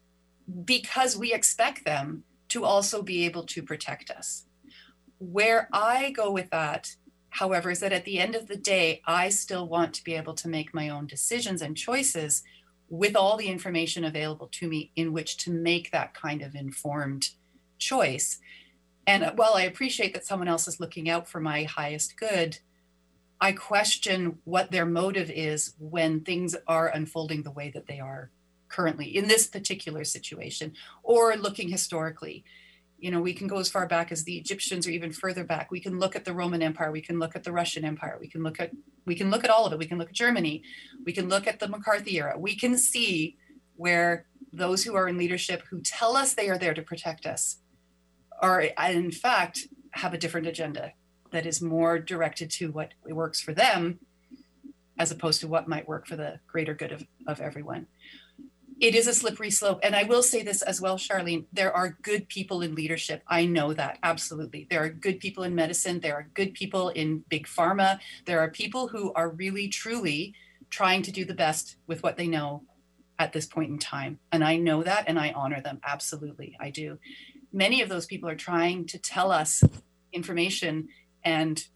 because 0.63 1.17
we 1.17 1.33
expect 1.33 1.85
them 1.85 2.23
to 2.49 2.63
also 2.63 3.01
be 3.01 3.25
able 3.25 3.43
to 3.43 3.61
protect 3.61 4.09
us. 4.09 4.45
Where 5.19 5.69
I 5.71 6.11
go 6.11 6.31
with 6.31 6.49
that 6.51 6.95
however, 7.35 7.69
is 7.69 7.81
that 7.81 7.91
at 7.91 8.05
the 8.05 8.17
end 8.17 8.33
of 8.33 8.47
the 8.47 8.55
day, 8.55 9.01
I 9.05 9.27
still 9.27 9.67
want 9.67 9.93
to 9.95 10.03
be 10.03 10.13
able 10.13 10.33
to 10.35 10.47
make 10.47 10.73
my 10.73 10.87
own 10.87 11.05
decisions 11.05 11.61
and 11.61 11.75
choices 11.75 12.43
with 12.87 13.15
all 13.15 13.35
the 13.35 13.47
information 13.47 14.05
available 14.05 14.47
to 14.53 14.69
me 14.69 14.91
in 14.95 15.11
which 15.11 15.35
to 15.37 15.51
make 15.51 15.91
that 15.91 16.13
kind 16.13 16.41
of 16.41 16.55
informed 16.55 17.31
choice. 17.77 18.39
And 19.05 19.21
uh, 19.23 19.33
while 19.35 19.55
I 19.55 19.63
appreciate 19.63 20.13
that 20.13 20.25
someone 20.25 20.47
else 20.47 20.65
is 20.65 20.79
looking 20.79 21.09
out 21.09 21.27
for 21.27 21.41
my 21.41 21.63
highest 21.63 22.17
good, 22.17 22.59
I 23.39 23.51
question 23.51 24.39
what 24.45 24.71
their 24.71 24.85
motive 24.85 25.29
is 25.29 25.73
when 25.79 26.21
things 26.21 26.55
are 26.67 26.87
unfolding 26.87 27.43
the 27.43 27.51
way 27.51 27.69
that 27.71 27.87
they 27.87 27.99
are 27.99 28.31
currently 28.69 29.15
in 29.15 29.27
this 29.27 29.47
particular 29.47 30.03
situation 30.03 30.73
or 31.03 31.35
looking 31.35 31.69
historically. 31.69 32.43
You 32.97 33.11
know 33.11 33.21
we 33.21 33.33
can 33.33 33.47
go 33.47 33.57
as 33.57 33.69
far 33.69 33.87
back 33.87 34.11
as 34.11 34.23
the 34.23 34.37
egyptians 34.37 34.87
or 34.87 34.91
even 34.91 35.11
further 35.11 35.43
back. 35.43 35.69
We 35.69 35.81
can 35.81 35.99
look 35.99 36.15
at 36.15 36.25
the 36.25 36.33
roman 36.33 36.61
empire. 36.61 36.91
We 36.91 37.01
can 37.01 37.19
look 37.19 37.35
at 37.35 37.43
the 37.43 37.51
russian 37.51 37.83
empire. 37.83 38.17
We 38.19 38.27
can 38.27 38.41
look 38.41 38.59
at 38.59 38.71
we 39.05 39.15
can 39.15 39.29
look 39.29 39.43
at 39.43 39.49
all 39.49 39.65
of 39.65 39.73
it. 39.73 39.79
We 39.79 39.85
can 39.85 39.97
look 39.97 40.09
at 40.09 40.15
germany. 40.15 40.63
We 41.05 41.11
can 41.11 41.27
look 41.27 41.45
at 41.45 41.59
the 41.59 41.67
mccarthy 41.67 42.17
era. 42.17 42.39
We 42.39 42.55
can 42.55 42.77
see 42.77 43.37
where 43.75 44.25
those 44.53 44.83
who 44.83 44.95
are 44.95 45.09
in 45.09 45.17
leadership 45.17 45.63
who 45.69 45.81
tell 45.81 46.15
us 46.15 46.33
they 46.33 46.49
are 46.49 46.57
there 46.57 46.73
to 46.73 46.81
protect 46.81 47.25
us 47.25 47.57
are 48.41 48.61
in 48.61 49.11
fact 49.11 49.67
have 49.91 50.13
a 50.13 50.17
different 50.17 50.47
agenda 50.47 50.93
that 51.35 51.45
is 51.45 51.61
more 51.61 51.99
directed 51.99 52.49
to 52.49 52.71
what 52.71 52.93
works 53.07 53.41
for 53.41 53.53
them 53.53 53.99
as 54.97 55.11
opposed 55.11 55.41
to 55.41 55.47
what 55.47 55.67
might 55.67 55.87
work 55.87 56.07
for 56.07 56.15
the 56.15 56.39
greater 56.47 56.73
good 56.73 56.91
of, 56.91 57.05
of 57.27 57.41
everyone 57.41 57.85
it 58.79 58.93
is 58.93 59.07
a 59.07 59.13
slippery 59.13 59.49
slope. 59.49 59.79
And 59.83 59.95
I 59.95 60.03
will 60.03 60.23
say 60.23 60.43
this 60.43 60.61
as 60.61 60.81
well, 60.81 60.97
Charlene 60.97 61.45
there 61.53 61.73
are 61.73 61.97
good 62.01 62.27
people 62.27 62.61
in 62.61 62.75
leadership. 62.75 63.23
I 63.27 63.45
know 63.45 63.73
that 63.73 63.99
absolutely. 64.03 64.67
There 64.69 64.83
are 64.83 64.89
good 64.89 65.19
people 65.19 65.43
in 65.43 65.55
medicine, 65.55 65.99
there 65.99 66.15
are 66.15 66.27
good 66.33 66.53
people 66.53 66.89
in 66.89 67.23
big 67.29 67.47
pharma, 67.47 67.99
there 68.25 68.39
are 68.39 68.49
people 68.49 68.87
who 68.87 69.13
are 69.13 69.29
really, 69.29 69.67
truly 69.67 70.33
trying 70.69 71.01
to 71.03 71.11
do 71.11 71.23
the 71.23 71.33
best 71.33 71.77
with 71.87 72.03
what 72.03 72.17
they 72.17 72.27
know 72.27 72.63
at 73.17 73.31
this 73.31 73.45
point 73.45 73.71
in 73.71 73.79
time. 73.79 74.19
And 74.31 74.43
I 74.43 74.57
know 74.57 74.83
that 74.83 75.05
and 75.07 75.17
I 75.17 75.31
honor 75.31 75.61
them. 75.61 75.79
Absolutely, 75.85 76.57
I 76.59 76.69
do. 76.69 76.99
Many 77.53 77.81
of 77.81 77.87
those 77.87 78.05
people 78.05 78.27
are 78.27 78.35
trying 78.35 78.85
to 78.87 78.99
tell 78.99 79.31
us 79.31 79.63
information 80.11 80.89
and 81.25 81.67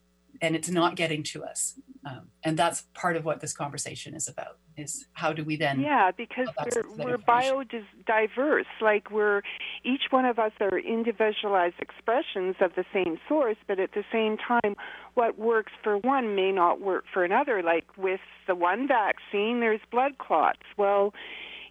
and 0.41 0.56
it's 0.56 0.70
not 0.70 0.95
getting 0.95 1.22
to 1.22 1.43
us. 1.43 1.78
Um, 2.06 2.30
and 2.45 2.58
that's 2.58 2.84
part 2.93 3.18
of 3.18 3.26
what 3.26 3.41
this 3.41 3.52
conversation 3.52 4.14
is 4.14 4.30
about 4.30 4.58
is 4.78 5.08
how 5.12 5.34
do 5.34 5.43
we 5.43 5.58
then 5.58 5.82
yeah 5.82 6.12
because 6.16 6.47
we're, 6.74 7.18
we're 7.18 7.18
biodiverse 7.18 8.64
like 8.80 9.12
we're 9.12 9.41
each 9.84 10.04
one 10.10 10.24
of 10.24 10.39
us 10.39 10.54
are 10.62 10.80
individualized 10.80 11.76
expressions 11.80 12.56
of 12.62 12.72
the 12.76 12.86
same 12.93 13.20
source 13.28 13.58
but 13.68 13.80
at 13.80 13.91
the 13.91 14.06
same 14.14 14.38
time 14.38 14.78
what 15.16 15.38
works 15.38 15.74
for 15.84 15.97
one 15.97 16.36
may 16.36 16.54
not 16.54 16.80
work 16.80 17.04
for 17.14 17.26
another 17.26 17.62
like 17.62 17.86
with 17.97 18.22
the 18.47 18.56
one 18.56 18.88
vaccine 18.88 19.60
there's 19.60 19.82
blood 19.91 20.18
clots. 20.18 20.64
Well 20.78 21.14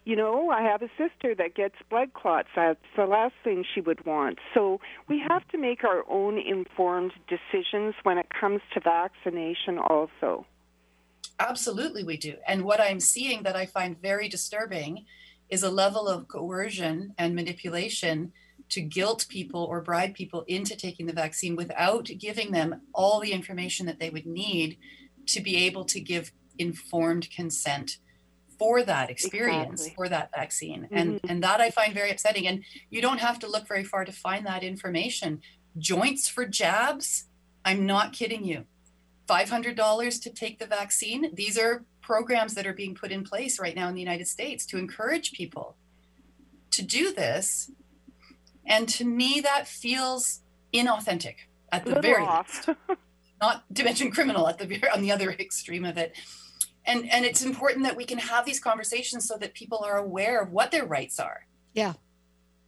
you 0.05 0.15
know, 0.15 0.49
I 0.49 0.61
have 0.61 0.81
a 0.81 0.89
sister 0.97 1.35
that 1.35 1.55
gets 1.55 1.75
blood 1.89 2.13
clots. 2.13 2.49
That's 2.55 2.79
the 2.95 3.05
last 3.05 3.33
thing 3.43 3.63
she 3.73 3.81
would 3.81 4.05
want. 4.05 4.39
So 4.53 4.79
we 5.07 5.17
mm-hmm. 5.19 5.31
have 5.31 5.47
to 5.49 5.57
make 5.57 5.83
our 5.83 6.03
own 6.09 6.37
informed 6.37 7.13
decisions 7.27 7.95
when 8.03 8.17
it 8.17 8.27
comes 8.39 8.61
to 8.73 8.79
vaccination, 8.79 9.77
also. 9.77 10.45
Absolutely, 11.39 12.03
we 12.03 12.17
do. 12.17 12.35
And 12.47 12.63
what 12.63 12.81
I'm 12.81 12.99
seeing 12.99 13.43
that 13.43 13.55
I 13.55 13.65
find 13.65 14.01
very 14.01 14.27
disturbing 14.27 15.05
is 15.49 15.63
a 15.63 15.69
level 15.69 16.07
of 16.07 16.27
coercion 16.27 17.13
and 17.17 17.33
manipulation 17.33 18.33
to 18.69 18.81
guilt 18.81 19.25
people 19.29 19.63
or 19.63 19.81
bribe 19.81 20.13
people 20.13 20.43
into 20.47 20.75
taking 20.75 21.07
the 21.07 21.13
vaccine 21.13 21.55
without 21.55 22.09
giving 22.19 22.51
them 22.51 22.81
all 22.93 23.19
the 23.19 23.31
information 23.31 23.85
that 23.87 23.99
they 23.99 24.09
would 24.09 24.27
need 24.27 24.77
to 25.25 25.41
be 25.41 25.55
able 25.65 25.85
to 25.85 25.99
give 25.99 26.31
informed 26.57 27.29
consent 27.31 27.97
for 28.59 28.83
that 28.83 29.09
experience 29.09 29.81
exactly. 29.81 29.95
for 29.95 30.09
that 30.09 30.29
vaccine 30.35 30.83
mm-hmm. 30.83 30.97
and 30.97 31.19
and 31.27 31.41
that 31.41 31.61
i 31.61 31.71
find 31.71 31.93
very 31.93 32.11
upsetting 32.11 32.45
and 32.45 32.63
you 32.89 33.01
don't 33.01 33.19
have 33.19 33.39
to 33.39 33.47
look 33.47 33.67
very 33.67 33.83
far 33.83 34.05
to 34.05 34.11
find 34.11 34.45
that 34.45 34.63
information 34.63 35.41
joints 35.77 36.27
for 36.27 36.45
jabs 36.45 37.25
i'm 37.65 37.85
not 37.85 38.13
kidding 38.13 38.43
you 38.43 38.65
$500 39.27 40.23
to 40.23 40.29
take 40.31 40.57
the 40.57 40.65
vaccine 40.65 41.33
these 41.35 41.57
are 41.57 41.85
programs 42.01 42.55
that 42.55 42.65
are 42.65 42.73
being 42.73 42.95
put 42.95 43.11
in 43.11 43.23
place 43.23 43.59
right 43.59 43.75
now 43.75 43.87
in 43.87 43.95
the 43.95 44.01
united 44.01 44.27
states 44.27 44.65
to 44.65 44.77
encourage 44.77 45.31
people 45.31 45.75
to 46.71 46.81
do 46.81 47.13
this 47.13 47.71
and 48.65 48.89
to 48.89 49.05
me 49.05 49.39
that 49.41 49.67
feels 49.67 50.41
inauthentic 50.73 51.35
at 51.71 51.85
the 51.85 52.01
very 52.01 52.23
off. 52.23 52.67
least 52.67 52.79
not 53.41 53.63
to 53.73 53.83
mention 53.83 54.11
criminal 54.11 54.47
at 54.47 54.57
the 54.57 54.93
on 54.93 55.01
the 55.01 55.11
other 55.11 55.31
extreme 55.39 55.85
of 55.85 55.97
it 55.97 56.15
and 56.89 57.11
and 57.11 57.25
it's 57.25 57.43
important 57.43 57.85
that 57.85 57.95
we 57.95 58.05
can 58.05 58.17
have 58.17 58.45
these 58.45 58.59
conversations 58.59 59.27
so 59.27 59.37
that 59.37 59.53
people 59.53 59.83
are 59.85 59.97
aware 59.97 60.41
of 60.41 60.51
what 60.51 60.71
their 60.71 60.85
rights 60.85 61.19
are. 61.19 61.45
Yeah. 61.73 61.93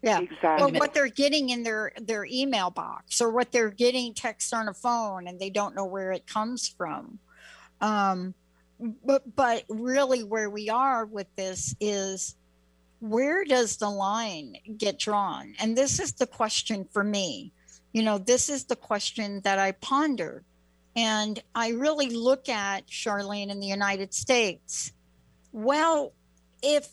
Yeah. 0.01 0.19
Exactly. 0.19 0.79
what 0.79 0.93
they're 0.93 1.07
getting 1.07 1.49
in 1.49 1.63
their 1.63 1.91
their 2.01 2.25
email 2.25 2.69
box 2.69 3.21
or 3.21 3.31
what 3.31 3.51
they're 3.51 3.69
getting 3.69 4.13
text 4.13 4.53
on 4.53 4.67
a 4.67 4.73
phone 4.73 5.27
and 5.27 5.39
they 5.39 5.49
don't 5.49 5.75
know 5.75 5.85
where 5.85 6.11
it 6.11 6.25
comes 6.27 6.67
from. 6.67 7.19
Um 7.81 8.33
but 9.05 9.35
but 9.35 9.63
really 9.69 10.23
where 10.23 10.49
we 10.49 10.69
are 10.69 11.05
with 11.05 11.27
this 11.35 11.75
is 11.79 12.35
where 12.99 13.43
does 13.43 13.77
the 13.77 13.89
line 13.89 14.55
get 14.77 14.99
drawn? 14.99 15.55
And 15.59 15.75
this 15.75 15.99
is 15.99 16.13
the 16.13 16.27
question 16.27 16.87
for 16.91 17.03
me. 17.03 17.51
You 17.93 18.03
know 18.03 18.17
this 18.17 18.49
is 18.49 18.65
the 18.65 18.75
question 18.77 19.41
that 19.41 19.59
i 19.59 19.73
ponder 19.73 20.43
and 20.95 21.41
I 21.55 21.69
really 21.69 22.09
look 22.09 22.49
at 22.49 22.87
Charlene 22.87 23.49
in 23.49 23.59
the 23.59 23.67
United 23.67 24.13
States. 24.13 24.91
Well, 25.51 26.13
if 26.61 26.89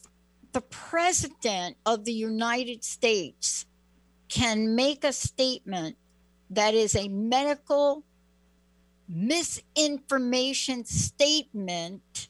the 0.53 0.61
president 0.61 1.77
of 1.85 2.05
the 2.05 2.13
United 2.13 2.85
States 2.85 3.67
can 4.29 4.75
make 4.75 5.05
a 5.05 5.13
statement 5.13 5.97
that 6.51 6.75
is 6.75 6.95
a 6.95 7.09
medical 7.09 8.05
misinformation 9.09 10.85
statement 10.85 12.29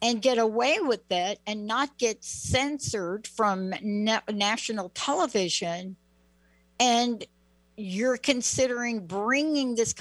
and 0.00 0.22
get 0.22 0.38
away 0.38 0.78
with 0.80 1.10
it 1.10 1.40
and 1.46 1.66
not 1.66 1.98
get 1.98 2.22
censored 2.22 3.26
from 3.26 3.72
na- 3.82 4.20
national 4.30 4.90
television 4.90 5.96
and 6.78 7.24
you're 7.76 8.16
considering 8.16 9.06
bringing 9.06 9.74
this 9.74 9.92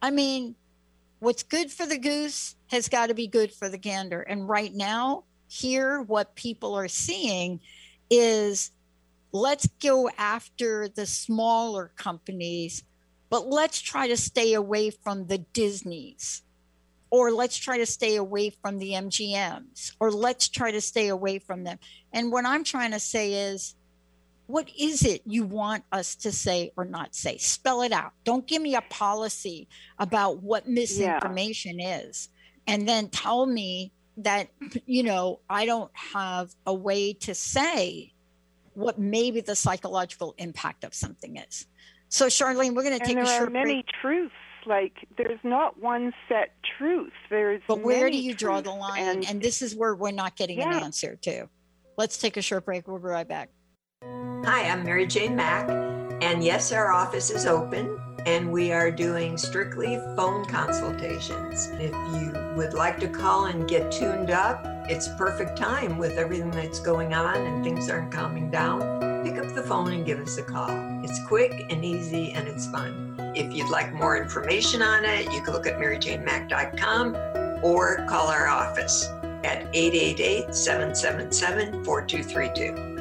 I 0.00 0.10
mean, 0.10 0.54
what's 1.18 1.42
good 1.42 1.70
for 1.70 1.86
the 1.86 1.98
goose 1.98 2.54
has 2.68 2.88
got 2.88 3.06
to 3.06 3.14
be 3.14 3.26
good 3.26 3.52
for 3.52 3.68
the 3.68 3.78
gander. 3.78 4.22
And 4.22 4.48
right 4.48 4.72
now, 4.72 5.24
here, 5.48 6.02
what 6.02 6.34
people 6.34 6.74
are 6.74 6.88
seeing 6.88 7.60
is 8.10 8.70
let's 9.32 9.66
go 9.82 10.10
after 10.16 10.88
the 10.88 11.06
smaller 11.06 11.90
companies, 11.96 12.84
but 13.30 13.46
let's 13.48 13.80
try 13.80 14.08
to 14.08 14.16
stay 14.16 14.54
away 14.54 14.90
from 14.90 15.26
the 15.26 15.38
Disneys. 15.38 16.42
Or 17.10 17.32
let's 17.32 17.56
try 17.56 17.78
to 17.78 17.86
stay 17.86 18.16
away 18.16 18.50
from 18.50 18.78
the 18.78 18.92
MGMs, 18.92 19.92
or 19.98 20.12
let's 20.12 20.46
try 20.50 20.70
to 20.70 20.80
stay 20.82 21.08
away 21.08 21.38
from 21.38 21.64
them. 21.64 21.78
And 22.12 22.30
what 22.30 22.44
I'm 22.44 22.64
trying 22.64 22.90
to 22.90 23.00
say 23.00 23.32
is 23.32 23.74
what 24.48 24.70
is 24.78 25.04
it 25.04 25.20
you 25.26 25.44
want 25.44 25.84
us 25.92 26.14
to 26.16 26.32
say 26.32 26.72
or 26.74 26.86
not 26.86 27.14
say? 27.14 27.36
Spell 27.36 27.82
it 27.82 27.92
out. 27.92 28.12
Don't 28.24 28.46
give 28.46 28.62
me 28.62 28.74
a 28.74 28.80
policy 28.80 29.68
about 29.98 30.42
what 30.42 30.66
misinformation 30.66 31.78
yeah. 31.78 31.98
is. 31.98 32.30
And 32.66 32.88
then 32.88 33.08
tell 33.08 33.44
me 33.44 33.92
that, 34.16 34.48
you 34.86 35.02
know, 35.02 35.40
I 35.50 35.66
don't 35.66 35.90
have 35.94 36.54
a 36.66 36.72
way 36.72 37.12
to 37.12 37.34
say 37.34 38.14
what 38.72 38.98
maybe 38.98 39.42
the 39.42 39.54
psychological 39.54 40.34
impact 40.38 40.82
of 40.82 40.94
something 40.94 41.36
is. 41.36 41.66
So, 42.08 42.28
Charlene, 42.28 42.74
we're 42.74 42.84
going 42.84 42.98
to 42.98 43.04
take 43.04 43.18
a 43.18 43.26
short 43.26 43.52
break. 43.52 43.52
There 43.52 43.62
are 43.62 43.66
many 43.66 43.84
truths. 44.00 44.34
Like, 44.64 44.94
there's 45.18 45.40
not 45.44 45.78
one 45.78 46.14
set 46.26 46.54
truth. 46.78 47.12
There's 47.28 47.60
but 47.68 47.80
where 47.80 48.08
do 48.08 48.18
you 48.18 48.34
draw 48.34 48.62
the 48.62 48.70
line? 48.70 49.02
And, 49.02 49.28
and, 49.28 49.42
this 49.42 49.60
is 49.60 49.76
where 49.76 49.94
we're 49.94 50.10
not 50.10 50.36
getting 50.36 50.58
yeah. 50.58 50.76
an 50.76 50.84
answer 50.84 51.16
to. 51.16 51.48
Let's 51.98 52.16
take 52.16 52.38
a 52.38 52.42
short 52.42 52.64
break. 52.64 52.88
We'll 52.88 52.98
be 52.98 53.04
right 53.04 53.28
back. 53.28 53.50
Hi, 54.50 54.66
I'm 54.66 54.82
Mary 54.82 55.06
Jane 55.06 55.36
Mack, 55.36 55.68
and 56.22 56.42
yes, 56.42 56.72
our 56.72 56.90
office 56.90 57.28
is 57.28 57.44
open 57.44 58.00
and 58.24 58.50
we 58.50 58.72
are 58.72 58.90
doing 58.90 59.36
strictly 59.36 59.96
phone 60.16 60.46
consultations. 60.46 61.68
If 61.74 61.92
you 62.14 62.32
would 62.56 62.72
like 62.72 62.98
to 63.00 63.08
call 63.08 63.44
and 63.44 63.68
get 63.68 63.92
tuned 63.92 64.30
up, 64.30 64.62
it's 64.88 65.06
perfect 65.18 65.58
time 65.58 65.98
with 65.98 66.12
everything 66.12 66.50
that's 66.50 66.80
going 66.80 67.12
on 67.12 67.36
and 67.36 67.62
things 67.62 67.90
aren't 67.90 68.10
calming 68.10 68.50
down. 68.50 68.80
Pick 69.22 69.36
up 69.36 69.54
the 69.54 69.62
phone 69.62 69.92
and 69.92 70.06
give 70.06 70.18
us 70.18 70.38
a 70.38 70.42
call. 70.42 70.70
It's 71.04 71.22
quick 71.26 71.66
and 71.68 71.84
easy 71.84 72.32
and 72.32 72.48
it's 72.48 72.66
fun. 72.68 73.16
If 73.36 73.52
you'd 73.52 73.68
like 73.68 73.92
more 73.92 74.16
information 74.16 74.80
on 74.80 75.04
it, 75.04 75.30
you 75.30 75.42
can 75.42 75.52
look 75.52 75.66
at 75.66 75.78
maryjanemack.com 75.78 77.62
or 77.62 78.06
call 78.08 78.28
our 78.28 78.48
office 78.48 79.04
at 79.44 79.68
888 79.74 80.54
777 80.54 81.84
4232. 81.84 82.97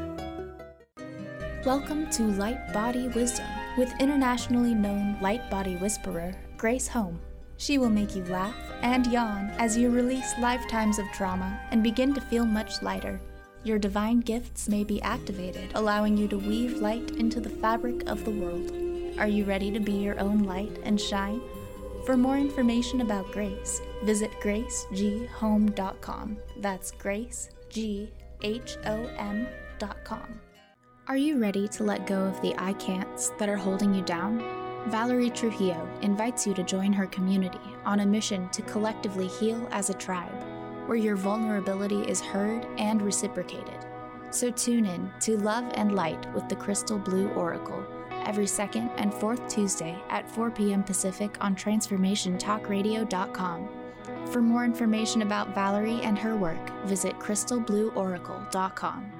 Welcome 1.68 2.10
to 2.12 2.24
Light 2.24 2.72
Body 2.72 3.10
Wisdom 3.10 3.50
with 3.78 3.92
internationally 4.00 4.74
known 4.74 5.18
light 5.20 5.52
body 5.52 5.76
whisperer 5.76 6.34
Grace 6.56 6.88
Home. 6.88 7.20
She 7.58 7.78
will 7.78 7.90
make 7.90 8.16
you 8.16 8.24
laugh 8.24 8.56
and 8.84 9.06
yawn 9.08 9.52
as 9.58 9.76
you 9.76 9.90
release 9.90 10.34
lifetimes 10.40 10.98
of 10.98 11.12
trauma 11.12 11.60
and 11.72 11.84
begin 11.84 12.14
to 12.14 12.22
feel 12.22 12.46
much 12.46 12.82
lighter. 12.82 13.20
Your 13.66 13.80
divine 13.80 14.22
gifts 14.22 14.70
may 14.70 14.86
be 14.86 15.02
activated, 15.02 15.70
allowing 15.76 16.16
you 16.16 16.30
to 16.30 16.38
weave 16.38 16.78
light 16.78 17.12
into 17.18 17.42
the 17.42 17.50
fabric 17.50 18.10
of 18.10 18.24
the 18.24 18.32
world. 18.32 18.72
Are 19.20 19.28
you 19.28 19.44
ready 19.44 19.70
to 19.70 19.82
be 19.82 19.92
your 19.92 20.18
own 20.22 20.44
light 20.44 20.80
and 20.84 21.02
shine? 21.02 21.42
For 22.06 22.16
more 22.16 22.38
information 22.38 23.02
about 23.02 23.30
Grace, 23.34 23.82
visit 24.06 24.32
graceghome.com. 24.40 26.38
That's 26.62 26.92
Grace, 26.92 27.50
G 27.68 28.10
H 28.42 28.78
O 28.86 29.04
M.com. 29.18 30.40
Are 31.10 31.16
you 31.16 31.40
ready 31.40 31.70
to 31.70 31.86
let 31.86 32.06
go 32.06 32.26
of 32.26 32.42
the 32.42 32.54
I 32.58 32.74
can'ts 32.74 33.30
that 33.38 33.48
are 33.48 33.56
holding 33.56 33.94
you 33.94 34.02
down? 34.02 34.44
Valerie 34.88 35.30
Trujillo 35.30 35.88
invites 36.02 36.46
you 36.46 36.54
to 36.56 36.64
join 36.64 36.92
her 36.92 37.08
community 37.08 37.62
on 37.86 38.02
a 38.02 38.06
mission 38.06 38.50
to 38.50 38.62
collectively 38.64 39.28
heal 39.28 39.66
as 39.72 39.90
a 39.90 39.94
tribe, 39.94 40.44
where 40.86 40.98
your 40.98 41.16
vulnerability 41.16 42.02
is 42.02 42.20
heard 42.20 42.68
and 42.78 43.02
reciprocated. 43.02 43.86
So 44.32 44.52
tune 44.52 44.86
in 44.86 45.10
to 45.22 45.38
Love 45.38 45.72
and 45.76 45.96
Light 45.96 46.30
with 46.34 46.50
the 46.50 46.58
Crystal 46.58 47.00
Blue 47.00 47.30
Oracle 47.30 47.88
every 48.26 48.46
second 48.46 48.92
and 48.98 49.14
fourth 49.14 49.48
Tuesday 49.48 49.98
at 50.10 50.30
4 50.30 50.52
p.m. 50.52 50.84
Pacific 50.84 51.38
on 51.40 51.56
TransformationTalkRadio.com. 51.56 53.70
For 54.26 54.42
more 54.42 54.66
information 54.66 55.22
about 55.22 55.56
Valerie 55.56 56.02
and 56.02 56.20
her 56.20 56.36
work, 56.36 56.86
visit 56.86 57.18
crystalblueoracle.com. 57.18 59.17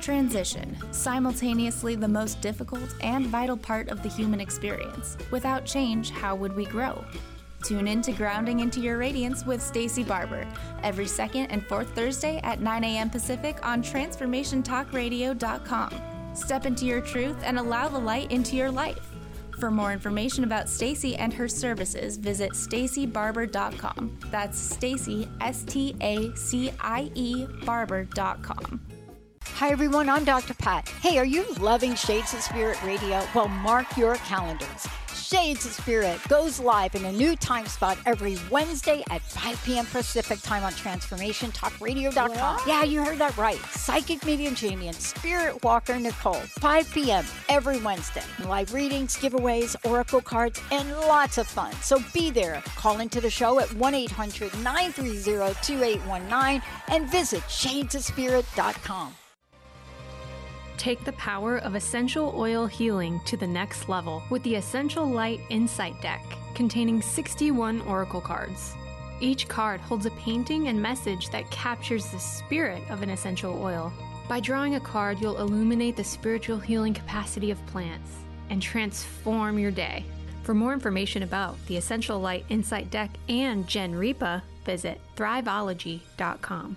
Transition, 0.00 0.76
simultaneously 0.90 1.94
the 1.94 2.08
most 2.08 2.40
difficult 2.40 2.92
and 3.00 3.26
vital 3.26 3.56
part 3.56 3.88
of 3.88 4.02
the 4.02 4.08
human 4.08 4.40
experience. 4.40 5.16
Without 5.30 5.64
change, 5.64 6.10
how 6.10 6.34
would 6.34 6.56
we 6.56 6.64
grow? 6.64 7.04
Tune 7.62 7.86
in 7.88 8.02
to 8.02 8.12
Grounding 8.12 8.60
into 8.60 8.78
Your 8.80 8.98
Radiance 8.98 9.44
with 9.44 9.60
Stacie 9.60 10.06
Barber 10.06 10.46
every 10.82 11.06
second 11.06 11.46
and 11.46 11.66
fourth 11.66 11.92
Thursday 11.94 12.40
at 12.44 12.60
9 12.60 12.84
a.m. 12.84 13.08
Pacific 13.10 13.58
on 13.66 13.82
TransformationTalkRadio.com. 13.82 16.34
Step 16.34 16.66
into 16.66 16.84
your 16.86 17.00
truth 17.00 17.36
and 17.42 17.58
allow 17.58 17.88
the 17.88 17.98
light 17.98 18.30
into 18.30 18.54
your 18.56 18.70
life. 18.70 19.10
For 19.58 19.72
more 19.72 19.92
information 19.92 20.44
about 20.44 20.66
Stacie 20.66 21.16
and 21.18 21.34
her 21.34 21.48
services, 21.48 22.16
visit 22.16 22.52
staciebarber.com. 22.52 24.18
That's 24.30 24.76
Stacie 24.76 25.28
S 25.40 25.64
T 25.64 25.96
A 26.00 26.32
C 26.36 26.70
I 26.78 27.10
E 27.14 27.46
barber.com. 27.64 28.80
Hi, 29.54 29.70
everyone. 29.70 30.08
I'm 30.08 30.24
Dr. 30.24 30.54
Pat. 30.54 30.88
Hey, 30.88 31.18
are 31.18 31.24
you 31.24 31.44
loving 31.54 31.94
Shades 31.96 32.32
of 32.32 32.40
Spirit 32.40 32.80
Radio? 32.84 33.26
Well, 33.34 33.48
mark 33.48 33.96
your 33.96 34.14
calendars. 34.16 34.86
Shades 35.12 35.66
of 35.66 35.72
Spirit 35.72 36.20
goes 36.28 36.58
live 36.60 36.94
in 36.94 37.04
a 37.04 37.12
new 37.12 37.34
time 37.36 37.66
spot 37.66 37.98
every 38.06 38.38
Wednesday 38.50 39.02
at 39.10 39.20
5 39.20 39.62
p.m. 39.64 39.84
Pacific 39.86 40.40
time 40.42 40.62
on 40.62 40.72
TransformationTalkRadio.com. 40.72 42.30
What? 42.30 42.66
Yeah, 42.66 42.84
you 42.84 43.04
heard 43.04 43.18
that 43.18 43.36
right. 43.36 43.58
Psychic 43.72 44.24
medium 44.24 44.54
Jamie 44.54 44.86
and 44.88 44.96
Spirit 44.96 45.62
Walker 45.64 45.98
Nicole, 45.98 46.34
5 46.34 46.94
p.m. 46.94 47.24
every 47.48 47.80
Wednesday. 47.80 48.22
Live 48.46 48.72
readings, 48.72 49.16
giveaways, 49.16 49.74
oracle 49.84 50.22
cards, 50.22 50.62
and 50.70 50.88
lots 51.00 51.36
of 51.36 51.48
fun. 51.48 51.72
So 51.82 52.00
be 52.14 52.30
there. 52.30 52.62
Call 52.76 53.00
into 53.00 53.20
the 53.20 53.28
show 53.28 53.58
at 53.58 53.74
1 53.74 53.94
800 53.94 54.54
930 54.62 55.54
2819 55.62 56.62
and 56.88 57.10
visit 57.10 57.42
shadesofspirit.com. 57.42 59.14
Take 60.78 61.02
the 61.02 61.12
power 61.14 61.58
of 61.58 61.74
essential 61.74 62.32
oil 62.36 62.64
healing 62.66 63.20
to 63.24 63.36
the 63.36 63.46
next 63.46 63.88
level 63.88 64.22
with 64.30 64.44
the 64.44 64.54
Essential 64.54 65.04
Light 65.04 65.40
Insight 65.50 66.00
Deck, 66.00 66.22
containing 66.54 67.02
61 67.02 67.80
oracle 67.80 68.20
cards. 68.20 68.74
Each 69.20 69.48
card 69.48 69.80
holds 69.80 70.06
a 70.06 70.12
painting 70.12 70.68
and 70.68 70.80
message 70.80 71.30
that 71.30 71.50
captures 71.50 72.06
the 72.06 72.20
spirit 72.20 72.80
of 72.90 73.02
an 73.02 73.10
essential 73.10 73.60
oil. 73.60 73.92
By 74.28 74.38
drawing 74.38 74.76
a 74.76 74.80
card, 74.80 75.18
you'll 75.20 75.40
illuminate 75.40 75.96
the 75.96 76.04
spiritual 76.04 76.58
healing 76.58 76.94
capacity 76.94 77.50
of 77.50 77.66
plants 77.66 78.12
and 78.48 78.62
transform 78.62 79.58
your 79.58 79.72
day. 79.72 80.04
For 80.44 80.54
more 80.54 80.72
information 80.72 81.24
about 81.24 81.56
the 81.66 81.76
Essential 81.76 82.20
Light 82.20 82.44
Insight 82.50 82.88
Deck 82.88 83.10
and 83.28 83.66
Gen 83.66 83.94
Reapa, 83.94 84.42
visit 84.64 85.00
thriveology.com. 85.16 86.76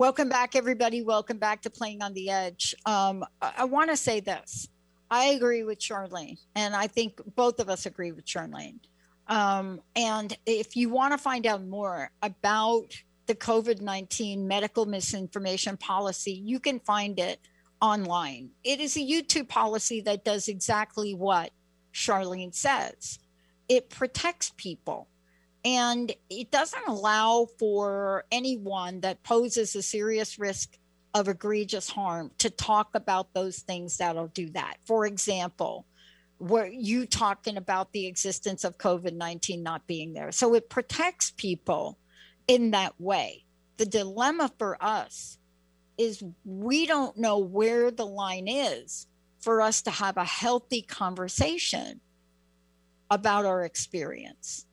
Welcome 0.00 0.30
back, 0.30 0.56
everybody. 0.56 1.02
Welcome 1.02 1.36
back 1.36 1.60
to 1.60 1.68
Playing 1.68 2.02
on 2.02 2.14
the 2.14 2.30
Edge. 2.30 2.74
Um, 2.86 3.22
I, 3.42 3.52
I 3.58 3.64
want 3.64 3.90
to 3.90 3.98
say 3.98 4.20
this. 4.20 4.66
I 5.10 5.24
agree 5.24 5.62
with 5.62 5.78
Charlene, 5.78 6.38
and 6.54 6.74
I 6.74 6.86
think 6.86 7.20
both 7.36 7.60
of 7.60 7.68
us 7.68 7.84
agree 7.84 8.10
with 8.10 8.24
Charlene. 8.24 8.78
Um, 9.28 9.82
and 9.94 10.34
if 10.46 10.74
you 10.74 10.88
want 10.88 11.12
to 11.12 11.18
find 11.18 11.46
out 11.46 11.66
more 11.66 12.10
about 12.22 12.94
the 13.26 13.34
COVID 13.34 13.82
19 13.82 14.48
medical 14.48 14.86
misinformation 14.86 15.76
policy, 15.76 16.32
you 16.32 16.60
can 16.60 16.80
find 16.80 17.20
it 17.20 17.38
online. 17.82 18.52
It 18.64 18.80
is 18.80 18.96
a 18.96 19.00
YouTube 19.00 19.48
policy 19.48 20.00
that 20.00 20.24
does 20.24 20.48
exactly 20.48 21.12
what 21.12 21.50
Charlene 21.92 22.54
says 22.54 23.18
it 23.68 23.90
protects 23.90 24.52
people 24.56 25.09
and 25.64 26.12
it 26.28 26.50
doesn't 26.50 26.88
allow 26.88 27.46
for 27.58 28.24
anyone 28.32 29.00
that 29.00 29.22
poses 29.22 29.74
a 29.76 29.82
serious 29.82 30.38
risk 30.38 30.78
of 31.14 31.28
egregious 31.28 31.90
harm 31.90 32.30
to 32.38 32.50
talk 32.50 32.94
about 32.94 33.34
those 33.34 33.58
things 33.58 33.96
that'll 33.96 34.28
do 34.28 34.48
that. 34.50 34.76
For 34.86 35.06
example, 35.06 35.86
were 36.38 36.66
you 36.66 37.04
talking 37.04 37.56
about 37.56 37.92
the 37.92 38.06
existence 38.06 38.64
of 38.64 38.78
COVID 38.78 39.14
19 39.14 39.62
not 39.62 39.86
being 39.86 40.14
there? 40.14 40.32
So 40.32 40.54
it 40.54 40.70
protects 40.70 41.32
people 41.36 41.98
in 42.48 42.70
that 42.70 42.94
way. 42.98 43.44
The 43.76 43.86
dilemma 43.86 44.50
for 44.58 44.82
us 44.82 45.38
is 45.98 46.24
we 46.44 46.86
don't 46.86 47.18
know 47.18 47.38
where 47.38 47.90
the 47.90 48.06
line 48.06 48.48
is 48.48 49.06
for 49.40 49.60
us 49.60 49.82
to 49.82 49.90
have 49.90 50.16
a 50.16 50.24
healthy 50.24 50.82
conversation 50.82 52.00
about 53.10 53.44
our 53.44 53.64
experience. 53.64 54.66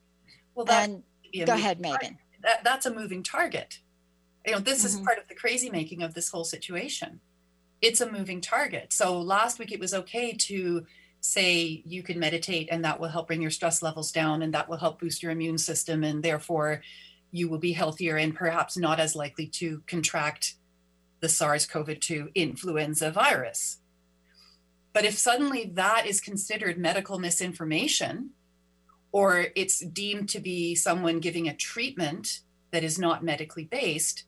Well, 0.58 0.66
that 0.66 0.89
and 0.89 1.03
could 1.24 1.32
be 1.32 1.41
a 1.41 1.45
go 1.45 1.53
ahead, 1.53 1.82
target. 1.84 2.01
Megan. 2.01 2.18
That, 2.41 2.64
that's 2.64 2.88
a 2.88 2.93
moving 2.93 3.22
target. 3.22 3.80
You 4.43 4.53
know, 4.53 4.60
this 4.60 4.84
is 4.84 4.99
Mhm. 4.99 5.05
part 5.05 5.20
of 5.20 5.28
the 5.28 5.36
crazy 5.36 5.70
making 5.70 6.01
of 6.01 6.16
this 6.16 6.30
whole 6.30 6.43
situation. 6.43 7.22
It's 7.80 8.01
a 8.01 8.12
moving 8.12 8.41
target. 8.41 8.91
So 8.91 9.22
last 9.22 9.60
week 9.60 9.72
it 9.72 9.80
was 9.80 9.93
okay 9.93 10.34
to 10.34 10.88
say 11.22 11.84
you 11.86 12.01
can 12.01 12.18
meditate 12.18 12.70
and 12.72 12.84
that 12.86 12.99
will 12.99 13.10
help 13.10 13.28
bring 13.28 13.41
your 13.41 13.51
stress 13.51 13.84
levels 13.84 14.12
down 14.12 14.41
and 14.41 14.51
that 14.55 14.68
will 14.68 14.78
help 14.78 14.99
boost 14.99 15.22
your 15.22 15.32
immune 15.32 15.60
system 15.60 16.03
and 16.03 16.24
therefore 16.24 16.82
you 17.32 17.49
will 17.49 17.60
be 17.60 17.74
healthier 17.74 18.18
and 18.18 18.36
perhaps 18.36 18.78
not 18.78 18.99
as 18.99 19.16
likely 19.16 19.45
to 19.45 19.84
contract 19.86 20.55
the 21.20 21.30
SARS-CoV-2 21.30 22.34
influenza 22.34 23.12
virus. 23.12 23.78
But 24.93 25.05
if 25.05 25.18
suddenly 25.20 25.66
that 25.76 26.08
is 26.08 26.20
considered 26.20 26.80
medical 26.80 27.20
misinformation, 27.20 28.32
or 29.12 29.47
it's 29.55 29.80
deemed 29.80 30.30
to 30.30 30.39
be 30.39 30.76
someone 30.76 31.20
giving 31.20 31.47
a 31.47 31.55
treatment 31.55 32.41
that 32.72 32.84
is 32.84 32.99
not 32.99 33.24
medically 33.24 33.66
based, 33.66 34.24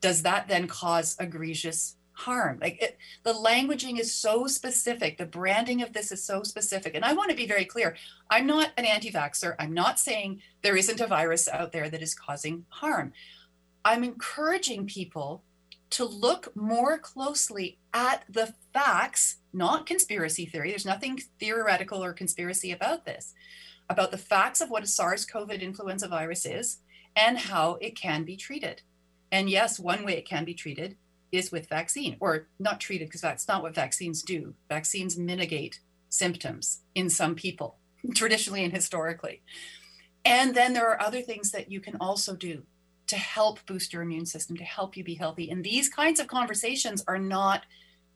does 0.00 0.22
that 0.22 0.48
then 0.48 0.66
cause 0.66 1.16
egregious 1.18 1.96
harm? 2.12 2.58
Like 2.60 2.82
it, 2.82 2.98
the 3.22 3.32
languaging 3.32 3.98
is 3.98 4.14
so 4.14 4.46
specific, 4.46 5.18
the 5.18 5.26
branding 5.26 5.82
of 5.82 5.92
this 5.92 6.12
is 6.12 6.22
so 6.22 6.42
specific. 6.42 6.94
And 6.94 7.04
I 7.04 7.12
want 7.12 7.30
to 7.30 7.36
be 7.36 7.46
very 7.46 7.64
clear 7.64 7.96
I'm 8.30 8.46
not 8.46 8.70
an 8.76 8.84
anti 8.84 9.10
vaxxer. 9.10 9.54
I'm 9.58 9.72
not 9.72 9.98
saying 9.98 10.42
there 10.62 10.76
isn't 10.76 11.00
a 11.00 11.06
virus 11.06 11.48
out 11.48 11.72
there 11.72 11.88
that 11.90 12.02
is 12.02 12.14
causing 12.14 12.66
harm. 12.68 13.12
I'm 13.84 14.04
encouraging 14.04 14.86
people 14.86 15.42
to 15.90 16.04
look 16.04 16.54
more 16.54 16.98
closely 16.98 17.78
at 17.92 18.24
the 18.28 18.54
facts, 18.72 19.38
not 19.52 19.86
conspiracy 19.86 20.46
theory. 20.46 20.70
There's 20.70 20.86
nothing 20.86 21.18
theoretical 21.40 22.02
or 22.02 22.12
conspiracy 22.12 22.70
about 22.70 23.04
this, 23.04 23.34
about 23.90 24.12
the 24.12 24.18
facts 24.18 24.60
of 24.60 24.70
what 24.70 24.84
a 24.84 24.86
SARS 24.86 25.26
CoV 25.26 25.50
influenza 25.50 26.08
virus 26.08 26.46
is 26.46 26.78
and 27.16 27.36
how 27.36 27.76
it 27.80 27.96
can 27.96 28.24
be 28.24 28.36
treated. 28.36 28.82
And 29.32 29.50
yes, 29.50 29.78
one 29.78 30.04
way 30.04 30.16
it 30.16 30.26
can 30.26 30.44
be 30.44 30.54
treated 30.54 30.96
is 31.32 31.52
with 31.52 31.68
vaccine, 31.68 32.16
or 32.20 32.48
not 32.58 32.80
treated, 32.80 33.08
because 33.08 33.20
that's 33.20 33.46
not 33.46 33.62
what 33.62 33.74
vaccines 33.74 34.22
do. 34.22 34.54
Vaccines 34.68 35.18
mitigate 35.18 35.80
symptoms 36.08 36.80
in 36.94 37.10
some 37.10 37.34
people, 37.34 37.78
traditionally 38.14 38.64
and 38.64 38.72
historically. 38.72 39.42
And 40.24 40.54
then 40.54 40.72
there 40.72 40.88
are 40.88 41.00
other 41.00 41.22
things 41.22 41.50
that 41.50 41.70
you 41.70 41.80
can 41.80 41.96
also 42.00 42.34
do 42.34 42.62
to 43.08 43.16
help 43.16 43.64
boost 43.66 43.92
your 43.92 44.02
immune 44.02 44.26
system, 44.26 44.56
to 44.56 44.64
help 44.64 44.96
you 44.96 45.02
be 45.02 45.14
healthy. 45.14 45.50
And 45.50 45.64
these 45.64 45.88
kinds 45.88 46.20
of 46.20 46.28
conversations 46.28 47.02
are 47.08 47.18
not 47.18 47.64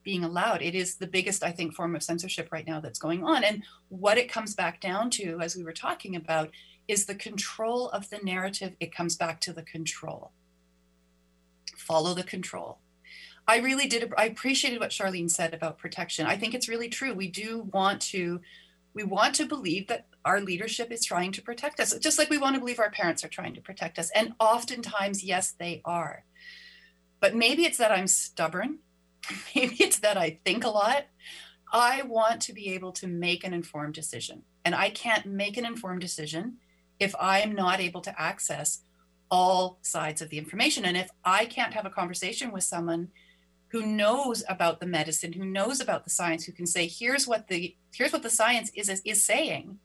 being 0.04 0.22
allowed. 0.22 0.62
It 0.62 0.74
is 0.74 0.96
the 0.96 1.06
biggest, 1.06 1.42
I 1.42 1.50
think, 1.50 1.74
form 1.74 1.96
of 1.96 2.02
censorship 2.02 2.50
right 2.52 2.66
now 2.66 2.78
that's 2.78 2.98
going 2.98 3.24
on. 3.24 3.42
And 3.42 3.64
what 3.88 4.18
it 4.18 4.30
comes 4.30 4.54
back 4.54 4.80
down 4.80 5.10
to, 5.10 5.40
as 5.40 5.56
we 5.56 5.64
were 5.64 5.72
talking 5.72 6.14
about, 6.14 6.50
is 6.86 7.06
the 7.06 7.14
control 7.14 7.88
of 7.90 8.10
the 8.10 8.18
narrative. 8.18 8.76
It 8.78 8.94
comes 8.94 9.16
back 9.16 9.40
to 9.40 9.52
the 9.52 9.62
control. 9.62 10.32
Follow 11.76 12.14
the 12.14 12.22
control. 12.22 12.78
I 13.48 13.58
really 13.58 13.88
did, 13.88 14.12
I 14.16 14.26
appreciated 14.26 14.80
what 14.80 14.90
Charlene 14.90 15.30
said 15.30 15.54
about 15.54 15.78
protection. 15.78 16.26
I 16.26 16.36
think 16.36 16.54
it's 16.54 16.68
really 16.68 16.88
true. 16.88 17.12
We 17.14 17.28
do 17.28 17.68
want 17.72 18.00
to 18.12 18.40
We 18.94 19.02
want 19.02 19.34
to 19.36 19.46
believe 19.46 19.88
that 19.88 20.06
our 20.24 20.40
leadership 20.40 20.92
is 20.92 21.04
trying 21.04 21.32
to 21.32 21.42
protect 21.42 21.80
us, 21.80 21.98
just 21.98 22.16
like 22.16 22.30
we 22.30 22.38
want 22.38 22.54
to 22.54 22.60
believe 22.60 22.78
our 22.78 22.92
parents 22.92 23.24
are 23.24 23.28
trying 23.28 23.54
to 23.54 23.60
protect 23.60 23.98
us. 23.98 24.08
And 24.14 24.34
oftentimes, 24.38 25.24
yes, 25.24 25.52
they 25.58 25.82
are. 25.84 26.24
But 27.20 27.34
maybe 27.34 27.64
it's 27.64 27.78
that 27.78 27.90
I'm 27.90 28.06
stubborn. 28.06 28.78
Maybe 29.54 29.76
it's 29.80 29.98
that 30.00 30.16
I 30.16 30.40
think 30.44 30.64
a 30.64 30.68
lot. 30.68 31.06
I 31.72 32.02
want 32.02 32.40
to 32.42 32.52
be 32.52 32.74
able 32.74 32.92
to 32.92 33.06
make 33.06 33.44
an 33.44 33.52
informed 33.52 33.94
decision. 33.94 34.42
And 34.64 34.74
I 34.74 34.90
can't 34.90 35.26
make 35.26 35.56
an 35.56 35.66
informed 35.66 36.00
decision 36.00 36.58
if 37.00 37.14
I'm 37.20 37.54
not 37.54 37.80
able 37.80 38.00
to 38.02 38.20
access 38.20 38.82
all 39.30 39.78
sides 39.82 40.22
of 40.22 40.30
the 40.30 40.38
information. 40.38 40.84
And 40.84 40.96
if 40.96 41.10
I 41.24 41.46
can't 41.46 41.74
have 41.74 41.86
a 41.86 41.90
conversation 41.90 42.52
with 42.52 42.64
someone 42.64 43.08
who 43.68 43.84
knows 43.84 44.44
about 44.48 44.78
the 44.78 44.86
medicine, 44.86 45.32
who 45.32 45.44
knows 45.44 45.80
about 45.80 46.04
the 46.04 46.10
science, 46.10 46.44
who 46.44 46.52
can 46.52 46.66
say, 46.66 46.86
here's 46.86 47.26
what 47.26 47.48
the 47.48 47.74
here's 47.92 48.12
what 48.12 48.22
the 48.22 48.30
science 48.30 48.70
is, 48.74 48.88
is 49.04 49.24
saying, 49.24 49.78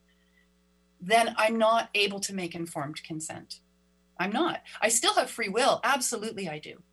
then 1.01 1.33
I'm 1.37 1.57
not 1.57 1.89
able 1.95 2.19
to 2.21 2.35
make 2.35 2.53
informed 2.53 3.03
consent. 3.03 3.61
I'm 4.19 4.31
not. 4.31 4.61
I 4.81 4.89
still 4.89 5.15
have 5.15 5.31
free 5.31 5.49
will. 5.49 5.79
Absolutely, 5.83 6.47
I 6.47 6.59
do. 6.59 6.83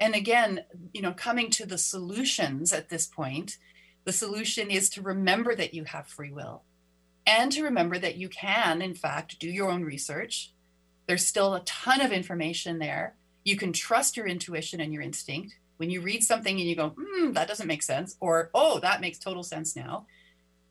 And 0.00 0.14
again, 0.14 0.64
you 0.94 1.02
know, 1.02 1.12
coming 1.12 1.50
to 1.50 1.66
the 1.66 1.78
solutions 1.78 2.72
at 2.72 2.88
this 2.88 3.06
point, 3.06 3.58
the 4.04 4.12
solution 4.12 4.70
is 4.70 4.88
to 4.90 5.02
remember 5.02 5.54
that 5.54 5.74
you 5.74 5.84
have 5.84 6.06
free 6.06 6.32
will 6.32 6.62
and 7.26 7.52
to 7.52 7.62
remember 7.62 7.98
that 7.98 8.16
you 8.16 8.30
can, 8.30 8.80
in 8.80 8.94
fact, 8.94 9.38
do 9.38 9.48
your 9.48 9.70
own 9.70 9.84
research. 9.84 10.52
There's 11.06 11.26
still 11.26 11.54
a 11.54 11.60
ton 11.60 12.00
of 12.00 12.12
information 12.12 12.78
there. 12.78 13.14
You 13.44 13.56
can 13.56 13.72
trust 13.72 14.16
your 14.16 14.26
intuition 14.26 14.80
and 14.80 14.92
your 14.92 15.02
instinct. 15.02 15.56
When 15.76 15.90
you 15.90 16.00
read 16.00 16.22
something 16.22 16.58
and 16.58 16.68
you 16.68 16.76
go, 16.76 16.94
hmm, 16.98 17.32
that 17.32 17.48
doesn't 17.48 17.66
make 17.66 17.82
sense, 17.82 18.16
or 18.20 18.50
oh, 18.54 18.80
that 18.80 19.00
makes 19.00 19.18
total 19.18 19.42
sense 19.42 19.76
now, 19.76 20.06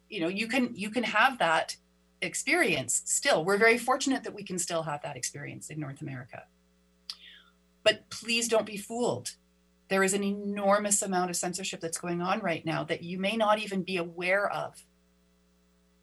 you 0.09 0.21
know, 0.21 0.27
you 0.27 0.47
can 0.47 0.75
you 0.75 0.89
can 0.89 1.03
have 1.03 1.39
that 1.39 1.77
experience 2.21 3.01
still. 3.05 3.45
We're 3.45 3.57
very 3.57 3.77
fortunate 3.77 4.23
that 4.23 4.36
we 4.36 4.43
can 4.43 4.59
still 4.59 4.84
have 4.84 5.01
that 5.03 5.15
experience 5.15 5.69
in 5.69 5.80
North 5.80 6.01
America. 6.01 6.43
But 7.84 8.09
please 8.09 8.47
don't 8.47 8.65
be 8.65 8.77
fooled. 8.77 9.32
There 9.88 10.03
is 10.03 10.13
an 10.13 10.23
enormous 10.23 11.01
amount 11.01 11.30
of 11.30 11.36
censorship 11.36 11.80
that's 11.80 11.97
going 11.97 12.21
on 12.21 12.39
right 12.39 12.65
now 12.65 12.84
that 12.84 13.01
you 13.01 13.17
may 13.17 13.36
not 13.36 13.59
even 13.59 13.84
be 13.84 13.97
aware 13.97 14.47
of. 14.51 14.75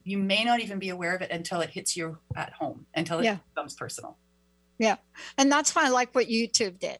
You 0.02 0.18
may 0.18 0.44
not 0.44 0.60
even 0.60 0.78
be 0.78 0.88
aware 0.88 1.14
of 1.14 1.22
it 1.22 1.30
until 1.30 1.60
it 1.60 1.70
hits 1.70 1.96
you 1.96 2.18
at 2.34 2.52
home, 2.52 2.86
until 2.94 3.20
it 3.20 3.24
yeah. 3.24 3.38
becomes 3.54 3.74
personal. 3.74 4.16
Yeah. 4.78 4.96
And 5.38 5.50
that's 5.50 5.74
why 5.74 5.86
I 5.86 5.88
like 5.88 6.14
what 6.14 6.26
YouTube 6.26 6.78
did. 6.78 6.98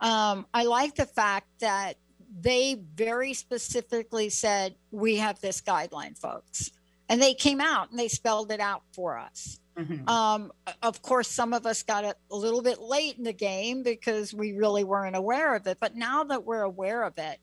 Um, 0.00 0.46
I 0.52 0.64
like 0.64 0.94
the 0.94 1.06
fact 1.06 1.46
that 1.60 1.96
they 2.40 2.80
very 2.94 3.34
specifically 3.34 4.28
said, 4.30 4.74
we 4.90 5.16
have 5.16 5.40
this 5.40 5.60
guideline, 5.60 6.18
folks. 6.18 6.70
And 7.12 7.20
they 7.20 7.34
came 7.34 7.60
out 7.60 7.90
and 7.90 7.98
they 7.98 8.08
spelled 8.08 8.50
it 8.50 8.58
out 8.58 8.84
for 8.94 9.18
us. 9.18 9.60
Mm-hmm. 9.76 10.08
Um, 10.08 10.50
of 10.82 11.02
course, 11.02 11.28
some 11.28 11.52
of 11.52 11.66
us 11.66 11.82
got 11.82 12.04
it 12.04 12.16
a 12.30 12.36
little 12.36 12.62
bit 12.62 12.80
late 12.80 13.18
in 13.18 13.24
the 13.24 13.34
game 13.34 13.82
because 13.82 14.32
we 14.32 14.52
really 14.52 14.82
weren't 14.82 15.14
aware 15.14 15.54
of 15.54 15.66
it. 15.66 15.76
But 15.78 15.94
now 15.94 16.24
that 16.24 16.44
we're 16.44 16.62
aware 16.62 17.02
of 17.02 17.18
it, 17.18 17.38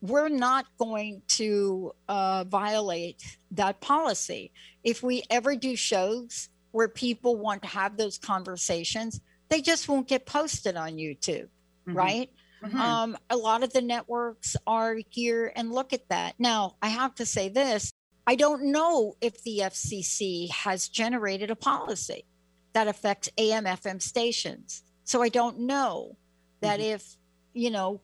we're 0.00 0.28
not 0.28 0.66
going 0.78 1.22
to 1.26 1.90
uh, 2.08 2.44
violate 2.44 3.38
that 3.50 3.80
policy. 3.80 4.52
If 4.84 5.02
we 5.02 5.24
ever 5.28 5.56
do 5.56 5.74
shows 5.74 6.48
where 6.70 6.86
people 6.86 7.34
want 7.34 7.62
to 7.62 7.68
have 7.68 7.96
those 7.96 8.16
conversations, 8.16 9.20
they 9.48 9.60
just 9.60 9.88
won't 9.88 10.06
get 10.06 10.24
posted 10.24 10.76
on 10.76 10.92
YouTube, 10.92 11.48
mm-hmm. 11.88 11.94
right? 11.94 12.30
Mm-hmm. 12.62 12.80
Um, 12.80 13.18
a 13.28 13.36
lot 13.36 13.64
of 13.64 13.72
the 13.72 13.82
networks 13.82 14.56
are 14.68 14.98
here 15.08 15.52
and 15.56 15.72
look 15.72 15.92
at 15.92 16.08
that. 16.10 16.34
Now, 16.38 16.76
I 16.80 16.90
have 16.90 17.16
to 17.16 17.26
say 17.26 17.48
this 17.48 17.89
I 18.26 18.36
don't 18.36 18.70
know 18.70 19.16
if 19.20 19.42
the 19.42 19.60
FCC 19.64 20.50
has 20.50 20.88
generated 20.88 21.50
a 21.50 21.56
policy 21.56 22.24
that 22.72 22.88
affects 22.88 23.28
AM 23.36 23.64
FM 23.64 24.00
stations. 24.00 24.82
So 25.04 25.22
I 25.22 25.28
don't 25.28 25.60
know 25.60 26.16
that 26.60 26.78
mm-hmm. 26.78 26.94
if, 26.94 27.16
you 27.52 27.70
know, 27.70 28.00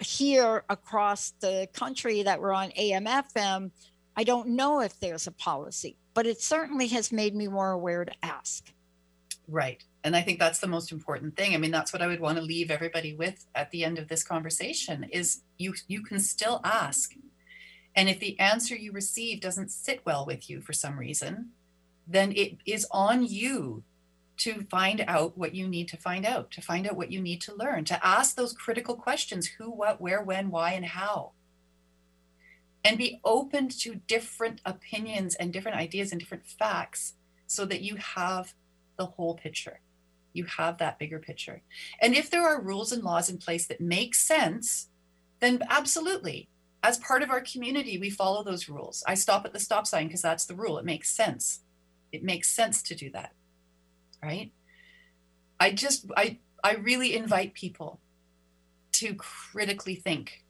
here 0.00 0.64
across 0.68 1.32
the 1.40 1.68
country 1.72 2.22
that 2.22 2.40
we're 2.40 2.52
on 2.52 2.72
AM 2.76 3.04
FM, 3.04 3.70
I 4.16 4.24
don't 4.24 4.48
know 4.48 4.80
if 4.80 4.98
there's 4.98 5.26
a 5.26 5.32
policy, 5.32 5.96
but 6.14 6.26
it 6.26 6.40
certainly 6.40 6.88
has 6.88 7.12
made 7.12 7.34
me 7.34 7.48
more 7.48 7.70
aware 7.70 8.04
to 8.04 8.12
ask. 8.22 8.72
Right. 9.46 9.82
And 10.04 10.16
I 10.16 10.22
think 10.22 10.38
that's 10.38 10.60
the 10.60 10.66
most 10.66 10.92
important 10.92 11.36
thing. 11.36 11.54
I 11.54 11.58
mean, 11.58 11.70
that's 11.70 11.92
what 11.92 12.02
I 12.02 12.06
would 12.06 12.20
want 12.20 12.38
to 12.38 12.42
leave 12.42 12.70
everybody 12.70 13.14
with 13.14 13.46
at 13.54 13.70
the 13.70 13.84
end 13.84 13.98
of 13.98 14.08
this 14.08 14.22
conversation 14.22 15.04
is 15.12 15.42
you 15.58 15.74
you 15.88 16.02
can 16.02 16.20
still 16.20 16.60
ask 16.64 17.12
and 17.94 18.08
if 18.08 18.20
the 18.20 18.38
answer 18.38 18.76
you 18.76 18.92
receive 18.92 19.40
doesn't 19.40 19.70
sit 19.70 20.00
well 20.04 20.24
with 20.24 20.48
you 20.48 20.60
for 20.60 20.72
some 20.72 20.98
reason, 20.98 21.50
then 22.06 22.32
it 22.32 22.58
is 22.64 22.86
on 22.90 23.24
you 23.26 23.82
to 24.38 24.62
find 24.70 25.04
out 25.06 25.36
what 25.36 25.54
you 25.54 25.68
need 25.68 25.88
to 25.88 25.96
find 25.96 26.24
out, 26.24 26.50
to 26.50 26.62
find 26.62 26.86
out 26.86 26.96
what 26.96 27.12
you 27.12 27.20
need 27.20 27.42
to 27.42 27.54
learn, 27.54 27.84
to 27.84 28.06
ask 28.06 28.36
those 28.36 28.54
critical 28.54 28.94
questions 28.94 29.46
who, 29.46 29.70
what, 29.70 30.00
where, 30.00 30.22
when, 30.22 30.50
why, 30.50 30.72
and 30.72 30.86
how. 30.86 31.32
And 32.82 32.96
be 32.96 33.20
open 33.22 33.68
to 33.68 33.96
different 34.06 34.62
opinions 34.64 35.34
and 35.34 35.52
different 35.52 35.76
ideas 35.76 36.10
and 36.10 36.18
different 36.18 36.46
facts 36.46 37.14
so 37.46 37.66
that 37.66 37.82
you 37.82 37.96
have 37.96 38.54
the 38.96 39.06
whole 39.06 39.34
picture. 39.34 39.80
You 40.32 40.44
have 40.44 40.78
that 40.78 40.98
bigger 40.98 41.18
picture. 41.18 41.60
And 42.00 42.14
if 42.14 42.30
there 42.30 42.46
are 42.46 42.62
rules 42.62 42.92
and 42.92 43.02
laws 43.02 43.28
in 43.28 43.36
place 43.36 43.66
that 43.66 43.80
make 43.80 44.14
sense, 44.14 44.88
then 45.40 45.60
absolutely 45.68 46.48
as 46.82 46.98
part 46.98 47.22
of 47.22 47.30
our 47.30 47.40
community, 47.40 47.98
we 47.98 48.10
follow 48.10 48.42
those 48.42 48.68
rules. 48.68 49.04
I 49.06 49.14
stop 49.14 49.44
at 49.44 49.52
the 49.52 49.60
stop 49.60 49.86
sign 49.86 50.06
because 50.06 50.22
that's 50.22 50.46
the 50.46 50.54
rule. 50.54 50.78
It 50.78 50.84
makes 50.84 51.14
sense. 51.14 51.60
It 52.12 52.24
makes 52.24 52.48
sense 52.48 52.82
to 52.84 52.94
do 52.94 53.10
that. 53.10 53.32
Right? 54.22 54.52
I 55.58 55.72
just 55.72 56.06
I 56.16 56.38
I 56.64 56.74
really 56.74 57.14
invite 57.14 57.54
people 57.54 58.00
to 58.92 59.14
critically 59.14 59.94
think 59.94 60.44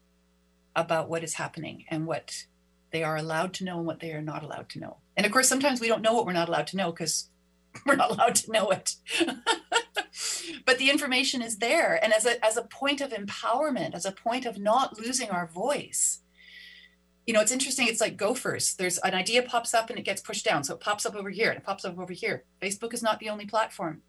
about 0.75 1.09
what 1.09 1.23
is 1.23 1.35
happening 1.35 1.85
and 1.89 2.05
what 2.05 2.45
they 2.91 3.03
are 3.03 3.17
allowed 3.17 3.53
to 3.55 3.63
know 3.63 3.77
and 3.77 3.87
what 3.87 3.99
they 3.99 4.11
are 4.11 4.21
not 4.21 4.43
allowed 4.43 4.69
to 4.69 4.79
know. 4.79 4.97
And 5.15 5.25
of 5.25 5.31
course, 5.31 5.47
sometimes 5.47 5.79
we 5.79 5.87
don't 5.87 6.01
know 6.01 6.13
what 6.13 6.25
we're 6.25 6.33
not 6.33 6.49
allowed 6.49 6.67
to 6.67 6.77
know 6.77 6.91
because 6.91 7.29
we're 7.85 7.95
not 7.95 8.11
allowed 8.11 8.35
to 8.35 8.51
know 8.51 8.69
it. 8.69 8.95
but 10.65 10.77
the 10.77 10.89
information 10.89 11.41
is 11.41 11.57
there. 11.57 11.99
And 12.03 12.13
as 12.13 12.25
a, 12.25 12.43
as 12.43 12.57
a 12.57 12.63
point 12.63 13.01
of 13.01 13.11
empowerment, 13.11 13.93
as 13.93 14.05
a 14.05 14.11
point 14.11 14.45
of 14.45 14.57
not 14.57 14.99
losing 14.99 15.29
our 15.29 15.47
voice, 15.47 16.19
you 17.25 17.33
know, 17.33 17.41
it's 17.41 17.51
interesting. 17.51 17.87
It's 17.87 18.01
like 18.01 18.17
gophers. 18.17 18.75
There's 18.75 18.97
an 18.99 19.13
idea 19.13 19.43
pops 19.43 19.73
up 19.73 19.89
and 19.89 19.99
it 19.99 20.05
gets 20.05 20.21
pushed 20.21 20.45
down. 20.45 20.63
So 20.63 20.73
it 20.73 20.79
pops 20.79 21.05
up 21.05 21.15
over 21.15 21.29
here 21.29 21.49
and 21.49 21.57
it 21.57 21.63
pops 21.63 21.85
up 21.85 21.97
over 21.97 22.13
here. 22.13 22.43
Facebook 22.61 22.93
is 22.93 23.03
not 23.03 23.19
the 23.19 23.29
only 23.29 23.45
platform. 23.45 24.01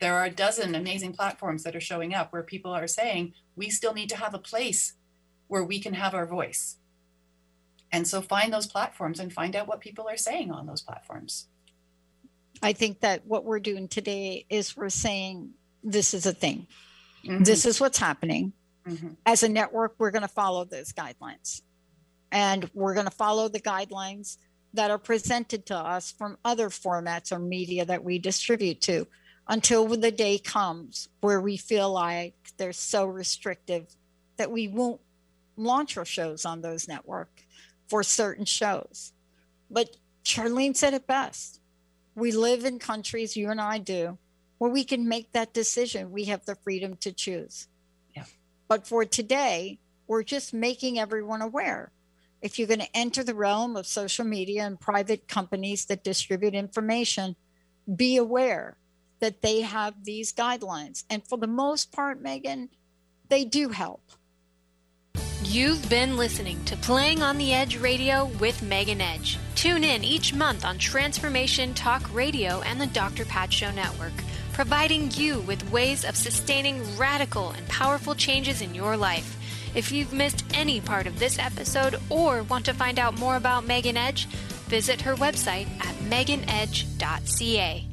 There 0.00 0.14
are 0.14 0.26
a 0.26 0.30
dozen 0.30 0.74
amazing 0.74 1.14
platforms 1.14 1.62
that 1.64 1.74
are 1.74 1.80
showing 1.80 2.14
up 2.14 2.32
where 2.32 2.42
people 2.42 2.72
are 2.72 2.86
saying 2.86 3.32
we 3.56 3.70
still 3.70 3.94
need 3.94 4.10
to 4.10 4.16
have 4.16 4.34
a 4.34 4.38
place 4.38 4.94
where 5.48 5.64
we 5.64 5.80
can 5.80 5.94
have 5.94 6.14
our 6.14 6.26
voice. 6.26 6.78
And 7.92 8.06
so 8.06 8.20
find 8.20 8.52
those 8.52 8.66
platforms 8.66 9.20
and 9.20 9.32
find 9.32 9.56
out 9.56 9.68
what 9.68 9.80
people 9.80 10.06
are 10.08 10.16
saying 10.16 10.50
on 10.50 10.66
those 10.66 10.82
platforms. 10.82 11.48
I 12.62 12.72
think 12.72 13.00
that 13.00 13.26
what 13.26 13.44
we're 13.44 13.60
doing 13.60 13.88
today 13.88 14.46
is 14.48 14.76
we're 14.76 14.88
saying 14.88 15.50
this 15.82 16.14
is 16.14 16.26
a 16.26 16.32
thing. 16.32 16.66
Mm-hmm. 17.24 17.44
This 17.44 17.64
is 17.64 17.80
what's 17.80 17.98
happening. 17.98 18.52
Mm-hmm. 18.86 19.08
As 19.24 19.42
a 19.42 19.48
network, 19.48 19.94
we're 19.98 20.10
going 20.10 20.22
to 20.22 20.28
follow 20.28 20.64
those 20.64 20.92
guidelines 20.92 21.62
and 22.30 22.70
we're 22.74 22.94
going 22.94 23.06
to 23.06 23.12
follow 23.12 23.48
the 23.48 23.60
guidelines 23.60 24.36
that 24.74 24.90
are 24.90 24.98
presented 24.98 25.66
to 25.66 25.76
us 25.76 26.12
from 26.12 26.36
other 26.44 26.68
formats 26.68 27.32
or 27.32 27.38
media 27.38 27.84
that 27.84 28.04
we 28.04 28.18
distribute 28.18 28.80
to 28.82 29.06
until 29.48 29.86
the 29.86 30.10
day 30.10 30.38
comes 30.38 31.08
where 31.20 31.40
we 31.40 31.56
feel 31.56 31.90
like 31.90 32.34
they're 32.58 32.72
so 32.72 33.06
restrictive 33.06 33.86
that 34.36 34.50
we 34.50 34.68
won't 34.68 35.00
launch 35.56 35.96
our 35.96 36.04
shows 36.04 36.44
on 36.44 36.60
those 36.60 36.88
networks 36.88 37.42
for 37.88 38.02
certain 38.02 38.44
shows. 38.44 39.12
But 39.70 39.96
Charlene 40.24 40.76
said 40.76 40.94
it 40.94 41.06
best. 41.06 41.60
We 42.16 42.32
live 42.32 42.64
in 42.64 42.78
countries, 42.78 43.36
you 43.36 43.50
and 43.50 43.60
I 43.60 43.78
do, 43.78 44.18
where 44.58 44.70
we 44.70 44.84
can 44.84 45.08
make 45.08 45.32
that 45.32 45.52
decision. 45.52 46.10
We 46.10 46.24
have 46.24 46.46
the 46.46 46.56
freedom 46.56 46.96
to 46.96 47.12
choose. 47.12 47.68
Yeah. 48.16 48.24
But 48.66 48.86
for 48.86 49.04
today, 49.04 49.78
we're 50.08 50.22
just 50.24 50.54
making 50.54 50.98
everyone 50.98 51.42
aware 51.42 51.92
if 52.42 52.58
you're 52.58 52.68
going 52.68 52.80
to 52.80 52.96
enter 52.96 53.22
the 53.22 53.34
realm 53.34 53.76
of 53.76 53.86
social 53.86 54.24
media 54.24 54.64
and 54.64 54.80
private 54.80 55.28
companies 55.28 55.84
that 55.86 56.04
distribute 56.04 56.54
information, 56.54 57.36
be 57.94 58.16
aware 58.16 58.76
that 59.20 59.42
they 59.42 59.62
have 59.62 60.04
these 60.04 60.32
guidelines. 60.32 61.04
And 61.10 61.26
for 61.26 61.38
the 61.38 61.46
most 61.46 61.92
part, 61.92 62.20
Megan, 62.20 62.70
they 63.28 63.44
do 63.44 63.70
help. 63.70 64.02
You've 65.56 65.88
been 65.88 66.18
listening 66.18 66.62
to 66.66 66.76
Playing 66.76 67.22
on 67.22 67.38
the 67.38 67.54
Edge 67.54 67.78
Radio 67.78 68.26
with 68.38 68.60
Megan 68.62 69.00
Edge. 69.00 69.38
Tune 69.54 69.84
in 69.84 70.04
each 70.04 70.34
month 70.34 70.66
on 70.66 70.76
Transformation 70.76 71.72
Talk 71.72 72.12
Radio 72.14 72.60
and 72.60 72.78
the 72.78 72.86
Dr. 72.88 73.24
Pat 73.24 73.50
Show 73.50 73.70
Network, 73.70 74.12
providing 74.52 75.10
you 75.12 75.40
with 75.40 75.70
ways 75.70 76.04
of 76.04 76.14
sustaining 76.14 76.84
radical 76.98 77.52
and 77.52 77.66
powerful 77.68 78.14
changes 78.14 78.60
in 78.60 78.74
your 78.74 78.98
life. 78.98 79.38
If 79.74 79.90
you've 79.90 80.12
missed 80.12 80.44
any 80.52 80.78
part 80.78 81.06
of 81.06 81.18
this 81.18 81.38
episode 81.38 81.98
or 82.10 82.42
want 82.42 82.66
to 82.66 82.74
find 82.74 82.98
out 82.98 83.18
more 83.18 83.36
about 83.36 83.64
Megan 83.64 83.96
Edge, 83.96 84.28
Visit 84.68 85.00
her 85.02 85.14
website 85.14 85.68
at 85.80 85.94
meganedge.ca. 86.10 87.84